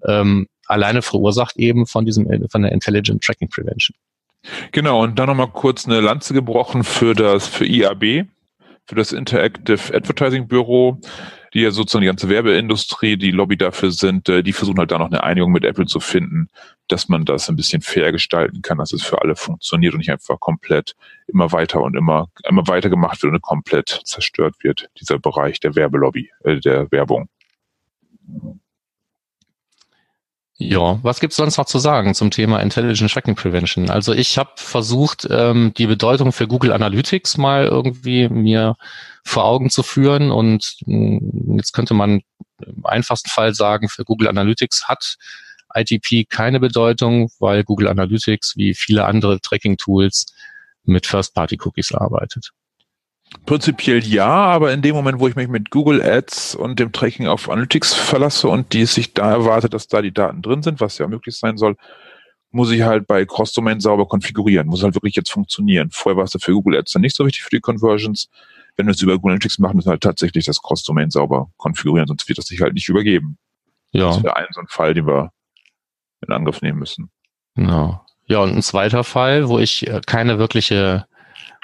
Ähm, 0.08 0.48
alleine 0.66 1.02
verursacht 1.02 1.58
eben 1.58 1.86
von 1.86 2.06
diesem 2.06 2.28
von 2.50 2.62
der 2.62 2.72
Intelligent 2.72 3.24
Tracking 3.24 3.50
Prevention. 3.50 3.96
Genau, 4.72 5.04
und 5.04 5.20
dann 5.20 5.28
nochmal 5.28 5.52
kurz 5.52 5.86
eine 5.86 6.02
Lanze 6.02 6.34
gebrochen 6.34 6.84
für 6.84 7.14
das 7.14 7.48
für 7.48 7.66
IAB, 7.66 8.26
für 8.86 8.96
das 8.96 9.12
Interactive 9.12 9.94
Advertising 9.94 10.48
Büro 10.48 11.00
die 11.54 11.62
ja 11.62 11.72
sozusagen 11.72 12.02
die 12.02 12.08
ganze 12.08 12.30
Werbeindustrie, 12.30 13.18
die 13.18 13.32
Lobby 13.32 13.58
dafür 13.58 13.92
sind, 13.92 14.30
äh, 14.30 14.44
die 14.44 14.54
versuchen 14.54 14.80
halt 14.80 14.92
da 14.92 14.98
noch 14.98 15.08
eine 15.08 15.24
Einigung 15.24 15.52
mit 15.52 15.66
Apple 15.66 15.86
zu 15.86 16.00
finden, 16.00 16.48
dass 16.88 17.10
man 17.10 17.26
das 17.26 17.50
ein 17.50 17.56
bisschen 17.56 17.82
fair 17.82 18.12
gestalten 18.12 18.62
kann, 18.62 18.78
dass 18.78 18.94
es 18.94 19.04
für 19.04 19.22
alle 19.22 19.36
funktioniert 19.36 19.94
und 19.94 20.00
nicht 20.00 20.12
einfach 20.12 20.40
komplett 20.40 20.96
immer 21.28 21.52
weiter 21.52 21.82
und 21.82 21.96
immer, 21.96 22.30
immer 22.48 22.68
weiter 22.68 22.90
gemacht 22.90 23.22
wird 23.24 23.34
und 23.34 23.42
komplett 23.42 24.02
zerstört 24.06 24.56
wird, 24.62 24.90
dieser 25.00 25.20
Bereich 25.20 25.60
der 25.60 25.76
Werbelobby, 25.76 26.32
äh, 26.44 26.60
der 26.60 26.92
Werbung. 26.92 27.28
Ja, 30.64 31.00
was 31.02 31.20
gibt's 31.20 31.38
sonst 31.38 31.58
noch 31.58 31.66
zu 31.66 31.80
sagen 31.80 32.14
zum 32.14 32.30
Thema 32.30 32.60
Intelligent 32.60 33.12
Tracking 33.12 33.34
Prevention? 33.34 33.90
Also 33.90 34.14
ich 34.14 34.38
habe 34.38 34.52
versucht, 34.58 35.28
ähm, 35.32 35.74
die 35.76 35.88
Bedeutung 35.88 36.32
für 36.32 36.48
Google 36.48 36.72
Analytics 36.72 37.38
mal 37.38 37.66
irgendwie 37.66 38.30
mir 38.30 38.76
vor 39.24 39.46
Augen 39.46 39.72
zu 39.72 39.82
führen 39.82 40.30
und 40.30 40.76
mh, 40.86 41.20
hm, 41.20 41.58
jetzt 41.58 41.74
könnte 41.74 41.96
man 41.96 42.22
im 42.60 42.86
einfachsten 42.86 43.32
Fall 43.32 43.56
sagen, 43.56 43.90
für 43.90 44.06
Google 44.06 44.28
Analytics 44.28 44.88
hat 44.88 45.18
ITP 45.74 46.30
keine 46.30 46.60
Bedeutung, 46.60 47.32
weil 47.40 47.64
Google 47.64 47.88
Analytics 47.88 48.56
wie 48.56 48.76
viele 48.76 49.06
andere 49.06 49.42
Tracking-Tools 49.42 50.28
mit 50.84 51.08
First-Party-Cookies 51.08 51.96
arbeitet. 51.96 52.52
Prinzipiell 53.46 54.04
ja, 54.04 54.28
aber 54.28 54.74
in 54.74 54.82
dem 54.82 54.96
Moment, 54.96 55.20
wo 55.20 55.28
ich 55.28 55.36
mich 55.36 55.48
mit 55.48 55.72
Google 55.72 56.02
Ads 56.02 56.56
und 56.56 56.80
dem 56.80 56.92
Tracking 56.92 57.28
auf 57.28 57.50
Analytics 57.50 57.94
verlasse 57.94 58.48
und 58.48 58.74
die 58.74 58.86
sich 58.86 59.14
da 59.14 59.32
erwartet, 59.32 59.74
dass 59.74 59.88
da 59.88 60.02
die 60.02 60.14
Daten 60.14 60.42
drin 60.42 60.64
sind, 60.64 60.82
was 60.82 60.98
ja 60.98 61.08
möglich 61.08 61.38
sein 61.38 61.58
soll, 61.58 61.78
muss 62.52 62.72
ich 62.72 62.82
halt 62.82 63.08
bei 63.08 63.26
Cross-Domain 63.26 63.80
sauber 63.80 64.06
konfigurieren. 64.06 64.68
Muss 64.68 64.84
halt 64.84 64.96
wirklich 64.96 65.16
jetzt 65.16 65.32
funktionieren. 65.32 65.90
Vorher 65.92 66.18
war 66.18 66.26
es 66.26 66.38
für 66.40 66.52
Google 66.52 66.78
Ads 66.78 66.92
dann 66.92 67.02
nicht 67.02 67.16
so 67.16 67.26
wichtig 67.26 67.44
für 67.44 67.50
die 67.50 67.62
Conversions. 67.62 68.30
Wenn 68.76 68.88
wir 68.88 68.92
es 68.92 69.02
über 69.02 69.16
Google 69.16 69.32
Analytics 69.32 69.60
machen, 69.60 69.78
müssen 69.78 69.88
wir 69.88 69.92
halt 69.92 70.04
tatsächlich 70.04 70.46
das 70.46 70.62
Cross-Domain 70.62 71.10
sauber 71.10 71.50
konfigurieren, 71.58 72.08
sonst 72.08 72.28
wird 72.28 72.38
das 72.38 72.46
sich 72.46 72.62
halt 72.62 72.74
nicht 72.74 72.90
übergeben. 72.90 73.38
Ja. 73.92 74.08
Das 74.08 74.24
wäre 74.24 74.36
ein 74.36 74.48
so 74.52 74.60
ein 74.60 74.68
Fall, 74.68 74.94
den 74.94 75.08
wir 75.08 75.32
in 76.26 76.34
Angriff 76.34 76.62
nehmen 76.62 76.80
müssen. 76.80 77.10
Genau. 77.56 78.06
Ja, 78.26 78.40
und 78.40 78.56
ein 78.56 78.62
zweiter 78.62 79.04
Fall, 79.04 79.50
wo 79.50 79.60
ich 79.60 79.88
äh, 79.88 80.02
keine 80.06 80.38
wirkliche 80.38 81.06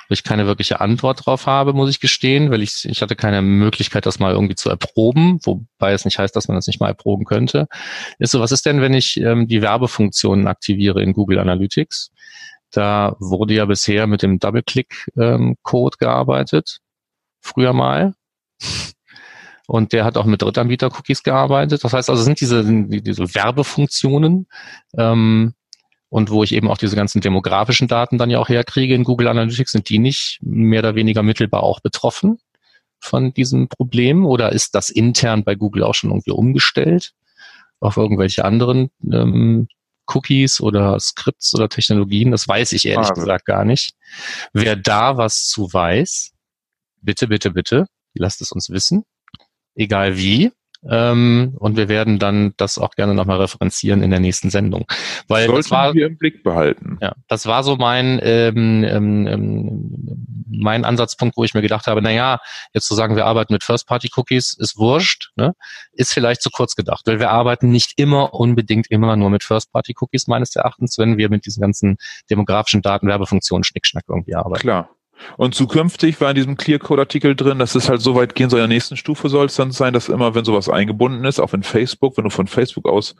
wo 0.09 0.13
ich 0.13 0.23
keine 0.23 0.45
wirkliche 0.45 0.79
Antwort 0.79 1.25
drauf 1.25 1.45
habe, 1.45 1.73
muss 1.73 1.89
ich 1.89 1.99
gestehen, 1.99 2.51
weil 2.51 2.61
ich, 2.61 2.85
ich 2.85 3.01
hatte 3.01 3.15
keine 3.15 3.41
Möglichkeit, 3.41 4.05
das 4.05 4.19
mal 4.19 4.33
irgendwie 4.33 4.55
zu 4.55 4.69
erproben, 4.69 5.39
wobei 5.43 5.93
es 5.93 6.05
nicht 6.05 6.17
heißt, 6.19 6.35
dass 6.35 6.47
man 6.47 6.55
das 6.55 6.67
nicht 6.67 6.79
mal 6.79 6.87
erproben 6.87 7.25
könnte. 7.25 7.67
Ist 8.19 8.31
so, 8.31 8.39
was 8.39 8.51
ist 8.51 8.65
denn, 8.65 8.81
wenn 8.81 8.93
ich 8.93 9.17
ähm, 9.17 9.47
die 9.47 9.61
Werbefunktionen 9.61 10.47
aktiviere 10.47 11.01
in 11.01 11.13
Google 11.13 11.39
Analytics? 11.39 12.11
Da 12.71 13.15
wurde 13.19 13.53
ja 13.53 13.65
bisher 13.65 14.07
mit 14.07 14.21
dem 14.21 14.39
Double-Click-Code 14.39 15.95
ähm, 15.95 15.99
gearbeitet, 15.99 16.79
früher 17.41 17.73
mal. 17.73 18.13
Und 19.67 19.91
der 19.91 20.05
hat 20.05 20.17
auch 20.17 20.25
mit 20.25 20.41
Drittanbieter-Cookies 20.41 21.23
gearbeitet. 21.23 21.83
Das 21.83 21.93
heißt 21.93 22.09
also, 22.09 22.23
sind 22.23 22.39
diese, 22.39 22.63
diese 22.65 23.35
Werbefunktionen, 23.35 24.47
ähm, 24.97 25.53
und 26.09 26.29
wo 26.29 26.43
ich 26.43 26.53
eben 26.53 26.69
auch 26.69 26.77
diese 26.77 26.95
ganzen 26.95 27.21
demografischen 27.21 27.87
Daten 27.87 28.17
dann 28.17 28.29
ja 28.29 28.39
auch 28.39 28.49
herkriege 28.49 28.93
in 28.93 29.03
Google 29.03 29.27
Analytics, 29.27 29.71
sind 29.71 29.89
die 29.89 29.99
nicht 29.99 30.39
mehr 30.41 30.79
oder 30.79 30.95
weniger 30.95 31.23
mittelbar 31.23 31.63
auch 31.63 31.79
betroffen 31.81 32.39
von 32.99 33.33
diesem 33.33 33.67
Problem? 33.67 34.25
Oder 34.25 34.51
ist 34.51 34.75
das 34.75 34.89
intern 34.89 35.43
bei 35.43 35.55
Google 35.55 35.83
auch 35.83 35.95
schon 35.95 36.11
irgendwie 36.11 36.31
umgestellt 36.31 37.13
auf 37.79 37.97
irgendwelche 37.97 38.45
anderen 38.45 38.89
ähm, 39.11 39.67
Cookies 40.07 40.61
oder 40.61 40.97
Skripts 40.99 41.53
oder 41.53 41.67
Technologien? 41.67 42.31
Das 42.31 42.47
weiß 42.47 42.71
ich 42.71 42.85
ehrlich 42.85 43.09
ah, 43.09 43.13
gesagt 43.13 43.45
gar 43.45 43.65
nicht. 43.65 43.91
Wer 44.53 44.77
da 44.77 45.17
was 45.17 45.47
zu 45.47 45.71
weiß, 45.71 46.31
bitte, 47.01 47.27
bitte, 47.27 47.51
bitte, 47.51 47.87
lasst 48.13 48.41
es 48.41 48.53
uns 48.53 48.69
wissen. 48.69 49.03
Egal 49.75 50.17
wie. 50.17 50.51
Ähm, 50.89 51.55
und 51.59 51.77
wir 51.77 51.89
werden 51.89 52.19
dann 52.19 52.53
das 52.57 52.77
auch 52.77 52.91
gerne 52.91 53.13
nochmal 53.13 53.39
referenzieren 53.41 54.03
in 54.03 54.11
der 54.11 54.19
nächsten 54.19 54.49
Sendung. 54.49 54.85
Weil 55.27 55.45
Sollten 55.45 55.61
das 55.61 55.71
war, 55.71 55.93
wir 55.93 56.07
im 56.07 56.17
Blick 56.17 56.43
behalten. 56.43 56.97
Ja, 57.01 57.13
das 57.27 57.45
war 57.45 57.63
so 57.63 57.75
mein, 57.75 58.19
ähm, 58.23 58.83
ähm, 58.83 59.27
ähm, 59.27 60.27
mein 60.49 60.85
Ansatzpunkt, 60.85 61.37
wo 61.37 61.43
ich 61.43 61.53
mir 61.53 61.61
gedacht 61.61 61.87
habe, 61.87 62.01
na 62.01 62.11
ja, 62.11 62.39
jetzt 62.73 62.87
zu 62.87 62.95
sagen, 62.95 63.15
wir 63.15 63.25
arbeiten 63.25 63.53
mit 63.53 63.63
First-Party-Cookies, 63.63 64.53
ist 64.53 64.77
wurscht, 64.77 65.31
ne? 65.35 65.53
ist 65.93 66.13
vielleicht 66.13 66.41
zu 66.41 66.49
kurz 66.49 66.75
gedacht, 66.75 67.05
weil 67.05 67.19
wir 67.19 67.31
arbeiten 67.31 67.69
nicht 67.69 67.93
immer 67.97 68.33
unbedingt 68.33 68.87
immer 68.89 69.15
nur 69.15 69.29
mit 69.29 69.43
First-Party-Cookies 69.43 70.27
meines 70.27 70.55
Erachtens, 70.55 70.97
wenn 70.97 71.17
wir 71.17 71.29
mit 71.29 71.45
diesen 71.45 71.61
ganzen 71.61 71.97
demografischen 72.29 72.81
Daten, 72.81 73.07
Werbefunktionen, 73.07 73.63
Schnickschnack 73.63 74.05
irgendwie 74.07 74.35
arbeiten. 74.35 74.61
Klar. 74.61 74.89
Und 75.37 75.55
zukünftig 75.55 76.21
war 76.21 76.29
in 76.29 76.35
diesem 76.35 76.57
Clear-Code-Artikel 76.57 77.35
drin, 77.35 77.59
dass 77.59 77.75
es 77.75 77.89
halt 77.89 78.01
so 78.01 78.15
weit 78.15 78.35
gehen 78.35 78.49
soll, 78.49 78.59
in 78.59 78.69
der 78.69 78.75
nächsten 78.75 78.97
Stufe 78.97 79.29
soll 79.29 79.47
es 79.47 79.55
dann 79.55 79.71
sein, 79.71 79.93
dass 79.93 80.09
immer, 80.09 80.35
wenn 80.35 80.45
sowas 80.45 80.69
eingebunden 80.69 81.25
ist, 81.25 81.39
auch 81.39 81.53
in 81.53 81.63
Facebook, 81.63 82.17
wenn 82.17 82.23
du 82.23 82.29
von 82.29 82.47
Facebook 82.47 82.85
aus 82.85 83.15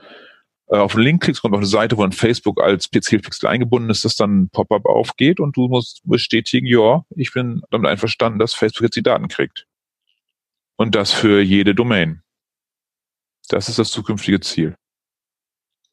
äh, 0.68 0.78
auf 0.78 0.96
einen 0.96 1.04
Link 1.04 1.24
klickst, 1.24 1.42
kommt 1.42 1.54
auf 1.54 1.60
eine 1.60 1.68
Seite, 1.68 1.98
wo 1.98 2.04
ein 2.04 2.12
Facebook 2.12 2.62
als 2.62 2.90
PC-Pixel 2.90 3.48
eingebunden 3.48 3.90
ist, 3.90 4.06
dass 4.06 4.16
dann 4.16 4.42
ein 4.42 4.50
Pop-up 4.50 4.86
aufgeht 4.86 5.40
und 5.40 5.56
du 5.56 5.68
musst 5.68 6.02
bestätigen, 6.04 6.68
ja, 6.68 7.04
ich 7.16 7.34
bin 7.34 7.62
damit 7.72 7.90
einverstanden, 7.90 8.40
dass 8.40 8.54
Facebook 8.54 8.84
jetzt 8.84 8.96
die 8.96 9.04
Daten 9.04 9.28
kriegt. 9.28 9.66
Und 10.76 10.94
das 10.94 11.12
für 11.12 11.42
jede 11.42 11.74
Domain. 11.74 12.22
Das 13.50 13.70
ist 13.70 13.80
das 13.80 13.92
zukünftige 13.92 14.40
Ziel. 14.42 14.76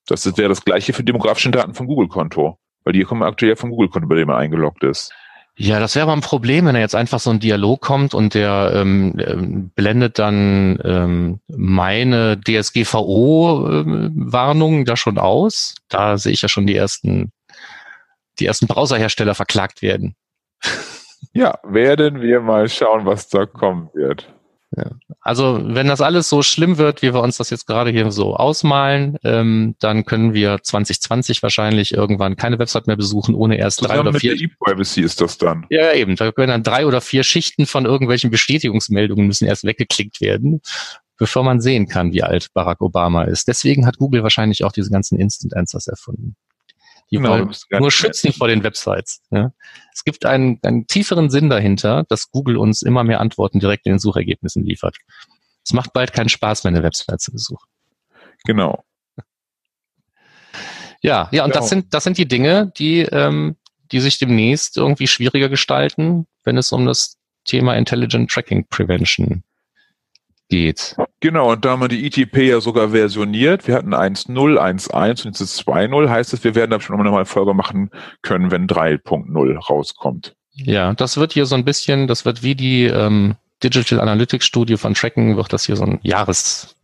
Das 0.06 0.26
wäre 0.36 0.48
das 0.48 0.64
gleiche 0.64 0.92
für 0.92 1.04
demografische 1.04 1.50
Daten 1.50 1.74
vom 1.74 1.86
Google-Konto. 1.86 2.58
Weil 2.82 2.92
die 2.92 3.04
kommen 3.04 3.22
aktuell 3.22 3.56
vom 3.56 3.70
Google-Konto, 3.70 4.08
bei 4.08 4.16
dem 4.16 4.28
er 4.28 4.36
eingeloggt 4.36 4.82
ist. 4.82 5.14
Ja, 5.56 5.78
das 5.78 5.94
wäre 5.94 6.02
aber 6.04 6.14
ein 6.14 6.20
Problem, 6.20 6.66
wenn 6.66 6.74
er 6.74 6.80
jetzt 6.80 6.96
einfach 6.96 7.20
so 7.20 7.30
ein 7.30 7.38
Dialog 7.38 7.80
kommt 7.80 8.12
und 8.12 8.34
der 8.34 8.72
ähm, 8.74 9.14
ähm 9.24 9.70
blendet 9.74 10.18
dann 10.18 10.80
ähm, 10.84 11.38
meine 11.46 12.40
DSGVO-Warnung 12.40 14.78
ähm, 14.78 14.84
da 14.84 14.96
schon 14.96 15.18
aus. 15.18 15.76
Da 15.88 16.18
sehe 16.18 16.32
ich 16.32 16.42
ja 16.42 16.48
schon 16.48 16.66
die 16.66 16.74
ersten, 16.74 17.30
die 18.40 18.46
ersten 18.46 18.66
Browserhersteller 18.66 19.36
verklagt 19.36 19.80
werden. 19.80 20.16
Ja, 21.32 21.60
werden 21.62 22.20
wir 22.20 22.40
mal 22.40 22.68
schauen, 22.68 23.06
was 23.06 23.28
da 23.28 23.46
kommen 23.46 23.90
wird. 23.94 24.33
Ja. 24.76 24.90
Also 25.20 25.60
wenn 25.62 25.86
das 25.86 26.00
alles 26.00 26.28
so 26.28 26.42
schlimm 26.42 26.78
wird, 26.78 27.02
wie 27.02 27.14
wir 27.14 27.22
uns 27.22 27.36
das 27.36 27.50
jetzt 27.50 27.66
gerade 27.66 27.90
hier 27.90 28.10
so 28.10 28.34
ausmalen, 28.34 29.16
ähm, 29.22 29.76
dann 29.78 30.04
können 30.04 30.34
wir 30.34 30.58
2020 30.62 31.42
wahrscheinlich 31.42 31.94
irgendwann 31.94 32.36
keine 32.36 32.58
Website 32.58 32.86
mehr 32.86 32.96
besuchen, 32.96 33.34
ohne 33.34 33.56
erst 33.56 33.78
Zusammen 33.78 34.02
drei 34.02 34.08
oder 34.08 34.18
vier. 34.18 34.34
E-Privacy 34.34 35.02
ist 35.02 35.20
das 35.20 35.38
dann. 35.38 35.66
Ja, 35.70 35.92
eben. 35.92 36.16
Da 36.16 36.32
können 36.32 36.48
dann 36.48 36.62
drei 36.62 36.86
oder 36.86 37.00
vier 37.00 37.22
Schichten 37.24 37.66
von 37.66 37.84
irgendwelchen 37.84 38.30
Bestätigungsmeldungen 38.30 39.26
müssen 39.26 39.46
erst 39.46 39.64
weggeklickt 39.64 40.20
werden, 40.20 40.60
bevor 41.18 41.44
man 41.44 41.60
sehen 41.60 41.86
kann, 41.86 42.12
wie 42.12 42.22
alt 42.22 42.48
Barack 42.52 42.80
Obama 42.80 43.24
ist. 43.24 43.48
Deswegen 43.48 43.86
hat 43.86 43.98
Google 43.98 44.22
wahrscheinlich 44.22 44.64
auch 44.64 44.72
diese 44.72 44.90
ganzen 44.90 45.18
Instant 45.18 45.54
Answers 45.56 45.86
erfunden. 45.86 46.36
Die 47.10 47.16
genau, 47.16 47.30
wollen 47.30 47.54
nur 47.70 47.90
schützen 47.90 48.32
vor 48.32 48.48
den 48.48 48.62
Websites. 48.64 49.22
Ja. 49.30 49.52
Es 49.92 50.04
gibt 50.04 50.24
einen, 50.24 50.58
einen 50.62 50.86
tieferen 50.86 51.30
Sinn 51.30 51.50
dahinter, 51.50 52.04
dass 52.08 52.30
Google 52.30 52.56
uns 52.56 52.82
immer 52.82 53.04
mehr 53.04 53.20
Antworten 53.20 53.60
direkt 53.60 53.86
in 53.86 53.92
den 53.92 53.98
Suchergebnissen 53.98 54.64
liefert. 54.64 54.96
Es 55.64 55.72
macht 55.72 55.92
bald 55.92 56.12
keinen 56.12 56.28
Spaß 56.28 56.64
mehr, 56.64 56.72
eine 56.72 56.82
Website 56.82 57.20
zu 57.20 57.32
besuchen. 57.32 57.66
Genau. 58.44 58.84
Ja, 61.02 61.28
ja, 61.32 61.44
und 61.44 61.50
genau. 61.50 61.60
das 61.60 61.68
sind 61.68 61.92
das 61.92 62.04
sind 62.04 62.16
die 62.16 62.26
Dinge, 62.26 62.72
die 62.78 63.00
ähm, 63.00 63.56
die 63.92 64.00
sich 64.00 64.18
demnächst 64.18 64.76
irgendwie 64.76 65.06
schwieriger 65.06 65.48
gestalten, 65.48 66.26
wenn 66.44 66.56
es 66.56 66.72
um 66.72 66.86
das 66.86 67.18
Thema 67.44 67.76
Intelligent 67.76 68.30
Tracking 68.30 68.66
Prevention 68.68 69.44
geht. 70.54 70.94
Genau, 71.18 71.50
und 71.52 71.64
da 71.64 71.70
haben 71.70 71.80
wir 71.80 71.88
die 71.88 72.06
ITP 72.06 72.48
ja 72.48 72.60
sogar 72.60 72.90
versioniert. 72.90 73.66
Wir 73.66 73.74
hatten 73.74 73.92
1.0, 73.92 74.56
1.1 74.56 75.10
und 75.10 75.24
jetzt 75.24 75.40
ist 75.40 75.60
2.0. 75.66 76.08
Heißt 76.08 76.32
es, 76.32 76.44
wir 76.44 76.54
werden 76.54 76.70
da 76.70 76.80
schon 76.80 76.96
nochmal 76.96 77.14
eine 77.14 77.24
Folge 77.24 77.54
machen 77.54 77.90
können, 78.22 78.52
wenn 78.52 78.68
3.0 78.68 79.58
rauskommt. 79.58 80.36
Ja, 80.52 80.92
das 80.92 81.16
wird 81.16 81.32
hier 81.32 81.46
so 81.46 81.56
ein 81.56 81.64
bisschen, 81.64 82.06
das 82.06 82.24
wird 82.24 82.44
wie 82.44 82.54
die 82.54 82.84
ähm, 82.84 83.34
Digital 83.64 84.00
Analytics 84.00 84.46
Studie 84.46 84.76
von 84.76 84.94
Tracken, 84.94 85.36
wird 85.36 85.52
das 85.52 85.66
hier 85.66 85.74
so 85.74 85.84
ein 85.84 85.98
Jahres 86.02 86.76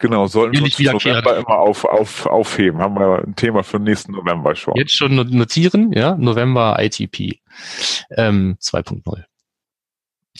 Genau, 0.00 0.28
sollten 0.28 0.54
wir 0.54 0.62
uns 0.62 0.78
November 0.78 1.36
immer 1.36 1.58
auf, 1.58 1.84
auf, 1.84 2.26
aufheben. 2.26 2.80
Haben 2.80 2.94
wir 2.94 3.24
ein 3.26 3.34
Thema 3.34 3.64
für 3.64 3.78
den 3.78 3.84
nächsten 3.84 4.12
November 4.12 4.54
schon. 4.54 4.74
Jetzt 4.76 4.94
schon 4.96 5.16
notieren, 5.16 5.92
ja, 5.92 6.14
November 6.16 6.76
ITP 6.78 7.40
ähm, 8.16 8.56
2.0. 8.60 9.24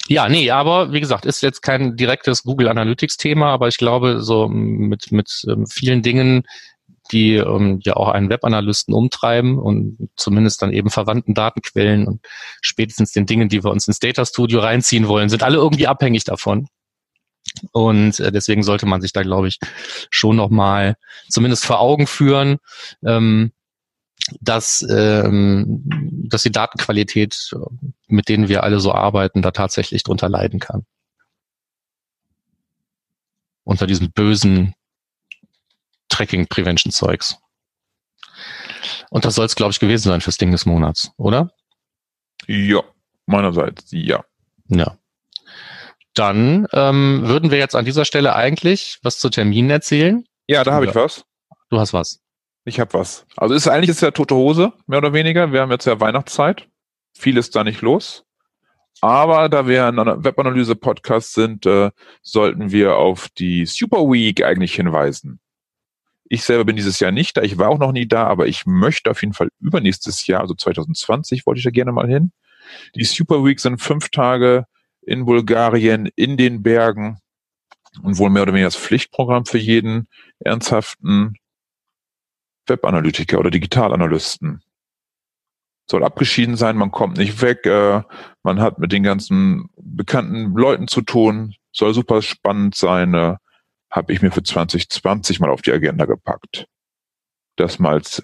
Ja, 0.06 0.28
nee, 0.28 0.50
aber 0.50 0.92
wie 0.92 1.00
gesagt, 1.00 1.26
ist 1.26 1.42
jetzt 1.42 1.60
kein 1.60 1.96
direktes 1.96 2.44
Google 2.44 2.68
Analytics 2.68 3.16
Thema, 3.16 3.52
aber 3.52 3.68
ich 3.68 3.76
glaube, 3.76 4.20
so 4.22 4.48
mit, 4.48 5.12
mit 5.12 5.44
ähm, 5.48 5.66
vielen 5.66 6.02
Dingen, 6.02 6.44
die 7.10 7.36
ähm, 7.36 7.80
ja 7.82 7.94
auch 7.94 8.08
einen 8.08 8.28
Webanalysten 8.28 8.94
umtreiben 8.94 9.58
und 9.58 10.10
zumindest 10.16 10.62
dann 10.62 10.72
eben 10.72 10.90
verwandten 10.90 11.34
Datenquellen 11.34 12.06
und 12.06 12.20
spätestens 12.60 13.12
den 13.12 13.26
Dingen, 13.26 13.48
die 13.48 13.64
wir 13.64 13.70
uns 13.70 13.88
ins 13.88 13.98
Data 13.98 14.24
Studio 14.24 14.60
reinziehen 14.60 15.08
wollen, 15.08 15.28
sind 15.28 15.42
alle 15.42 15.56
irgendwie 15.56 15.86
abhängig 15.86 16.24
davon. 16.24 16.68
Und 17.72 18.20
äh, 18.20 18.30
deswegen 18.30 18.62
sollte 18.62 18.86
man 18.86 19.00
sich 19.00 19.12
da, 19.12 19.22
glaube 19.22 19.48
ich, 19.48 19.58
schon 20.10 20.36
nochmal 20.36 20.96
zumindest 21.28 21.64
vor 21.64 21.80
Augen 21.80 22.06
führen, 22.06 22.58
ähm, 23.04 23.52
dass, 24.40 24.86
ähm, 24.88 25.82
dass 26.28 26.42
die 26.42 26.52
Datenqualität, 26.52 27.50
mit 28.06 28.28
denen 28.28 28.48
wir 28.48 28.62
alle 28.62 28.80
so 28.80 28.92
arbeiten, 28.92 29.42
da 29.42 29.50
tatsächlich 29.50 30.02
drunter 30.02 30.28
leiden 30.28 30.60
kann. 30.60 30.84
Unter 33.64 33.86
diesem 33.86 34.10
bösen 34.12 34.74
Tracking-Prevention-Zeugs. 36.08 37.38
Und 39.10 39.24
das 39.24 39.34
soll 39.34 39.46
es, 39.46 39.56
glaube 39.56 39.72
ich, 39.72 39.80
gewesen 39.80 40.08
sein 40.08 40.20
fürs 40.20 40.38
Ding 40.38 40.50
des 40.50 40.66
Monats, 40.66 41.12
oder? 41.16 41.50
Ja, 42.46 42.82
meinerseits, 43.26 43.86
ja. 43.90 44.24
Ja. 44.68 44.96
Dann 46.14 46.66
ähm, 46.72 47.22
würden 47.24 47.50
wir 47.50 47.58
jetzt 47.58 47.76
an 47.76 47.84
dieser 47.84 48.04
Stelle 48.04 48.34
eigentlich 48.34 48.98
was 49.02 49.18
zu 49.18 49.30
Terminen 49.30 49.70
erzählen. 49.70 50.24
Ja, 50.46 50.64
da 50.64 50.72
habe 50.72 50.86
ich 50.86 50.94
was. 50.94 51.24
Du 51.70 51.78
hast 51.78 51.92
was. 51.92 52.20
Ich 52.68 52.78
habe 52.78 52.92
was. 52.92 53.26
Also 53.34 53.54
ist 53.54 53.66
eigentlich 53.66 53.88
ist 53.88 54.02
ja 54.02 54.10
tote 54.10 54.34
Hose, 54.34 54.74
mehr 54.86 54.98
oder 54.98 55.14
weniger. 55.14 55.52
Wir 55.52 55.62
haben 55.62 55.70
jetzt 55.70 55.86
ja 55.86 56.00
Weihnachtszeit. 56.00 56.68
Viel 57.16 57.38
ist 57.38 57.56
da 57.56 57.64
nicht 57.64 57.80
los. 57.80 58.24
Aber 59.00 59.48
da 59.48 59.66
wir 59.66 59.86
ein 59.86 59.96
Webanalyse-Podcast 59.96 61.32
sind, 61.32 61.64
äh, 61.64 61.90
sollten 62.20 62.70
wir 62.70 62.96
auf 62.96 63.28
die 63.30 63.64
Super 63.64 64.00
Week 64.00 64.44
eigentlich 64.44 64.74
hinweisen. 64.74 65.40
Ich 66.24 66.44
selber 66.44 66.66
bin 66.66 66.76
dieses 66.76 67.00
Jahr 67.00 67.10
nicht 67.10 67.38
da. 67.38 67.42
Ich 67.42 67.56
war 67.56 67.70
auch 67.70 67.78
noch 67.78 67.92
nie 67.92 68.06
da, 68.06 68.26
aber 68.26 68.48
ich 68.48 68.66
möchte 68.66 69.10
auf 69.10 69.22
jeden 69.22 69.32
Fall 69.32 69.48
übernächstes 69.60 70.26
Jahr, 70.26 70.42
also 70.42 70.52
2020, 70.52 71.46
wollte 71.46 71.60
ich 71.60 71.64
da 71.64 71.70
gerne 71.70 71.92
mal 71.92 72.06
hin. 72.06 72.32
Die 72.94 73.04
Super 73.04 73.42
Week 73.44 73.60
sind 73.60 73.80
fünf 73.80 74.10
Tage 74.10 74.66
in 75.00 75.24
Bulgarien, 75.24 76.10
in 76.16 76.36
den 76.36 76.62
Bergen 76.62 77.18
und 78.02 78.18
wohl 78.18 78.28
mehr 78.28 78.42
oder 78.42 78.52
weniger 78.52 78.66
das 78.66 78.76
Pflichtprogramm 78.76 79.46
für 79.46 79.56
jeden 79.56 80.06
ernsthaften 80.40 81.34
Webanalytiker 82.68 83.38
oder 83.38 83.50
Digitalanalysten. 83.50 84.62
Soll 85.90 86.04
abgeschieden 86.04 86.56
sein, 86.56 86.76
man 86.76 86.90
kommt 86.90 87.16
nicht 87.16 87.40
weg, 87.40 87.64
äh, 87.64 88.02
man 88.42 88.60
hat 88.60 88.78
mit 88.78 88.92
den 88.92 89.02
ganzen 89.02 89.70
bekannten 89.76 90.52
Leuten 90.54 90.86
zu 90.86 91.00
tun, 91.00 91.54
soll 91.72 91.94
super 91.94 92.20
spannend 92.20 92.74
sein, 92.74 93.14
äh, 93.14 93.36
habe 93.90 94.12
ich 94.12 94.20
mir 94.20 94.30
für 94.30 94.42
2020 94.42 95.40
mal 95.40 95.50
auf 95.50 95.62
die 95.62 95.72
Agenda 95.72 96.04
gepackt. 96.04 96.66
Das 97.56 97.78
mal 97.78 97.94
als 97.94 98.22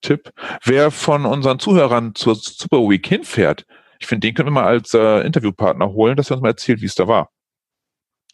Tipp. 0.00 0.32
Wer 0.64 0.90
von 0.90 1.26
unseren 1.26 1.58
Zuhörern 1.58 2.14
zur 2.14 2.34
Super 2.34 2.88
Week 2.88 3.06
hinfährt, 3.06 3.66
ich 4.00 4.06
finde, 4.06 4.26
den 4.26 4.34
können 4.34 4.48
wir 4.48 4.52
mal 4.52 4.64
als 4.64 4.94
äh, 4.94 5.20
Interviewpartner 5.20 5.92
holen, 5.92 6.16
dass 6.16 6.30
er 6.30 6.36
uns 6.36 6.42
mal 6.42 6.48
erzählt, 6.48 6.80
wie 6.80 6.86
es 6.86 6.96
da 6.96 7.06
war. 7.06 7.30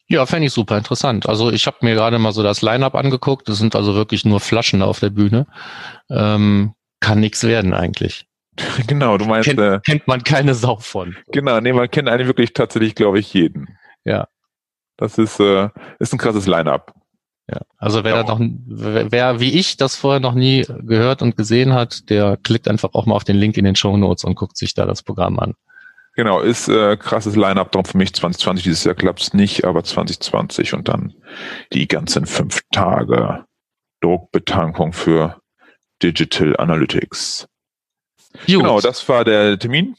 Ja, 0.09 0.25
fände 0.25 0.47
ich 0.47 0.53
super 0.53 0.79
interessant. 0.79 1.29
Also 1.29 1.51
ich 1.53 1.67
habe 1.67 1.79
mir 1.83 1.95
gerade 1.95 2.19
mal 2.19 2.33
so 2.33 2.43
das 2.43 2.63
Line-up 2.63 2.95
angeguckt. 2.95 3.49
Das 3.49 3.59
sind 3.59 3.77
also 3.77 3.95
wirklich 3.95 4.25
nur 4.25 4.41
Flaschen 4.41 4.83
auf 4.83 5.01
der 5.01 5.11
Bühne. 5.11 5.47
Ähm, 6.11 6.75
kann 7.01 7.21
nichts 7.21 7.45
werden 7.45 7.75
eigentlich. 7.75 8.27
Genau, 8.89 9.17
du 9.19 9.25
meinst. 9.25 9.49
Kennt, 9.49 9.61
äh, 9.61 9.79
kennt 9.85 10.09
man 10.09 10.25
keine 10.25 10.55
Sau 10.55 10.79
von. 10.79 11.17
Genau, 11.29 11.61
nee, 11.61 11.73
man 11.73 11.89
kennt 11.91 12.09
eigentlich 12.09 12.27
wirklich 12.27 12.55
tatsächlich, 12.55 12.97
glaube 12.97 13.21
ich, 13.21 13.33
jeden. 13.33 13.79
Ja. 14.05 14.27
Das 14.97 15.17
ist, 15.17 15.39
äh, 15.39 15.69
ist 16.01 16.13
ein 16.13 16.19
krasses 16.19 16.47
Line-up. 16.47 16.93
Ja, 17.51 17.61
also 17.79 18.05
wer 18.05 18.17
ja. 18.17 18.23
da 18.25 18.35
noch, 18.35 18.41
wer, 18.67 19.11
wer 19.11 19.41
wie 19.41 19.53
ich 19.53 19.77
das 19.77 19.97
vorher 19.97 20.21
noch 20.21 20.35
nie 20.35 20.67
gehört 20.81 21.23
und 21.23 21.37
gesehen 21.37 21.73
hat, 21.73 22.11
der 22.11 22.37
klickt 22.37 22.69
einfach 22.69 22.91
auch 22.93 23.07
mal 23.07 23.15
auf 23.15 23.25
den 23.25 23.37
Link 23.37 23.57
in 23.57 23.65
den 23.65 23.77
Show 23.77 23.97
Notes 23.97 24.25
und 24.25 24.35
guckt 24.35 24.57
sich 24.57 24.75
da 24.75 24.85
das 24.85 25.03
Programm 25.03 25.39
an. 25.39 25.55
Genau, 26.19 26.41
ist 26.41 26.67
äh, 26.67 26.97
krasses 26.97 27.37
Line-Up 27.37 27.71
darum 27.71 27.85
für 27.85 27.97
mich. 27.97 28.13
2020 28.13 28.65
dieses 28.65 28.83
Jahr 28.83 28.97
klappt's 28.97 29.35
nicht, 29.35 29.65
aber 29.65 29.85
2020 29.85 30.75
und 30.75 30.89
dann 30.89 31.15
die 31.73 31.87
ganzen 31.87 32.27
fünf 32.27 32.63
Tage 32.73 33.45
Druckbetankung 34.01 34.93
für 34.93 35.41
Digital 36.03 36.57
Analytics. 36.57 37.47
Gut. 38.33 38.47
Genau, 38.47 38.81
das 38.81 39.09
war 39.09 39.25
der 39.25 39.61
Termin. 39.61 39.95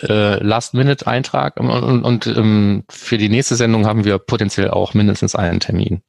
Äh, 0.00 0.42
Last-Minute-Eintrag 0.42 1.60
und, 1.60 1.68
und, 1.68 2.02
und 2.02 2.26
ähm, 2.26 2.84
für 2.88 3.18
die 3.18 3.28
nächste 3.28 3.56
Sendung 3.56 3.84
haben 3.84 4.06
wir 4.06 4.16
potenziell 4.16 4.70
auch 4.70 4.94
mindestens 4.94 5.34
einen 5.34 5.60
Termin, 5.60 6.00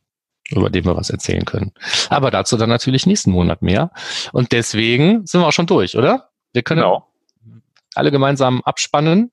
über 0.51 0.69
den 0.69 0.85
wir 0.85 0.95
was 0.95 1.09
erzählen 1.09 1.43
können. 1.43 1.73
Aber 2.07 2.31
dazu 2.31 2.55
dann 2.55 2.69
natürlich 2.69 3.07
nächsten 3.07 3.31
Monat 3.31 3.61
mehr. 3.61 3.91
Und 4.31 4.53
deswegen 4.53 5.25
sind 5.25 5.41
wir 5.41 5.47
auch 5.47 5.51
schon 5.51 5.67
durch, 5.67 5.97
oder? 5.97 6.29
Wir 6.53 6.63
können 6.63 6.79
genau 6.79 7.12
alle 7.95 8.11
gemeinsam 8.11 8.61
abspannen. 8.61 9.31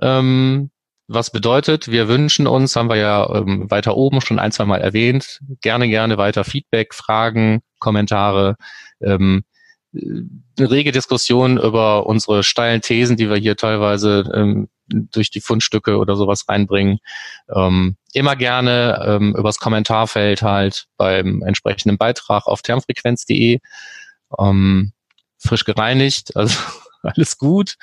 Ähm, 0.00 0.70
was 1.08 1.30
bedeutet, 1.32 1.88
wir 1.88 2.06
wünschen 2.06 2.46
uns, 2.46 2.76
haben 2.76 2.88
wir 2.88 2.96
ja 2.96 3.28
ähm, 3.34 3.68
weiter 3.68 3.96
oben 3.96 4.20
schon 4.20 4.38
ein, 4.38 4.52
zwei 4.52 4.64
Mal 4.64 4.80
erwähnt, 4.80 5.40
gerne, 5.60 5.88
gerne 5.88 6.18
weiter 6.18 6.44
Feedback, 6.44 6.94
Fragen, 6.94 7.62
Kommentare, 7.80 8.56
ähm, 9.02 9.42
eine 9.92 10.70
rege 10.70 10.92
Diskussion 10.92 11.58
über 11.58 12.06
unsere 12.06 12.44
steilen 12.44 12.80
Thesen, 12.80 13.16
die 13.16 13.28
wir 13.28 13.36
hier 13.36 13.56
teilweise 13.56 14.30
ähm, 14.32 14.68
durch 14.86 15.30
die 15.30 15.40
Fundstücke 15.40 15.96
oder 15.98 16.16
sowas 16.16 16.48
reinbringen. 16.48 16.98
Ähm, 17.52 17.96
immer 18.12 18.36
gerne 18.36 19.02
ähm, 19.04 19.34
übers 19.36 19.58
Kommentarfeld 19.58 20.42
halt 20.42 20.86
beim 20.96 21.42
entsprechenden 21.42 21.98
Beitrag 21.98 22.46
auf 22.46 22.62
termfrequenz.de. 22.62 23.58
Ähm, 24.38 24.92
frisch 25.38 25.64
gereinigt, 25.64 26.36
also 26.36 26.56
alles 27.16 27.38
gut. 27.38 27.76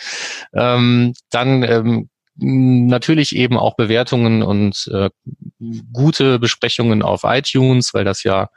Ähm, 0.53 1.13
dann 1.29 1.63
ähm, 1.63 2.09
natürlich 2.39 3.35
eben 3.35 3.57
auch 3.57 3.75
Bewertungen 3.75 4.43
und 4.43 4.89
äh, 4.93 5.09
gute 5.91 6.39
Besprechungen 6.39 7.01
auf 7.01 7.21
iTunes, 7.23 7.93
weil 7.93 8.05
das 8.05 8.23
ja 8.23 8.49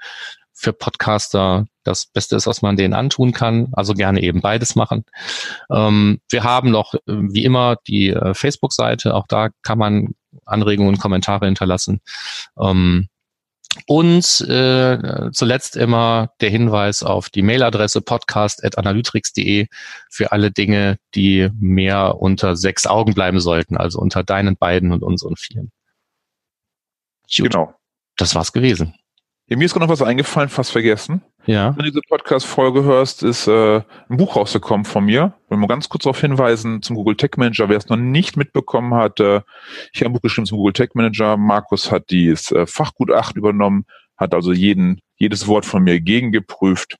für 0.52 0.72
Podcaster 0.74 1.64
das 1.84 2.06
Beste 2.06 2.36
ist, 2.36 2.46
was 2.46 2.60
man 2.60 2.76
denen 2.76 2.92
antun 2.92 3.32
kann. 3.32 3.68
Also 3.72 3.94
gerne 3.94 4.22
eben 4.22 4.42
beides 4.42 4.76
machen. 4.76 5.04
Ähm, 5.70 6.20
wir 6.28 6.44
haben 6.44 6.70
noch, 6.70 6.94
äh, 6.94 6.98
wie 7.06 7.44
immer, 7.44 7.76
die 7.86 8.10
äh, 8.10 8.34
Facebook-Seite. 8.34 9.14
Auch 9.14 9.26
da 9.26 9.48
kann 9.62 9.78
man 9.78 10.14
Anregungen 10.44 10.90
und 10.94 11.00
Kommentare 11.00 11.46
hinterlassen. 11.46 12.00
Ähm, 12.60 13.08
und 13.86 14.40
äh, 14.48 15.30
zuletzt 15.32 15.76
immer 15.76 16.32
der 16.40 16.50
Hinweis 16.50 17.02
auf 17.02 17.30
die 17.30 17.42
Mailadresse 17.42 18.00
podcast.analytrix.de 18.00 19.66
für 20.10 20.32
alle 20.32 20.50
Dinge, 20.50 20.98
die 21.14 21.50
mehr 21.58 22.16
unter 22.20 22.56
sechs 22.56 22.86
Augen 22.86 23.14
bleiben 23.14 23.40
sollten, 23.40 23.76
also 23.76 24.00
unter 24.00 24.24
deinen 24.24 24.56
beiden 24.56 24.92
und 24.92 25.02
unseren 25.02 25.36
vieren. 25.36 25.70
Gut. 27.36 27.52
Genau. 27.52 27.74
Das 28.16 28.34
war's 28.34 28.52
gewesen. 28.52 28.94
Ja, 29.50 29.56
mir 29.56 29.64
ist 29.64 29.72
gerade 29.72 29.84
noch 29.84 29.92
was 29.92 30.00
eingefallen, 30.00 30.48
fast 30.48 30.70
vergessen. 30.70 31.22
Ja. 31.44 31.76
Wenn 31.76 31.84
du 31.84 31.90
diese 31.90 32.02
Podcast-Folge 32.08 32.84
hörst, 32.84 33.24
ist 33.24 33.48
äh, 33.48 33.82
ein 34.08 34.16
Buch 34.16 34.36
rausgekommen 34.36 34.84
von 34.84 35.04
mir. 35.04 35.34
Ich 35.44 35.50
will 35.50 35.58
mal 35.58 35.66
ganz 35.66 35.88
kurz 35.88 36.04
darauf 36.04 36.20
hinweisen 36.20 36.82
zum 36.82 36.94
Google 36.94 37.16
Tech 37.16 37.32
Manager. 37.36 37.68
Wer 37.68 37.78
es 37.78 37.88
noch 37.88 37.96
nicht 37.96 38.36
mitbekommen 38.36 38.94
hat, 38.94 39.18
äh, 39.18 39.40
ich 39.92 40.00
habe 40.00 40.10
ein 40.10 40.12
Buch 40.12 40.22
geschrieben 40.22 40.46
zum 40.46 40.58
Google 40.58 40.74
Tech 40.74 40.90
Manager. 40.94 41.36
Markus 41.36 41.90
hat 41.90 42.10
dieses 42.10 42.52
äh, 42.52 42.64
Fachgutachten 42.64 43.38
übernommen, 43.38 43.86
hat 44.16 44.34
also 44.34 44.52
jeden, 44.52 45.00
jedes 45.16 45.48
Wort 45.48 45.66
von 45.66 45.82
mir 45.82 46.00
gegengeprüft. 46.00 46.96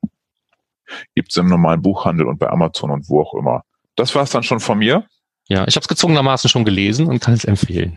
Gibt 1.14 1.30
es 1.30 1.36
im 1.36 1.46
normalen 1.46 1.82
Buchhandel 1.82 2.26
und 2.26 2.40
bei 2.40 2.51
Amazon 2.51 2.90
und 2.90 3.09
wo 3.09 3.20
auch 3.20 3.34
immer. 3.34 3.62
Das 3.94 4.12
war 4.16 4.24
es 4.24 4.30
dann 4.30 4.42
schon 4.42 4.59
von 4.59 4.76
mir. 4.76 5.07
Ja, 5.48 5.68
ich 5.68 5.76
habe 5.76 5.82
es 5.82 5.88
gezwungenermaßen 5.88 6.51
schon 6.51 6.64
gelesen 6.64 7.07
und 7.07 7.20
kann 7.20 7.34
es 7.34 7.44
empfehlen. 7.44 7.96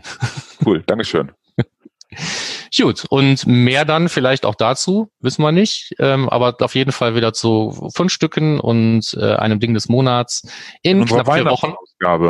Cool, 0.64 0.84
Dankeschön. 0.86 1.32
Gut, 2.76 3.04
und 3.08 3.46
mehr 3.46 3.84
dann 3.84 4.08
vielleicht 4.08 4.44
auch 4.44 4.56
dazu, 4.56 5.10
wissen 5.20 5.42
wir 5.42 5.52
nicht, 5.52 5.94
ähm, 5.98 6.28
aber 6.28 6.56
auf 6.60 6.74
jeden 6.74 6.90
Fall 6.90 7.14
wieder 7.14 7.32
zu 7.32 7.90
fünf 7.94 8.12
Stücken 8.12 8.58
und 8.58 9.14
äh, 9.14 9.34
einem 9.34 9.60
Ding 9.60 9.74
des 9.74 9.88
Monats 9.88 10.42
in, 10.82 11.00
in 11.00 11.04
knapp 11.04 11.32
vier 11.32 11.44
Wochen 11.44 11.74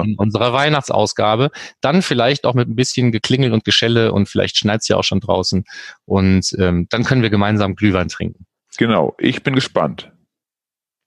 in 0.05 0.17
unserer 0.19 0.53
Weihnachtsausgabe. 0.53 1.51
Dann 1.81 2.03
vielleicht 2.03 2.45
auch 2.45 2.55
mit 2.55 2.69
ein 2.69 2.77
bisschen 2.77 3.11
Geklingel 3.11 3.53
und 3.53 3.65
Geschelle 3.65 4.13
und 4.13 4.29
vielleicht 4.29 4.59
schneit's 4.59 4.89
ja 4.89 4.97
auch 4.97 5.05
schon 5.05 5.21
draußen 5.21 5.65
und 6.05 6.55
ähm, 6.59 6.87
dann 6.91 7.05
können 7.05 7.23
wir 7.23 7.31
gemeinsam 7.31 7.75
Glühwein 7.75 8.09
trinken. 8.09 8.45
Genau, 8.77 9.15
ich 9.19 9.43
bin 9.43 9.55
gespannt. 9.55 10.11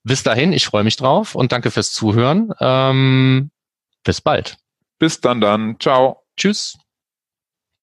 Bis 0.03 0.23
dahin, 0.23 0.53
ich 0.53 0.65
freue 0.65 0.83
mich 0.83 0.95
drauf 0.95 1.35
und 1.35 1.51
danke 1.51 1.69
fürs 1.69 1.91
Zuhören. 1.91 2.53
Ähm, 2.59 3.51
bis 4.03 4.21
bald. 4.21 4.57
Bis 4.99 5.21
dann 5.21 5.41
dann. 5.41 5.79
Ciao. 5.79 6.23
Tschüss. 6.37 6.77